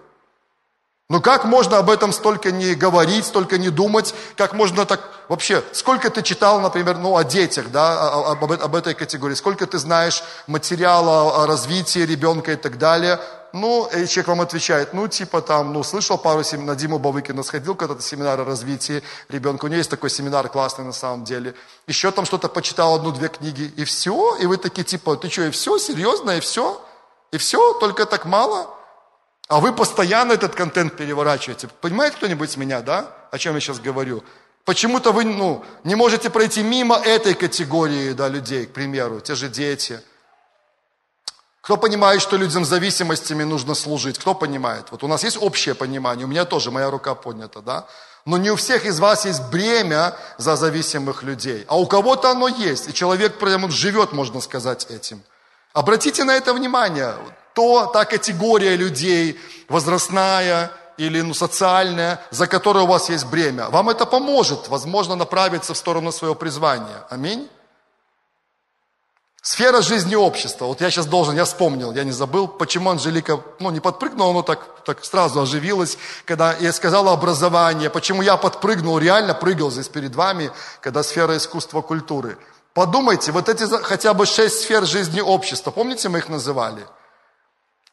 Ну 1.11 1.21
как 1.21 1.45
можно 1.45 1.79
об 1.79 1.91
этом 1.91 2.13
столько 2.13 2.53
не 2.53 2.77
говорить, 2.77 3.25
столько 3.25 3.59
не 3.59 3.71
думать, 3.71 4.15
как 4.37 4.53
можно 4.53 4.87
так... 4.87 5.01
Вообще, 5.29 5.61
сколько 5.73 6.09
ты 6.09 6.23
читал, 6.23 6.61
например, 6.61 6.99
ну, 6.99 7.17
о 7.17 7.25
детях, 7.25 7.73
да, 7.73 8.31
об, 8.31 8.45
об, 8.45 8.75
этой 8.77 8.95
категории, 8.95 9.35
сколько 9.35 9.67
ты 9.67 9.79
знаешь 9.79 10.23
материала 10.47 11.43
о 11.43 11.47
развитии 11.49 11.99
ребенка 11.99 12.53
и 12.53 12.57
так 12.57 12.79
далее. 12.79 13.19
Ну, 13.53 13.89
и 13.89 14.07
человек 14.07 14.29
вам 14.29 14.41
отвечает, 14.43 14.95
ну, 14.95 15.09
типа 15.09 15.41
там, 15.43 15.73
ну, 15.73 15.83
слышал 15.83 16.17
пару 16.17 16.45
семинаров, 16.45 16.77
на 16.77 16.81
Диму 16.81 17.01
Бавыкина 17.01 17.43
сходил 17.43 17.75
когда-то 17.75 18.03
семинар 18.03 18.39
о 18.39 18.45
развитии 18.45 19.03
ребенка, 19.29 19.65
у 19.65 19.69
него 19.69 19.79
есть 19.79 19.91
такой 19.91 20.11
семинар 20.11 20.49
классный 20.49 20.85
на 20.85 20.93
самом 20.93 21.25
деле. 21.25 21.57
Еще 21.89 22.13
там 22.13 22.25
что-то 22.25 22.49
почитал, 22.49 22.95
одну-две 22.95 23.27
книги, 23.27 23.73
и 23.77 23.83
все, 23.83 24.37
и 24.37 24.47
вы 24.47 24.59
такие, 24.59 24.85
типа, 24.85 25.17
ты 25.17 25.29
что, 25.29 25.43
и 25.43 25.51
все, 25.51 25.77
серьезно, 25.79 26.37
и 26.37 26.41
все? 26.41 26.81
И 27.33 27.39
все, 27.39 27.75
только 27.75 28.07
так 28.07 28.25
мало. 28.25 28.69
А 29.49 29.61
вы 29.61 29.73
постоянно 29.73 30.33
этот 30.33 30.55
контент 30.55 30.97
переворачиваете. 30.97 31.69
Понимает 31.81 32.15
кто-нибудь 32.15 32.57
меня, 32.57 32.81
да? 32.83 33.13
О 33.31 33.39
чем 33.39 33.55
я 33.55 33.61
сейчас 33.61 33.81
говорю? 33.81 34.23
Почему-то 34.65 35.13
вы 35.13 35.25
ну, 35.25 35.65
не 35.85 35.95
можете 35.95 36.31
пройти 36.31 36.63
мимо 36.63 36.97
этой 36.97 37.35
категории 37.35 38.13
да, 38.13 38.29
людей, 38.29 38.67
к 38.67 38.73
примеру, 38.73 39.21
те 39.21 39.35
же 39.35 39.49
дети. 39.49 40.01
Кто 41.61 41.77
понимает, 41.77 42.23
что 42.23 42.37
людям 42.37 42.65
с 42.65 42.69
зависимостями 42.69 43.43
нужно 43.43 43.75
служить? 43.75 44.19
Кто 44.19 44.35
понимает? 44.35 44.87
Вот 44.91 45.03
у 45.03 45.09
нас 45.09 45.25
есть 45.25 45.39
общее 45.41 45.75
понимание, 45.75 46.27
у 46.27 46.29
меня 46.29 46.45
тоже, 46.45 46.71
моя 46.71 46.91
рука 46.91 47.15
поднята, 47.15 47.61
да? 47.61 47.87
Но 48.25 48.39
не 48.39 48.51
у 48.51 48.57
всех 48.57 48.85
из 48.85 49.01
вас 49.01 49.25
есть 49.25 49.43
бремя 49.51 50.17
за 50.37 50.57
зависимых 50.57 51.23
людей. 51.23 51.65
А 51.69 51.79
у 51.79 51.87
кого-то 51.87 52.31
оно 52.31 52.49
есть, 52.49 52.89
и 52.89 52.95
человек 52.95 53.39
прямо 53.39 53.71
живет, 53.71 54.13
можно 54.13 54.41
сказать, 54.41 54.87
этим. 54.91 55.23
Обратите 55.73 56.25
на 56.25 56.33
это 56.33 56.53
внимание. 56.53 57.15
То, 57.55 57.87
та 57.87 58.05
категория 58.05 58.77
людей, 58.77 59.39
возрастная 59.69 60.71
или 60.97 61.21
ну, 61.23 61.35
социальная, 61.35 62.21
за 62.31 62.47
которой 62.47 62.85
у 62.85 62.87
вас 62.87 63.09
есть 63.09 63.27
бремя. 63.27 63.71
Вам 63.71 63.89
это 63.89 64.05
поможет, 64.05 64.69
возможно, 64.69 65.17
направиться 65.17 65.75
в 65.75 65.77
сторону 65.77 66.13
своего 66.13 66.35
призвания. 66.35 67.05
Аминь. 67.09 67.49
Сфера 69.43 69.81
жизни 69.81 70.15
общества. 70.15 70.67
Вот 70.67 70.83
я 70.83 70.91
сейчас 70.91 71.07
должен, 71.07 71.35
я 71.35 71.47
вспомнил, 71.47 71.93
я 71.93 72.05
не 72.05 72.13
забыл, 72.13 72.47
почему 72.47 72.91
Анжелика, 72.91 73.41
ну, 73.59 73.71
не 73.71 73.81
подпрыгнула, 73.81 74.35
но 74.35 74.43
так, 74.43 74.85
так 74.85 75.03
сразу 75.03 75.41
оживилась, 75.41 75.97
когда 76.27 76.55
я 76.61 76.75
сказала 76.75 77.13
образование, 77.13 77.89
почему 77.89 78.21
я 78.21 78.37
подпрыгнул, 78.37 78.99
реально 78.99 79.33
прыгал 79.33 79.71
здесь 79.71 79.89
перед 79.89 80.15
вами, 80.15 80.51
когда 80.83 81.03
сфера 81.03 81.39
искусства 81.39 81.81
культуры. 81.81 82.37
Подумайте, 82.75 83.33
вот 83.33 83.49
эти 83.49 83.65
хотя 83.83 84.15
бы 84.15 84.27
шесть 84.27 84.61
сфер 84.61 84.87
жизни 84.87 85.21
общества, 85.21 85.71
помните, 85.71 86.09
мы 86.09 86.19
их 86.19 86.29
называли? 86.29 86.87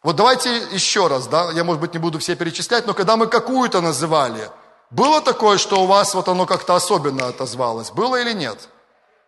Вот 0.03 0.15
давайте 0.15 0.55
еще 0.71 1.07
раз, 1.07 1.27
да, 1.27 1.51
я, 1.51 1.63
может 1.63 1.81
быть, 1.81 1.93
не 1.93 1.99
буду 1.99 2.19
все 2.19 2.35
перечислять, 2.35 2.85
но 2.85 2.93
когда 2.93 3.17
мы 3.17 3.27
какую-то 3.27 3.81
называли, 3.81 4.49
было 4.91 5.21
такое, 5.21 5.57
что 5.57 5.81
у 5.81 5.85
вас 5.85 6.13
вот 6.13 6.27
оно 6.27 6.45
как-то 6.45 6.75
особенно 6.75 7.27
отозвалось? 7.27 7.91
Было 7.91 8.21
или 8.21 8.33
нет? 8.33 8.69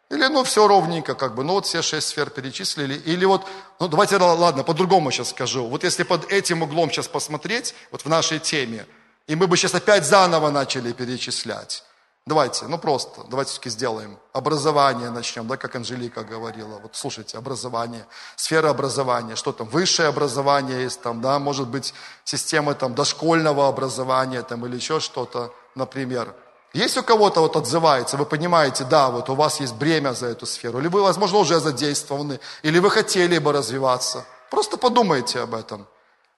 Или, 0.09 0.25
ну, 0.27 0.43
все 0.43 0.67
ровненько, 0.67 1.15
как 1.15 1.35
бы, 1.35 1.43
ну, 1.43 1.53
вот 1.53 1.65
все 1.65 1.81
шесть 1.81 2.07
сфер 2.07 2.29
перечислили. 2.29 2.95
Или 2.95 3.25
вот, 3.25 3.45
ну, 3.79 3.87
давайте, 3.87 4.17
ладно, 4.17 4.63
по-другому 4.63 5.11
сейчас 5.11 5.29
скажу. 5.29 5.67
Вот 5.67 5.83
если 5.83 6.03
под 6.03 6.31
этим 6.31 6.63
углом 6.63 6.89
сейчас 6.91 7.07
посмотреть, 7.07 7.75
вот 7.91 8.01
в 8.01 8.05
нашей 8.07 8.39
теме, 8.39 8.87
и 9.27 9.35
мы 9.35 9.47
бы 9.47 9.57
сейчас 9.57 9.75
опять 9.75 10.05
заново 10.05 10.49
начали 10.49 10.93
перечислять. 10.93 11.83
Давайте, 12.25 12.67
ну 12.67 12.77
просто, 12.77 13.23
давайте 13.29 13.51
все-таки 13.51 13.69
сделаем. 13.71 14.19
Образование 14.33 15.09
начнем, 15.09 15.47
да, 15.47 15.57
как 15.57 15.75
Анжелика 15.75 16.23
говорила. 16.23 16.79
Вот 16.79 16.95
слушайте, 16.95 17.37
образование, 17.37 18.05
сфера 18.35 18.69
образования, 18.69 19.35
что 19.35 19.51
там, 19.51 19.67
высшее 19.67 20.09
образование 20.09 20.83
есть 20.83 21.01
там, 21.01 21.21
да, 21.21 21.39
может 21.39 21.67
быть, 21.67 21.93
система 22.23 22.75
там 22.75 22.93
дошкольного 22.93 23.67
образования 23.67 24.43
там 24.43 24.65
или 24.65 24.75
еще 24.75 24.99
что-то, 24.99 25.51
например. 25.75 26.35
Есть 26.73 26.97
у 26.97 27.03
кого-то 27.03 27.41
вот 27.41 27.55
отзывается, 27.55 28.15
вы 28.15 28.25
понимаете, 28.25 28.83
да, 28.83 29.09
вот 29.09 29.29
у 29.29 29.35
вас 29.35 29.59
есть 29.59 29.73
бремя 29.73 30.13
за 30.13 30.27
эту 30.27 30.45
сферу, 30.45 30.79
или 30.79 30.87
вы, 30.87 31.01
возможно, 31.01 31.39
уже 31.39 31.59
задействованы, 31.59 32.39
или 32.61 32.77
вы 32.77 32.91
хотели 32.91 33.39
бы 33.39 33.51
развиваться. 33.51 34.23
Просто 34.51 34.77
подумайте 34.77 35.39
об 35.39 35.55
этом. 35.55 35.87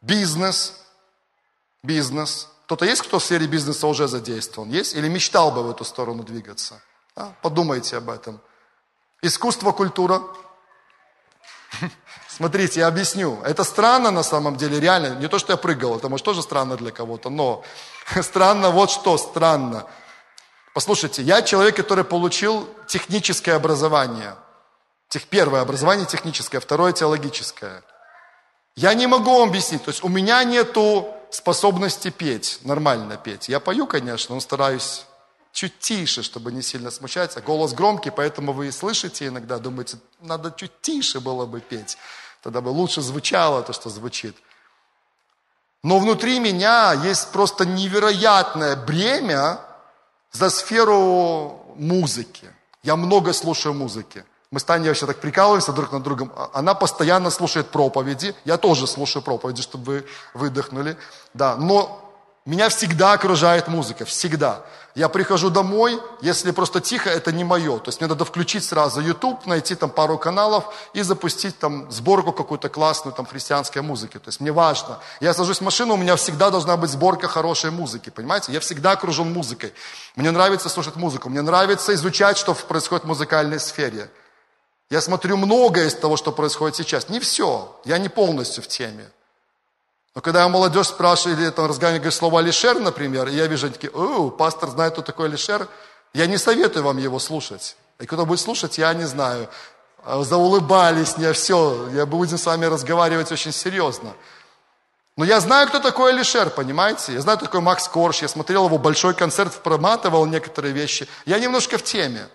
Бизнес, 0.02 0.74
бизнес. 1.84 2.48
Кто-то 2.72 2.86
есть, 2.86 3.02
кто 3.02 3.20
в 3.20 3.24
сфере 3.24 3.48
бизнеса 3.48 3.86
уже 3.86 4.08
задействован? 4.08 4.70
Есть? 4.70 4.96
Или 4.96 5.10
мечтал 5.10 5.52
бы 5.52 5.62
в 5.62 5.70
эту 5.72 5.84
сторону 5.84 6.24
двигаться? 6.24 6.82
Да? 7.18 7.34
Подумайте 7.42 7.98
об 7.98 8.10
этом. 8.10 8.40
Искусство, 9.22 9.74
культура. 9.74 10.22
Смотрите, 12.30 12.80
я 12.80 12.88
объясню. 12.88 13.42
Это 13.44 13.66
странно 13.66 14.10
на 14.10 14.24
самом 14.24 14.56
деле, 14.56 14.80
реально. 14.80 15.16
Не 15.16 15.28
то, 15.28 15.38
что 15.38 15.52
я 15.52 15.58
прыгал, 15.58 15.98
это 15.98 16.08
может 16.08 16.24
тоже 16.24 16.42
странно 16.42 16.78
для 16.78 16.92
кого-то, 16.92 17.30
но 17.30 17.62
странно 18.22 18.70
вот 18.70 18.90
что 18.90 19.18
странно. 19.18 19.86
Послушайте, 20.74 21.24
я 21.24 21.42
человек, 21.42 21.76
который 21.76 22.06
получил 22.06 22.70
техническое 22.88 23.56
образование. 23.56 24.36
Тех, 25.10 25.28
первое 25.28 25.60
образование 25.60 26.06
техническое, 26.06 26.62
второе 26.62 26.94
теологическое. 26.94 27.84
Я 28.78 28.94
не 28.94 29.08
могу 29.08 29.40
вам 29.40 29.50
объяснить, 29.50 29.84
то 29.84 29.92
есть 29.92 30.06
у 30.06 30.08
меня 30.08 30.42
нету 30.46 31.18
способности 31.32 32.10
петь, 32.10 32.60
нормально 32.64 33.18
петь. 33.18 33.50
Я 33.50 33.60
пою, 33.60 33.88
конечно, 33.88 34.36
но 34.36 34.42
стараюсь 34.42 35.06
чуть 35.52 35.80
тише, 35.80 36.24
чтобы 36.24 36.52
не 36.52 36.62
сильно 36.62 36.92
смущать. 36.92 37.36
А 37.38 37.42
голос 37.42 37.74
громкий, 37.74 38.12
поэтому 38.12 38.54
вы 38.54 38.72
слышите 38.72 39.28
иногда, 39.28 39.58
думаете, 39.58 39.98
надо 40.22 40.54
чуть 40.56 40.82
тише 40.82 41.20
было 41.20 41.46
бы 41.46 41.60
петь. 41.60 41.98
Тогда 42.42 42.62
бы 42.62 42.70
лучше 42.70 43.02
звучало 43.02 43.62
то, 43.64 43.74
что 43.74 43.90
звучит. 43.90 44.36
Но 45.84 46.00
внутри 46.00 46.40
меня 46.40 46.94
есть 46.94 47.32
просто 47.32 47.66
невероятное 47.66 48.76
бремя 48.76 49.60
за 50.32 50.50
сферу 50.50 51.74
музыки. 51.76 52.48
Я 52.84 52.96
много 52.96 53.34
слушаю 53.34 53.74
музыки. 53.74 54.24
Мы 54.52 54.60
с 54.60 54.66
Таней 54.66 54.90
вообще 54.90 55.06
так 55.06 55.22
прикалываемся 55.22 55.72
друг 55.72 55.94
над 55.94 56.04
другом. 56.04 56.30
А, 56.36 56.50
она 56.54 56.74
постоянно 56.74 57.30
слушает 57.30 57.70
проповеди. 57.70 58.36
Я 58.44 58.58
тоже 58.58 58.86
слушаю 58.86 59.24
проповеди, 59.24 59.62
чтобы 59.62 59.86
вы 59.86 60.06
выдохнули. 60.34 60.98
Да, 61.34 61.56
но 61.56 62.14
меня 62.46 62.68
всегда 62.68 63.14
окружает 63.14 63.70
музыка, 63.70 64.04
всегда. 64.04 64.66
Я 64.94 65.08
прихожу 65.08 65.50
домой, 65.50 66.02
если 66.20 66.52
просто 66.52 66.82
тихо, 66.82 67.10
это 67.10 67.32
не 67.32 67.46
мое. 67.46 67.78
То 67.78 67.88
есть 67.88 68.02
мне 68.02 68.10
надо 68.10 68.26
включить 68.26 68.66
сразу 68.66 69.00
YouTube, 69.00 69.46
найти 69.46 69.74
там 69.74 69.90
пару 69.90 70.18
каналов 70.18 70.66
и 70.94 71.02
запустить 71.02 71.58
там 71.58 71.90
сборку 71.90 72.34
какую-то 72.34 72.68
классную 72.68 73.16
там 73.16 73.26
христианской 73.26 73.82
музыки. 73.82 74.18
То 74.18 74.28
есть 74.28 74.42
мне 74.42 74.52
важно. 74.52 75.00
Я 75.22 75.34
сажусь 75.34 75.60
в 75.60 75.64
машину, 75.64 75.94
у 75.94 75.98
меня 75.98 76.18
всегда 76.18 76.50
должна 76.50 76.76
быть 76.76 76.90
сборка 76.90 77.30
хорошей 77.30 77.72
музыки, 77.72 78.10
понимаете? 78.10 78.52
Я 78.52 78.60
всегда 78.60 78.92
окружен 78.92 79.32
музыкой. 79.32 79.74
Мне 80.18 80.30
нравится 80.32 80.68
слушать 80.68 80.98
музыку, 80.98 81.30
мне 81.30 81.42
нравится 81.42 81.94
изучать, 81.94 82.38
что 82.38 82.54
происходит 82.54 83.06
в 83.06 83.08
музыкальной 83.08 83.62
сфере. 83.62 84.10
Я 84.92 85.00
смотрю 85.00 85.38
многое 85.38 85.88
из 85.88 85.96
того, 85.96 86.18
что 86.18 86.34
происходит 86.34 86.76
сейчас. 86.76 87.08
Не 87.08 87.22
все, 87.22 87.74
я 87.86 87.98
не 87.98 88.10
полностью 88.10 88.62
в 88.62 88.68
теме. 88.68 89.10
Но 90.14 90.20
когда 90.20 90.42
я 90.42 90.50
молодежь 90.50 90.88
спрашиваю, 90.88 91.40
или 91.40 91.50
там 91.50 91.68
разговариваю, 91.68 92.02
говорю 92.02 92.12
слово 92.12 92.40
Алишер, 92.40 92.78
например, 92.78 93.30
и 93.30 93.36
я 93.36 93.48
вижу, 93.48 93.68
они 93.68 93.74
такие, 93.74 93.90
о, 93.94 94.30
пастор 94.32 94.70
знает, 94.70 94.92
кто 94.92 95.02
такой 95.02 95.28
Алишер, 95.28 95.70
я 96.14 96.26
не 96.26 96.38
советую 96.38 96.84
вам 96.84 96.98
его 96.98 97.20
слушать. 97.20 97.78
И 98.00 98.06
кто 98.06 98.26
будет 98.26 98.42
слушать, 98.42 98.78
я 98.80 98.94
не 98.94 99.06
знаю. 99.06 99.48
А, 100.04 100.22
заулыбались 100.24 101.16
мне, 101.16 101.32
все, 101.32 101.88
я 101.94 102.06
будем 102.06 102.38
с 102.38 102.46
вами 102.46 102.66
разговаривать 102.66 103.32
очень 103.32 103.54
серьезно. 103.54 104.12
Но 105.16 105.24
я 105.24 105.40
знаю, 105.40 105.70
кто 105.70 105.80
такой 105.80 106.12
Алишер, 106.12 106.50
понимаете? 106.50 107.14
Я 107.14 107.22
знаю, 107.22 107.38
кто 107.38 107.46
такой 107.46 107.62
Макс 107.62 107.88
Корж, 107.88 108.24
я 108.24 108.28
смотрел 108.28 108.66
его 108.66 108.78
большой 108.78 109.14
концерт, 109.14 109.54
проматывал 109.64 110.26
некоторые 110.26 110.74
вещи. 110.74 111.08
Я 111.26 111.40
немножко 111.40 111.78
в 111.78 111.84
теме. 111.84 112.28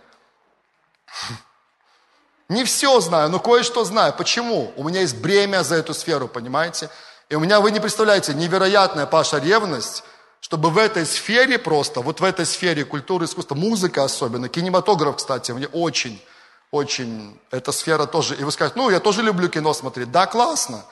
Не 2.49 2.65
все 2.65 3.01
знаю, 3.01 3.29
но 3.29 3.41
кое-что 3.41 3.85
знаю. 3.85 4.15
Почему? 4.17 4.73
У 4.77 4.85
меня 4.85 5.01
есть 5.01 5.17
бремя 5.17 5.65
за 5.65 5.77
эту 5.77 5.95
сферу, 5.95 6.29
понимаете? 6.29 6.91
И 7.29 7.35
у 7.35 7.41
меня, 7.41 7.61
вы 7.61 7.73
не 7.73 7.81
представляете, 7.81 8.35
невероятная, 8.35 9.07
Паша, 9.07 9.39
ревность, 9.39 10.05
чтобы 10.41 10.71
в 10.71 10.79
этой 10.79 11.05
сфере 11.05 11.59
просто, 11.59 12.01
вот 12.01 12.21
в 12.21 12.25
этой 12.25 12.47
сфере 12.47 12.85
культуры, 12.85 13.25
искусства, 13.25 13.57
музыка 13.57 14.05
особенно, 14.05 14.49
кинематограф, 14.49 15.17
кстати, 15.17 15.51
мне 15.51 15.67
очень, 15.67 16.23
очень, 16.71 17.37
эта 17.51 17.73
сфера 17.73 18.07
тоже. 18.07 18.37
И 18.37 18.45
вы 18.45 18.53
скажете, 18.53 18.79
ну, 18.79 18.91
я 18.91 19.01
тоже 19.01 19.23
люблю 19.23 19.49
кино 19.49 19.75
смотреть. 19.75 20.13
Да, 20.13 20.27
классно. 20.27 20.85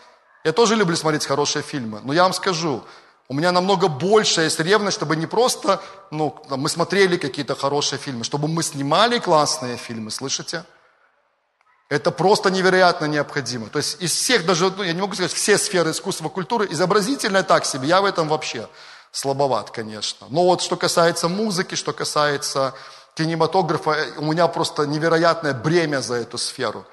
Я 0.43 0.53
тоже 0.53 0.75
люблю 0.75 0.97
смотреть 0.97 1.25
хорошие 1.25 1.63
фильмы. 1.63 2.01
Но 2.03 2.13
я 2.13 2.25
вам 2.25 2.33
скажу, 2.33 2.83
у 3.29 3.35
меня 3.35 3.53
намного 3.53 3.87
больше 3.87 4.41
есть 4.41 4.59
ревность, 4.59 4.97
чтобы 4.97 5.15
не 5.15 5.27
просто, 5.27 5.81
ну, 6.11 6.37
мы 6.49 6.69
смотрели 6.69 7.17
какие-то 7.17 7.55
хорошие 7.55 7.99
фильмы, 7.99 8.25
чтобы 8.25 8.49
мы 8.49 8.65
снимали 8.65 9.21
классные 9.21 9.77
фильмы, 9.77 10.11
слышите? 10.11 10.65
Это 11.95 12.11
просто 12.11 12.51
невероятно 12.51 13.05
необходимо. 13.05 13.69
То 13.69 13.79
есть 13.79 14.03
из 14.03 14.13
всех, 14.13 14.45
даже, 14.45 14.69
ну, 14.77 14.83
я 14.83 14.93
не 14.93 15.01
могу 15.01 15.15
сказать, 15.15 15.33
все 15.33 15.57
сферы 15.57 15.93
искусства, 15.93 16.29
культуры, 16.29 16.67
изобразительное 16.69 17.45
так 17.45 17.65
себе, 17.65 17.87
я 17.87 18.01
в 18.01 18.05
этом 18.05 18.27
вообще 18.27 18.69
слабоват, 19.13 19.71
конечно. 19.71 20.27
Но 20.29 20.45
вот 20.45 20.61
что 20.61 20.77
касается 20.77 21.29
музыки, 21.29 21.77
что 21.77 21.93
касается 21.93 22.75
кинематографа, 23.15 23.97
у 24.17 24.25
меня 24.25 24.49
просто 24.49 24.87
невероятное 24.87 25.55
бремя 25.55 26.01
за 26.01 26.17
эту 26.17 26.37
сферу. 26.37 26.85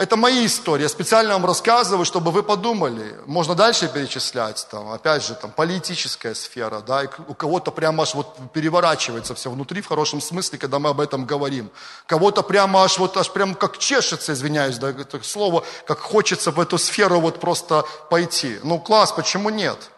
Это 0.00 0.16
мои 0.16 0.46
истории. 0.46 0.84
Я 0.84 0.88
специально 0.88 1.34
вам 1.34 1.44
рассказываю, 1.44 2.06
чтобы 2.06 2.30
вы 2.30 2.42
подумали. 2.42 3.20
Можно 3.26 3.54
дальше 3.54 3.86
перечислять. 3.86 4.66
Там, 4.70 4.88
опять 4.88 5.22
же, 5.22 5.34
там, 5.34 5.50
политическая 5.50 6.34
сфера. 6.34 6.80
Да, 6.80 7.04
и 7.04 7.08
у 7.28 7.34
кого-то 7.34 7.70
прямо 7.70 8.04
аж 8.04 8.14
вот 8.14 8.34
переворачивается 8.54 9.34
все 9.34 9.50
внутри, 9.50 9.82
в 9.82 9.88
хорошем 9.88 10.22
смысле, 10.22 10.58
когда 10.58 10.78
мы 10.78 10.88
об 10.88 11.00
этом 11.00 11.26
говорим. 11.26 11.70
Кого-то 12.06 12.42
прямо 12.42 12.82
аж 12.82 12.96
вот 12.96 13.14
аж 13.18 13.30
прям 13.30 13.54
как 13.54 13.76
чешется, 13.76 14.32
извиняюсь, 14.32 14.78
да, 14.78 14.88
это 14.88 15.22
слово, 15.22 15.64
как 15.86 15.98
хочется 15.98 16.50
в 16.50 16.58
эту 16.58 16.78
сферу 16.78 17.20
вот 17.20 17.38
просто 17.38 17.84
пойти. 18.08 18.58
Ну, 18.62 18.80
класс, 18.80 19.12
почему 19.12 19.50
нет? 19.50 19.90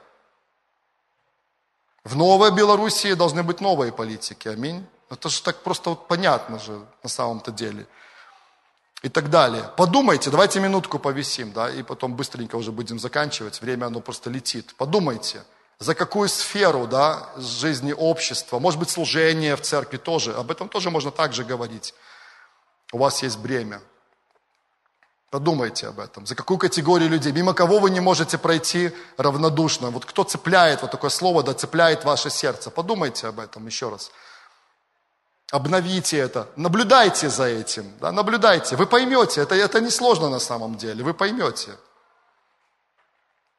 В 2.02 2.16
Новой 2.16 2.50
Белоруссии 2.50 3.14
должны 3.14 3.44
быть 3.44 3.60
новые 3.60 3.92
политики. 3.92 4.48
Аминь. 4.48 4.84
Это 5.10 5.28
же 5.28 5.40
так 5.42 5.58
просто 5.58 5.90
вот 5.90 6.08
понятно 6.08 6.58
же 6.58 6.80
на 7.04 7.08
самом-то 7.08 7.52
деле 7.52 7.86
и 9.02 9.08
так 9.08 9.30
далее. 9.30 9.64
Подумайте, 9.76 10.30
давайте 10.30 10.60
минутку 10.60 10.98
повисим, 10.98 11.52
да, 11.52 11.70
и 11.70 11.82
потом 11.82 12.14
быстренько 12.14 12.56
уже 12.56 12.70
будем 12.70 12.98
заканчивать, 12.98 13.60
время 13.60 13.86
оно 13.86 14.00
просто 14.00 14.30
летит. 14.30 14.74
Подумайте, 14.76 15.42
за 15.78 15.94
какую 15.94 16.28
сферу, 16.28 16.86
да, 16.86 17.28
жизни 17.36 17.92
общества, 17.92 18.60
может 18.60 18.78
быть, 18.78 18.90
служение 18.90 19.56
в 19.56 19.62
церкви 19.62 19.96
тоже, 19.96 20.32
об 20.32 20.50
этом 20.50 20.68
тоже 20.68 20.90
можно 20.90 21.10
также 21.10 21.44
говорить. 21.44 21.94
У 22.92 22.98
вас 22.98 23.22
есть 23.22 23.38
бремя. 23.38 23.80
Подумайте 25.30 25.88
об 25.88 25.98
этом. 25.98 26.26
За 26.26 26.34
какую 26.34 26.58
категорию 26.58 27.08
людей, 27.08 27.32
мимо 27.32 27.54
кого 27.54 27.78
вы 27.78 27.90
не 27.90 28.00
можете 28.00 28.36
пройти 28.36 28.92
равнодушно. 29.16 29.90
Вот 29.90 30.04
кто 30.04 30.24
цепляет, 30.24 30.82
вот 30.82 30.90
такое 30.90 31.08
слово, 31.08 31.42
да, 31.42 31.54
цепляет 31.54 32.04
ваше 32.04 32.28
сердце. 32.28 32.70
Подумайте 32.70 33.26
об 33.26 33.40
этом 33.40 33.66
еще 33.66 33.88
раз. 33.88 34.10
Обновите 35.52 36.16
это, 36.16 36.48
наблюдайте 36.56 37.28
за 37.28 37.44
этим, 37.44 37.92
да, 38.00 38.10
наблюдайте. 38.10 38.74
Вы 38.74 38.86
поймете, 38.86 39.42
это, 39.42 39.54
это 39.54 39.82
несложно 39.82 40.30
на 40.30 40.38
самом 40.38 40.76
деле, 40.76 41.04
вы 41.04 41.12
поймете. 41.12 41.76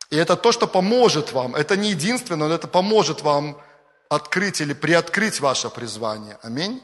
И 0.10 0.18
это 0.18 0.36
то, 0.36 0.52
что 0.52 0.66
поможет 0.66 1.34
вам, 1.34 1.56
это 1.56 1.78
не 1.78 1.92
единственное, 1.92 2.48
но 2.48 2.56
это 2.56 2.68
поможет 2.68 3.22
вам 3.22 3.62
открыть 4.10 4.60
или 4.60 4.74
приоткрыть 4.74 5.40
ваше 5.40 5.70
призвание. 5.70 6.40
Аминь. 6.42 6.82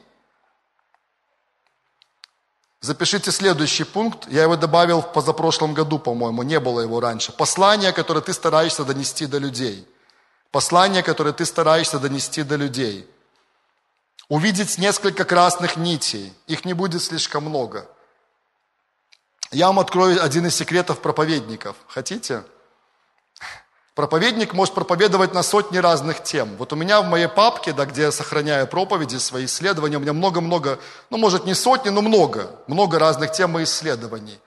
Запишите 2.80 3.32
следующий 3.32 3.86
пункт. 3.86 4.28
Я 4.28 4.43
его 4.43 4.57
добавил 4.57 5.01
в 5.01 5.12
позапрошлом 5.12 5.74
году, 5.74 5.97
по-моему, 5.97 6.43
не 6.43 6.60
было 6.60 6.82
его 6.82 6.99
раньше. 6.99 7.32
Послание, 7.32 7.93
которое 7.93 8.22
ты 8.22 8.32
стараешься 8.32 8.86
донести 8.86 9.26
до 9.26 9.39
людей. 9.39 9.88
Послание, 10.51 11.01
которое 11.01 11.34
ты 11.34 11.45
стараешься 11.45 11.97
донести 11.97 12.43
до 12.43 12.57
людей. 12.57 13.10
Увидеть 14.30 14.77
несколько 14.77 15.25
красных 15.25 15.75
нитей. 15.75 16.34
Их 16.45 16.63
не 16.63 16.73
будет 16.73 17.01
слишком 17.01 17.45
много. 17.45 17.88
Я 19.51 19.67
вам 19.67 19.80
открою 19.80 20.23
один 20.23 20.45
из 20.45 20.55
секретов 20.55 21.01
проповедников. 21.01 21.75
Хотите? 21.88 22.43
Проповедник 23.95 24.53
может 24.53 24.75
проповедовать 24.75 25.34
на 25.34 25.41
сотни 25.41 25.77
разных 25.80 26.23
тем. 26.23 26.55
Вот 26.57 26.71
у 26.71 26.75
меня 26.75 27.01
в 27.01 27.07
моей 27.07 27.27
папке, 27.27 27.73
да, 27.73 27.86
где 27.86 28.03
я 28.03 28.11
сохраняю 28.11 28.67
проповеди, 28.67 29.17
свои 29.17 29.45
исследования, 29.45 29.97
у 29.97 29.99
меня 29.99 30.13
много-много, 30.13 30.80
ну, 31.09 31.17
может, 31.17 31.45
не 31.45 31.55
сотни, 31.55 31.89
но 31.89 32.01
много, 32.01 32.51
много 32.67 32.99
разных 32.99 33.32
тем 33.32 33.57
и 33.57 33.63
исследований. 33.63 34.39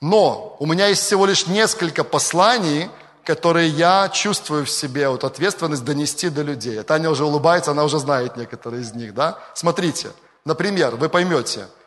Но 0.00 0.56
у 0.58 0.66
меня 0.66 0.88
есть 0.88 1.02
всего 1.02 1.26
лишь 1.26 1.46
несколько 1.46 2.04
посланий, 2.04 2.90
которые 3.34 3.68
я 3.68 4.08
чувствую 4.08 4.64
в 4.64 4.70
себе, 4.70 5.08
вот 5.08 5.24
ответственность 5.24 5.84
донести 5.84 6.30
до 6.30 6.42
людей. 6.42 6.82
Таня 6.82 7.10
уже 7.10 7.24
улыбается, 7.24 7.70
она 7.70 7.84
уже 7.84 7.98
знает 7.98 8.36
некоторые 8.36 8.82
из 8.82 8.92
них, 8.94 9.14
да? 9.14 9.38
Смотрите, 9.54 10.08
например, 10.44 10.96
вы 10.96 11.08
поймете– 11.08 11.66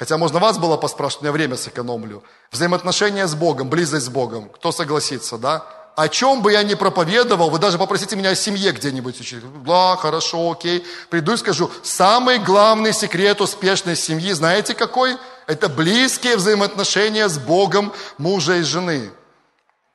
Хотя 0.00 0.16
можно 0.16 0.38
вас 0.38 0.56
было 0.56 0.78
поспрашивать, 0.78 1.24
меня 1.24 1.32
время 1.32 1.56
сэкономлю. 1.58 2.22
Взаимоотношения 2.50 3.26
с 3.26 3.34
Богом, 3.34 3.68
близость 3.68 4.06
с 4.06 4.08
Богом. 4.08 4.48
Кто 4.48 4.72
согласится, 4.72 5.36
да? 5.36 5.62
О 5.94 6.08
чем 6.08 6.40
бы 6.40 6.52
я 6.52 6.62
ни 6.62 6.72
проповедовал, 6.72 7.50
вы 7.50 7.58
даже 7.58 7.76
попросите 7.76 8.16
меня 8.16 8.30
о 8.30 8.34
семье 8.34 8.72
где-нибудь 8.72 9.20
учить. 9.20 9.44
Да, 9.62 9.96
хорошо, 9.96 10.52
окей. 10.52 10.86
Приду 11.10 11.34
и 11.34 11.36
скажу, 11.36 11.70
самый 11.82 12.38
главный 12.38 12.94
секрет 12.94 13.42
успешной 13.42 13.94
семьи, 13.94 14.32
знаете 14.32 14.72
какой? 14.72 15.18
Это 15.46 15.68
близкие 15.68 16.38
взаимоотношения 16.38 17.28
с 17.28 17.38
Богом 17.38 17.92
мужа 18.16 18.56
и 18.56 18.62
жены. 18.62 19.10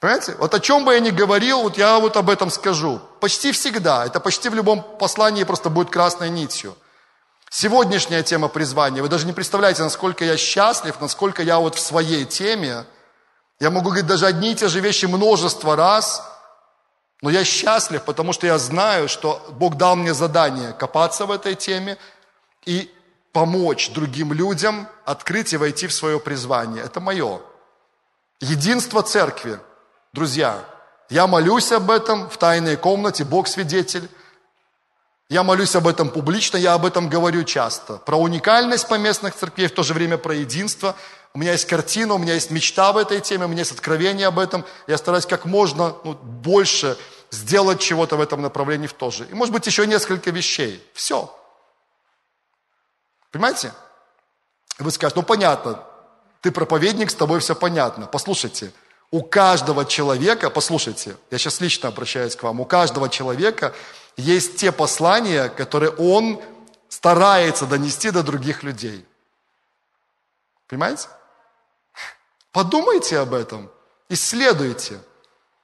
Понимаете? 0.06 0.36
Вот 0.38 0.54
о 0.54 0.60
чем 0.60 0.86
бы 0.86 0.94
я 0.94 1.00
ни 1.00 1.10
говорил, 1.10 1.64
вот 1.64 1.80
я 1.80 1.98
вот 1.98 2.16
об 2.16 2.30
этом 2.30 2.52
скажу. 2.52 3.02
Почти 3.20 3.52
всегда. 3.52 4.06
Это 4.06 4.20
почти 4.20 4.50
в 4.50 4.54
любом 4.54 4.84
послании 4.84 5.44
просто 5.44 5.72
будет 5.72 5.90
красной 5.90 6.30
нитью. 6.30 6.78
Сегодняшняя 7.50 8.22
тема 8.22 8.48
призвания, 8.48 9.02
вы 9.02 9.10
даже 9.10 9.26
не 9.26 9.34
представляете, 9.34 9.82
насколько 9.82 10.24
я 10.24 10.38
счастлив, 10.38 11.02
насколько 11.02 11.42
я 11.42 11.58
вот 11.58 11.74
в 11.74 11.80
своей 11.80 12.24
теме. 12.26 12.86
Я 13.60 13.72
могу 13.72 13.86
говорить 13.86 14.06
даже 14.06 14.28
одни 14.28 14.52
и 14.52 14.56
те 14.56 14.68
же 14.68 14.80
вещи 14.80 15.08
множество 15.08 15.76
раз, 15.76 16.22
но 17.24 17.32
я 17.32 17.44
счастлив, 17.44 18.04
потому 18.04 18.32
что 18.32 18.46
я 18.46 18.60
знаю, 18.60 19.10
что 19.10 19.44
Бог 19.54 19.76
дал 19.76 19.96
мне 19.96 20.14
задание 20.14 20.74
копаться 20.74 21.26
в 21.26 21.32
этой 21.32 21.56
теме 21.56 21.98
и 22.64 22.94
помочь 23.34 23.90
другим 23.90 24.34
людям 24.34 24.88
открыть 25.04 25.54
и 25.54 25.58
войти 25.58 25.88
в 25.88 25.94
свое 25.94 26.20
призвание. 26.20 26.84
Это 26.84 27.00
мое. 27.00 27.42
Единство 28.40 29.02
церкви. 29.02 29.60
Друзья, 30.16 30.64
я 31.10 31.28
молюсь 31.28 31.74
об 31.74 31.92
этом 31.92 32.30
в 32.30 32.38
тайной 32.38 32.78
комнате, 32.78 33.26
Бог 33.26 33.50
свидетель. 33.50 34.10
Я 35.28 35.44
молюсь 35.44 35.76
об 35.76 35.90
этом 35.90 36.08
публично, 36.10 36.56
я 36.56 36.74
об 36.74 36.86
этом 36.86 37.10
говорю 37.10 37.44
часто. 37.44 37.98
Про 37.98 38.16
уникальность 38.16 38.88
поместных 38.88 39.36
церквей, 39.36 39.68
в 39.68 39.74
то 39.74 39.84
же 39.84 39.94
время 39.94 40.18
про 40.18 40.34
единство. 40.34 40.96
У 41.34 41.40
меня 41.40 41.52
есть 41.52 41.68
картина, 41.68 42.14
у 42.14 42.18
меня 42.18 42.36
есть 42.36 42.50
мечта 42.50 42.94
в 42.94 42.98
этой 42.98 43.20
теме, 43.20 43.44
у 43.44 43.50
меня 43.50 43.60
есть 43.60 43.74
откровение 43.74 44.28
об 44.28 44.40
этом. 44.40 44.64
Я 44.88 44.98
стараюсь 44.98 45.26
как 45.26 45.44
можно 45.44 45.98
ну, 46.06 46.14
больше 46.14 46.98
сделать 47.30 47.82
чего-то 47.82 48.16
в 48.16 48.22
этом 48.22 48.42
направлении 48.42 48.88
в 48.88 48.94
то. 48.94 49.12
И 49.30 49.34
может 49.34 49.54
быть 49.54 49.68
еще 49.68 49.86
несколько 49.86 50.32
вещей. 50.32 50.82
Все. 50.94 51.30
Понимаете? 53.32 53.74
Вы 54.80 54.92
скажете, 54.92 55.20
ну 55.20 55.26
понятно, 55.26 55.84
ты 56.40 56.52
проповедник, 56.52 57.12
с 57.12 57.16
тобой 57.16 57.42
все 57.42 57.54
понятно. 57.54 58.08
Послушайте, 58.08 58.72
у 59.12 59.22
каждого 59.22 59.86
человека, 59.86 60.50
послушайте, 60.50 61.18
я 61.32 61.38
сейчас 61.38 61.62
лично 61.62 61.90
обращаюсь 61.90 62.36
к 62.36 62.44
вам, 62.44 62.60
у 62.60 62.66
каждого 62.66 63.10
человека 63.10 63.74
есть 64.18 64.58
те 64.58 64.72
послания, 64.72 65.50
которые 65.50 65.92
он 65.92 66.42
старается 66.90 67.66
донести 67.66 68.12
до 68.12 68.24
других 68.24 68.64
людей. 68.64 69.06
Понимаете? 70.68 71.08
Подумайте 72.52 73.20
об 73.20 73.34
этом, 73.34 73.70
исследуйте. 74.10 75.00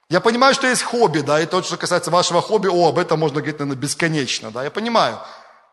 Я 0.08 0.20
понимаю, 0.20 0.54
что 0.54 0.66
есть 0.66 0.82
хобби, 0.82 1.20
да, 1.20 1.40
и 1.40 1.46
то, 1.46 1.62
что 1.62 1.78
касается 1.78 2.10
вашего 2.10 2.42
хобби, 2.42 2.68
о, 2.68 2.88
об 2.88 2.98
этом 2.98 3.18
можно 3.18 3.36
говорить, 3.36 3.58
наверное, 3.58 3.80
бесконечно, 3.80 4.50
да, 4.50 4.62
я 4.62 4.70
понимаю. 4.70 5.18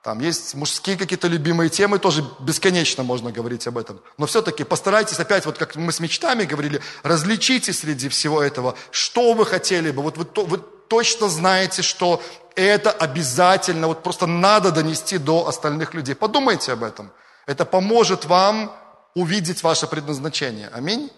Там 0.10 0.22
есть 0.22 0.56
мужские 0.56 0.98
какие-то 0.98 1.28
любимые 1.28 1.70
темы, 1.70 2.00
тоже 2.00 2.26
бесконечно 2.40 3.04
можно 3.04 3.32
говорить 3.32 3.68
об 3.68 3.78
этом. 3.78 4.02
Но 4.18 4.26
все-таки 4.26 4.64
постарайтесь 4.64 5.20
опять, 5.20 5.46
вот 5.46 5.60
как 5.60 5.76
мы 5.76 5.92
с 5.92 6.00
мечтами 6.00 6.46
говорили, 6.46 6.82
различите 7.04 7.74
среди 7.74 8.10
всего 8.10 8.42
этого, 8.42 8.74
что 8.90 9.34
вы 9.34 9.46
хотели 9.46 9.92
бы. 9.92 10.02
Вот 10.02 10.18
вы, 10.18 10.26
вы 10.46 10.58
точно 10.88 11.30
знаете, 11.30 11.84
что 11.84 12.24
это 12.56 12.90
обязательно, 12.90 13.86
вот 13.86 14.02
просто 14.02 14.26
надо 14.26 14.72
донести 14.72 15.20
до 15.20 15.48
остальных 15.48 15.94
людей. 15.94 16.16
Подумайте 16.16 16.72
об 16.72 16.84
этом. 16.84 17.12
Это 17.46 17.64
поможет 17.64 18.26
вам 18.26 18.76
увидеть 19.14 19.62
ваше 19.62 19.86
предназначение. 19.86 20.70
Аминь. 20.74 21.12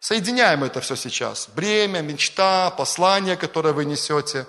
Соединяем 0.00 0.64
это 0.64 0.82
все 0.82 0.96
сейчас. 0.96 1.48
Бремя, 1.56 2.02
мечта, 2.02 2.70
послание, 2.72 3.38
которое 3.38 3.72
вы 3.72 3.86
несете, 3.86 4.44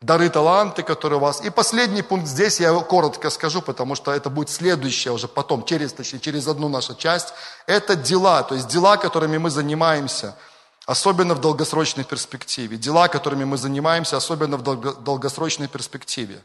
дары, 0.00 0.28
таланты, 0.30 0.82
которые 0.82 1.18
у 1.18 1.20
вас. 1.20 1.40
И 1.40 1.50
последний 1.50 2.02
пункт 2.02 2.26
здесь 2.26 2.60
я 2.60 2.72
коротко 2.80 3.30
скажу, 3.30 3.62
потому 3.62 3.94
что 3.94 4.12
это 4.12 4.30
будет 4.30 4.50
следующее 4.50 5.12
уже 5.12 5.28
потом, 5.28 5.64
через, 5.64 5.92
точнее, 5.92 6.20
через 6.20 6.48
одну 6.48 6.68
нашу 6.68 6.94
часть. 6.94 7.34
Это 7.66 7.96
дела, 7.96 8.42
то 8.42 8.54
есть 8.54 8.68
дела, 8.68 8.96
которыми 8.96 9.38
мы 9.38 9.50
занимаемся– 9.50 10.36
особенно 10.88 11.34
в 11.34 11.40
долгосрочной 11.40 12.04
перспективе. 12.04 12.78
Дела, 12.78 13.08
которыми 13.08 13.44
мы 13.44 13.58
занимаемся, 13.58 14.16
особенно 14.16 14.56
в 14.56 14.62
долгосрочной 15.02 15.68
перспективе. 15.68 16.42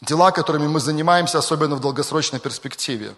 Дела, 0.00 0.32
которыми 0.32 0.66
мы 0.66 0.80
занимаемся, 0.80 1.38
особенно 1.38 1.76
в 1.76 1.80
долгосрочной 1.80 2.40
перспективе. 2.40 3.14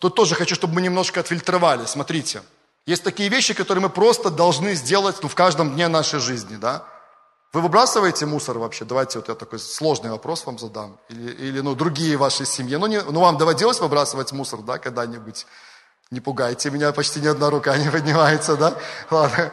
Тут 0.00 0.14
тоже 0.14 0.34
хочу, 0.34 0.54
чтобы 0.54 0.74
мы 0.74 0.80
немножко 0.80 1.20
отфильтровали. 1.20 1.84
Смотрите, 1.86 2.42
есть 2.86 3.02
такие 3.02 3.28
вещи, 3.28 3.52
которые 3.52 3.82
мы 3.82 3.90
просто 3.90 4.30
должны 4.30 4.74
сделать 4.74 5.16
ну, 5.22 5.28
в 5.28 5.34
каждом 5.34 5.74
дне 5.74 5.88
нашей 5.88 6.20
жизни, 6.20 6.56
да? 6.56 6.84
Вы 7.52 7.62
выбрасываете 7.62 8.26
мусор 8.26 8.58
вообще? 8.58 8.84
Давайте 8.84 9.18
вот 9.18 9.28
я 9.28 9.34
такой 9.34 9.58
сложный 9.58 10.10
вопрос 10.10 10.46
вам 10.46 10.58
задам. 10.58 10.98
Или, 11.08 11.32
или 11.32 11.60
ну, 11.60 11.74
другие 11.74 12.16
ваши 12.16 12.44
семьи. 12.44 12.76
Ну, 12.76 12.86
не, 12.86 13.00
ну, 13.02 13.20
вам 13.20 13.38
доводилось 13.38 13.80
выбрасывать 13.80 14.32
мусор, 14.32 14.60
да, 14.60 14.78
когда-нибудь? 14.78 15.46
Не 16.10 16.20
пугайте 16.20 16.70
меня, 16.70 16.92
почти 16.92 17.20
ни 17.20 17.26
одна 17.26 17.50
рука 17.50 17.76
не 17.76 17.90
поднимается, 17.90 18.56
да? 18.56 18.74
Ладно. 19.10 19.52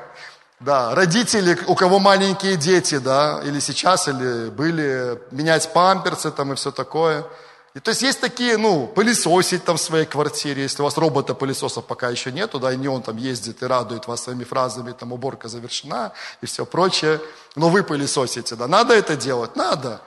Да, 0.60 0.96
родители, 0.96 1.58
у 1.68 1.76
кого 1.76 2.00
маленькие 2.00 2.56
дети, 2.56 2.98
да, 2.98 3.42
или 3.44 3.60
сейчас, 3.60 4.08
или 4.08 4.50
были, 4.50 5.22
менять 5.32 5.74
памперсы 5.74 6.32
там 6.32 6.54
и 6.54 6.56
все 6.56 6.72
такое– 6.72 7.26
и, 7.76 7.80
то 7.82 7.90
есть 7.90 8.02
есть 8.04 8.22
такие, 8.22 8.56
ну, 8.56 8.88
пылесосить 8.88 9.66
там 9.66 9.76
в 9.76 9.82
своей 9.82 10.06
квартире, 10.06 10.64
если 10.64 10.82
у 10.82 10.86
вас 10.86 10.98
робота-пылесоса 10.98 11.82
пока 11.82 12.10
еще 12.10 12.32
нету, 12.32 12.58
да, 12.58 12.72
и 12.72 12.78
не 12.78 12.88
он 12.88 13.04
там 13.04 13.18
ездит 13.18 13.62
и 13.62 13.66
радует 13.66 14.08
вас 14.08 14.24
своими 14.24 14.46
фразами, 14.46 14.94
там, 14.94 15.12
уборка 15.12 15.50
завершена 15.50 16.14
и 16.42 16.46
все 16.46 16.66
прочее, 16.66 17.20
но 17.58 17.68
вы 17.68 17.84
пылесосите, 17.84 18.56
да, 18.56 18.70
надо 18.70 18.94
это 18.94 19.18
делать? 19.18 19.58
Надо. 19.58 20.02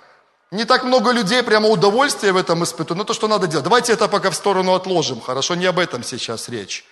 Не 0.51 0.64
так 0.64 0.83
много 0.83 1.11
людей 1.11 1.43
прямо 1.43 1.69
удовольствия 1.69 2.33
в 2.33 2.39
этом 2.39 2.64
испытывают, 2.64 2.97
но 2.97 3.05
то, 3.05 3.12
что 3.12 3.29
надо 3.29 3.47
делать. 3.47 3.64
Давайте 3.64 3.93
это 3.93 4.09
пока 4.09 4.31
в 4.31 4.35
сторону 4.35 4.73
отложим, 4.73 5.21
хорошо, 5.21 5.55
не 5.55 5.66
об 5.66 5.79
этом 5.79 6.03
сейчас 6.03 6.49
речь. 6.49 6.87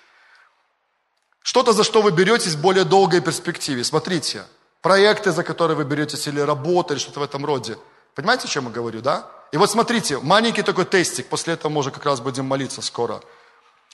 Что-то, 1.41 1.73
за 1.73 1.85
что 1.85 2.03
вы 2.03 2.11
беретесь 2.11 2.53
в 2.53 2.61
более 2.61 2.85
долгой 2.85 3.23
перспективе. 3.23 3.83
Смотрите, 3.83 4.45
проекты, 4.83 5.33
за 5.33 5.43
которые 5.43 5.79
вы 5.79 5.85
беретесь, 5.85 6.27
или 6.27 6.41
работа, 6.41 6.93
или 6.93 7.01
что-то 7.01 7.21
в 7.21 7.23
этом 7.23 7.47
роде. 7.47 7.79
Понимаете, 8.15 8.47
о 8.47 8.51
чем 8.51 8.65
я 8.67 8.71
говорю, 8.71 9.01
да? 9.01 9.31
И 9.53 9.57
вот 9.57 9.71
смотрите, 9.71 10.19
маленький 10.19 10.63
такой 10.63 10.85
тестик, 10.85 11.29
после 11.29 11.55
этого 11.55 11.71
мы 11.73 11.81
уже 11.81 11.91
как 11.91 12.05
раз 12.05 12.21
будем 12.21 12.47
молиться 12.47 12.83
скоро. 12.83 13.21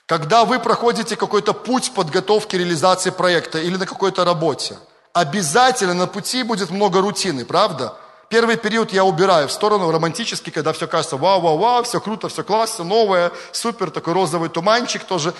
Когда 0.06 0.44
вы 0.44 0.58
проходите 0.58 1.16
какой-то 1.16 1.52
путь 1.52 1.92
подготовки 1.94 2.56
реализации 2.56 3.10
проекта 3.10 3.58
или 3.58 3.76
на 3.76 3.86
какой-то 3.86 4.24
работе, 4.24 4.76
обязательно 5.12 5.94
на 5.94 6.06
пути 6.06 6.42
будет 6.42 6.70
много 6.70 7.00
рутины, 7.00 7.44
правда? 7.44 7.96
Первый 8.28 8.56
период 8.56 8.92
я 8.92 9.04
убираю 9.04 9.46
в 9.46 9.52
сторону 9.52 9.90
романтический, 9.90 10.50
когда 10.50 10.72
все 10.72 10.88
кажется 10.88 11.18
вау-вау-вау, 11.18 11.82
все 11.82 12.00
круто, 12.00 12.28
все 12.30 12.42
классно, 12.42 12.82
новое, 12.82 13.30
супер, 13.52 13.90
такой 13.90 14.14
розовый 14.14 14.48
туманчик 14.48 15.04
тоже 15.04 15.34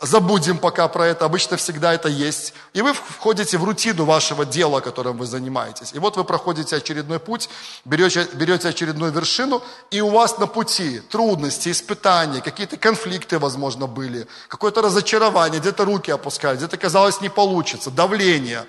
забудем 0.00 0.58
пока 0.58 0.88
про 0.88 1.06
это, 1.06 1.24
обычно 1.24 1.56
всегда 1.56 1.94
это 1.94 2.08
есть. 2.08 2.52
И 2.74 2.82
вы 2.82 2.92
входите 2.92 3.56
в 3.58 3.64
рутину 3.64 4.04
вашего 4.04 4.44
дела, 4.44 4.80
которым 4.80 5.16
вы 5.16 5.26
занимаетесь. 5.26 5.92
И 5.94 5.98
вот 5.98 6.16
вы 6.16 6.24
проходите 6.24 6.76
очередной 6.76 7.18
путь, 7.18 7.48
берете, 7.84 8.28
берете 8.34 8.68
очередную 8.68 9.12
вершину, 9.12 9.62
и 9.90 10.00
у 10.00 10.10
вас 10.10 10.38
на 10.38 10.46
пути 10.46 11.00
трудности, 11.00 11.70
испытания, 11.70 12.40
какие-то 12.40 12.76
конфликты, 12.76 13.38
возможно, 13.38 13.86
были, 13.86 14.26
какое-то 14.48 14.82
разочарование, 14.82 15.60
где-то 15.60 15.84
руки 15.84 16.10
опускали, 16.10 16.56
где-то 16.56 16.76
казалось 16.76 17.20
не 17.20 17.28
получится, 17.28 17.90
давление, 17.90 18.66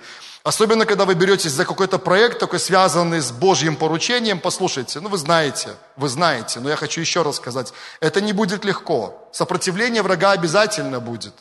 Особенно, 0.48 0.86
когда 0.86 1.04
вы 1.04 1.12
беретесь 1.12 1.52
за 1.52 1.66
какой-то 1.66 1.98
проект, 1.98 2.38
такой 2.38 2.58
связанный 2.58 3.20
с 3.20 3.30
Божьим 3.30 3.76
поручением, 3.76 4.40
послушайте, 4.40 4.98
ну 5.00 5.10
вы 5.10 5.18
знаете, 5.18 5.74
вы 5.96 6.08
знаете, 6.08 6.60
но 6.60 6.70
я 6.70 6.76
хочу 6.76 7.02
еще 7.02 7.20
раз 7.20 7.36
сказать, 7.36 7.74
это 8.00 8.22
не 8.22 8.32
будет 8.32 8.64
легко. 8.64 9.28
Сопротивление 9.30 10.00
врага 10.00 10.30
обязательно 10.30 11.00
будет. 11.00 11.34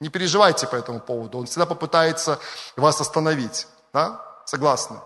Не 0.00 0.08
переживайте 0.08 0.66
по 0.66 0.76
этому 0.76 1.00
поводу, 1.00 1.36
он 1.36 1.44
всегда 1.44 1.66
попытается 1.66 2.38
вас 2.74 2.98
остановить. 3.02 3.66
Да? 3.92 4.22
Согласны? 4.46 4.96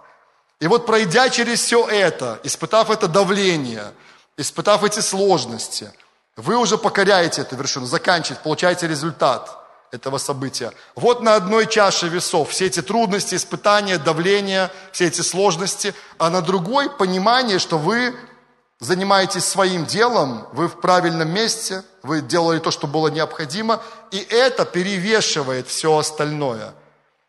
И 0.60 0.68
вот 0.68 0.86
пройдя 0.86 1.28
через 1.28 1.60
все 1.60 1.84
это, 1.88 2.38
испытав 2.44 2.90
это 2.90 3.08
давление, 3.08 3.92
испытав 4.36 4.84
эти 4.84 5.00
сложности, 5.00 5.92
вы 6.36 6.56
уже 6.56 6.78
покоряете 6.78 7.40
эту 7.40 7.56
вершину, 7.56 7.86
заканчиваете, 7.86 8.40
получаете 8.40 8.86
результат 8.86 9.57
этого 9.90 10.18
события. 10.18 10.72
Вот 10.94 11.22
на 11.22 11.34
одной 11.34 11.66
чаше 11.66 12.08
весов 12.08 12.50
все 12.50 12.66
эти 12.66 12.82
трудности, 12.82 13.34
испытания, 13.34 13.98
давление, 13.98 14.70
все 14.92 15.06
эти 15.06 15.20
сложности, 15.20 15.94
а 16.18 16.30
на 16.30 16.42
другой 16.42 16.90
понимание, 16.90 17.58
что 17.58 17.78
вы 17.78 18.14
занимаетесь 18.80 19.44
своим 19.44 19.86
делом, 19.86 20.46
вы 20.52 20.68
в 20.68 20.80
правильном 20.80 21.30
месте, 21.30 21.82
вы 22.02 22.20
делали 22.20 22.58
то, 22.58 22.70
что 22.70 22.86
было 22.86 23.08
необходимо, 23.08 23.82
и 24.10 24.18
это 24.18 24.64
перевешивает 24.64 25.66
все 25.66 25.96
остальное. 25.96 26.74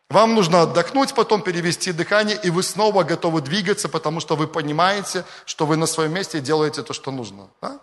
Вам 0.08 0.34
нужно 0.34 0.62
отдохнуть, 0.62 1.14
потом 1.14 1.42
перевести 1.42 1.92
дыхание, 1.92 2.38
и 2.42 2.50
вы 2.50 2.62
снова 2.62 3.04
готовы 3.04 3.40
двигаться, 3.40 3.88
потому 3.88 4.20
что 4.20 4.36
вы 4.36 4.48
понимаете, 4.48 5.24
что 5.44 5.66
вы 5.66 5.76
на 5.76 5.86
своем 5.86 6.12
месте 6.12 6.38
и 6.38 6.40
делаете 6.40 6.82
то, 6.82 6.92
что 6.92 7.12
нужно. 7.12 7.48
Да? 7.62 7.78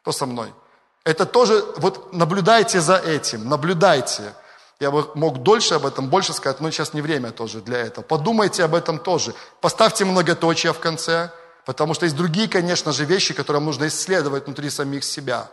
Кто 0.00 0.12
со 0.12 0.24
мной? 0.26 0.52
Это 1.06 1.24
тоже, 1.24 1.64
вот 1.76 2.12
наблюдайте 2.12 2.80
за 2.80 2.96
этим, 2.96 3.48
наблюдайте. 3.48 4.34
Я 4.80 4.90
бы 4.90 5.08
мог 5.14 5.38
дольше 5.44 5.74
об 5.74 5.86
этом, 5.86 6.08
больше 6.08 6.32
сказать, 6.32 6.60
но 6.60 6.68
сейчас 6.72 6.94
не 6.94 7.00
время 7.00 7.30
тоже 7.30 7.60
для 7.60 7.78
этого. 7.78 8.04
Подумайте 8.04 8.64
об 8.64 8.74
этом 8.74 8.98
тоже. 8.98 9.32
Поставьте 9.60 10.04
многоточие 10.04 10.72
в 10.72 10.80
конце, 10.80 11.30
потому 11.64 11.94
что 11.94 12.06
есть 12.06 12.16
другие, 12.16 12.48
конечно 12.48 12.90
же, 12.90 13.04
вещи, 13.04 13.34
которые 13.34 13.62
нужно 13.62 13.86
исследовать 13.86 14.46
внутри 14.46 14.68
самих 14.68 15.04
себя. 15.04 15.48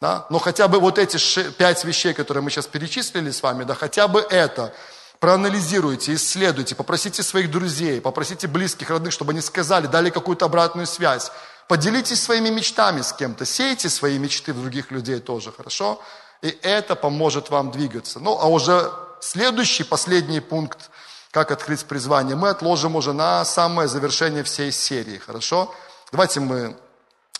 Да? 0.00 0.26
Но 0.30 0.40
хотя 0.40 0.66
бы 0.66 0.80
вот 0.80 0.98
эти 0.98 1.16
пять 1.52 1.84
вещей, 1.84 2.12
которые 2.12 2.42
мы 2.42 2.50
сейчас 2.50 2.66
перечислили 2.66 3.30
с 3.30 3.40
вами, 3.40 3.62
да, 3.62 3.76
хотя 3.76 4.08
бы 4.08 4.18
это, 4.18 4.74
проанализируйте, 5.20 6.14
исследуйте, 6.14 6.74
попросите 6.74 7.22
своих 7.22 7.52
друзей, 7.52 8.00
попросите 8.00 8.48
близких, 8.48 8.90
родных, 8.90 9.12
чтобы 9.12 9.30
они 9.30 9.42
сказали, 9.42 9.86
дали 9.86 10.10
какую-то 10.10 10.46
обратную 10.46 10.88
связь. 10.88 11.30
Поделитесь 11.68 12.22
своими 12.22 12.48
мечтами 12.48 13.02
с 13.02 13.12
кем-то, 13.12 13.44
сейте 13.44 13.90
свои 13.90 14.18
мечты 14.18 14.54
в 14.54 14.60
других 14.60 14.90
людей 14.90 15.20
тоже, 15.20 15.52
хорошо? 15.52 16.00
И 16.40 16.48
это 16.62 16.96
поможет 16.96 17.50
вам 17.50 17.70
двигаться. 17.70 18.20
Ну, 18.20 18.38
а 18.40 18.46
уже 18.46 18.90
следующий, 19.20 19.84
последний 19.84 20.40
пункт, 20.40 20.90
как 21.30 21.50
открыть 21.50 21.84
призвание, 21.84 22.36
мы 22.36 22.48
отложим 22.48 22.96
уже 22.96 23.12
на 23.12 23.44
самое 23.44 23.86
завершение 23.86 24.44
всей 24.44 24.72
серии, 24.72 25.18
хорошо? 25.18 25.74
Давайте 26.10 26.40
мы 26.40 26.74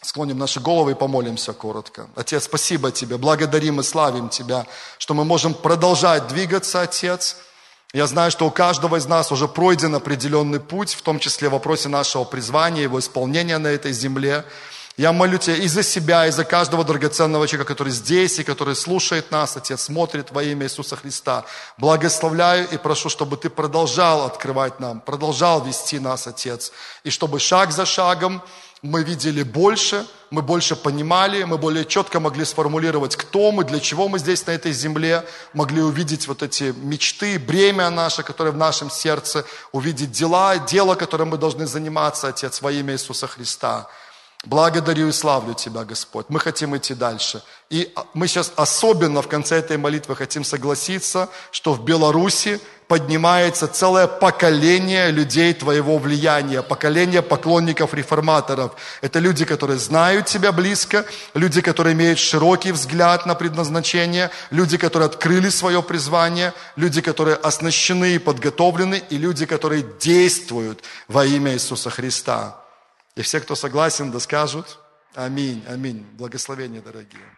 склоним 0.03 0.39
наши 0.39 0.61
головы 0.61 0.93
и 0.93 0.95
помолимся 0.95 1.55
коротко. 1.55 2.09
Отец, 2.15 2.45
спасибо 2.45 2.91
Тебе, 2.93 3.17
благодарим 3.17 3.81
и 3.81 3.83
славим 3.83 4.29
Тебя, 4.29 4.67
что 4.99 5.15
мы 5.15 5.25
можем 5.25 5.55
продолжать 5.55 6.29
двигаться, 6.29 6.83
Отец, 6.83 7.37
я 7.95 8.07
знаю, 8.07 8.31
что 8.31 8.47
у 8.47 8.51
каждого 8.51 8.97
из 8.97 9.07
нас 9.07 9.33
уже 9.33 9.49
пройден 9.49 9.95
определенный 9.95 10.61
путь, 10.61 10.93
в 10.93 11.01
том 11.01 11.19
числе 11.19 11.49
в 11.49 11.53
вопросе 11.53 11.89
нашего 11.89 12.25
призвания, 12.25 12.83
его 12.83 12.99
исполнения 12.99 13.57
на 13.57 13.69
этой 13.69 13.93
земле. 13.93 14.45
Я 14.99 15.13
молю 15.13 15.39
Тебя 15.39 15.57
и 15.57 15.69
за 15.69 15.83
себя, 15.83 16.27
и 16.27 16.31
за 16.31 16.45
каждого 16.45 16.85
драгоценного 16.85 17.49
человека, 17.49 17.69
который 17.69 17.93
здесь 17.93 18.39
и 18.41 18.45
который 18.45 18.77
слушает 18.77 19.31
нас, 19.31 19.57
Отец, 19.57 19.85
смотрит 19.85 20.33
во 20.33 20.43
имя 20.43 20.67
Иисуса 20.67 20.97
Христа. 20.97 21.47
Благословляю 21.79 22.69
и 22.69 22.77
прошу, 22.77 23.09
чтобы 23.09 23.39
Ты 23.39 23.49
продолжал 23.49 24.27
открывать 24.27 24.81
нам, 24.81 25.01
продолжал 25.01 25.65
вести 25.65 25.99
нас, 25.99 26.27
Отец, 26.27 26.73
и 27.05 27.11
чтобы 27.11 27.39
шаг 27.39 27.73
за 27.73 27.87
шагом 27.87 28.43
мы 28.83 29.03
видели 29.03 29.43
больше, 29.43 30.07
мы 30.31 30.43
больше 30.43 30.77
понимали, 30.77 31.43
мы 31.45 31.59
более 31.59 31.85
четко 31.85 32.21
могли 32.21 32.45
сформулировать, 32.45 33.17
кто 33.17 33.51
мы, 33.51 33.65
для 33.65 33.81
чего 33.81 34.09
мы 34.09 34.19
здесь 34.19 34.47
на 34.47 34.53
этой 34.53 34.73
земле, 34.73 35.25
могли 35.53 35.83
увидеть 35.83 36.29
вот 36.29 36.43
эти 36.43 36.75
мечты, 36.83 37.39
бремя 37.39 37.91
наше, 37.91 38.23
которое 38.23 38.51
в 38.51 38.57
нашем 38.57 38.91
сердце, 38.91 39.45
увидеть 39.73 40.13
дела, 40.13 40.59
дело, 40.59 40.95
которым 40.95 41.31
мы 41.31 41.39
должны 41.39 41.67
заниматься, 41.67 42.29
Отец, 42.29 42.61
во 42.61 42.71
имя 42.71 42.95
Иисуса 42.95 43.27
Христа. 43.27 43.89
Благодарю 44.45 45.09
и 45.09 45.13
славлю 45.13 45.55
Тебя, 45.55 45.85
Господь. 45.85 46.27
Мы 46.29 46.39
хотим 46.39 46.77
идти 46.77 46.95
дальше. 46.95 47.43
И 47.71 47.93
мы 48.15 48.29
сейчас 48.29 48.53
особенно 48.55 49.21
в 49.21 49.29
конце 49.29 49.57
этой 49.57 49.77
молитвы 49.77 50.15
хотим 50.15 50.45
согласиться, 50.45 51.29
что 51.51 51.75
в 51.75 51.85
Беларуси 51.85 52.61
поднимается 52.87 53.67
целое 53.67 54.07
поколение 54.07 55.11
людей 55.11 55.53
Твоего 55.55 55.99
влияния, 55.99 56.63
поколение 56.63 57.21
поклонников 57.21 57.95
реформаторов. 57.95 58.77
Это 59.03 59.19
люди, 59.19 59.45
которые 59.45 59.79
знают 59.79 60.27
Тебя 60.27 60.53
близко, 60.53 61.05
люди, 61.35 61.61
которые 61.61 61.95
имеют 61.95 62.21
широкий 62.21 62.71
взгляд 62.71 63.27
на 63.27 63.35
предназначение, 63.35 64.31
люди, 64.51 64.79
которые 64.79 65.07
открыли 65.07 65.49
свое 65.51 65.83
призвание, 65.83 66.55
люди, 66.77 67.01
которые 67.01 67.37
оснащены 67.37 68.15
и 68.15 68.19
подготовлены, 68.19 69.03
и 69.11 69.19
люди, 69.19 69.47
которые 69.47 69.85
действуют 70.01 70.85
во 71.09 71.27
имя 71.27 71.55
Иисуса 71.55 71.91
Христа. 71.91 72.58
И 73.19 73.23
все, 73.23 73.41
кто 73.41 73.57
согласен, 73.57 74.13
да 74.13 74.21
скажут 74.21 74.79
Аминь, 75.15 75.65
аминь. 75.67 76.07
Благословения, 76.13 76.81
дорогие. 76.81 77.37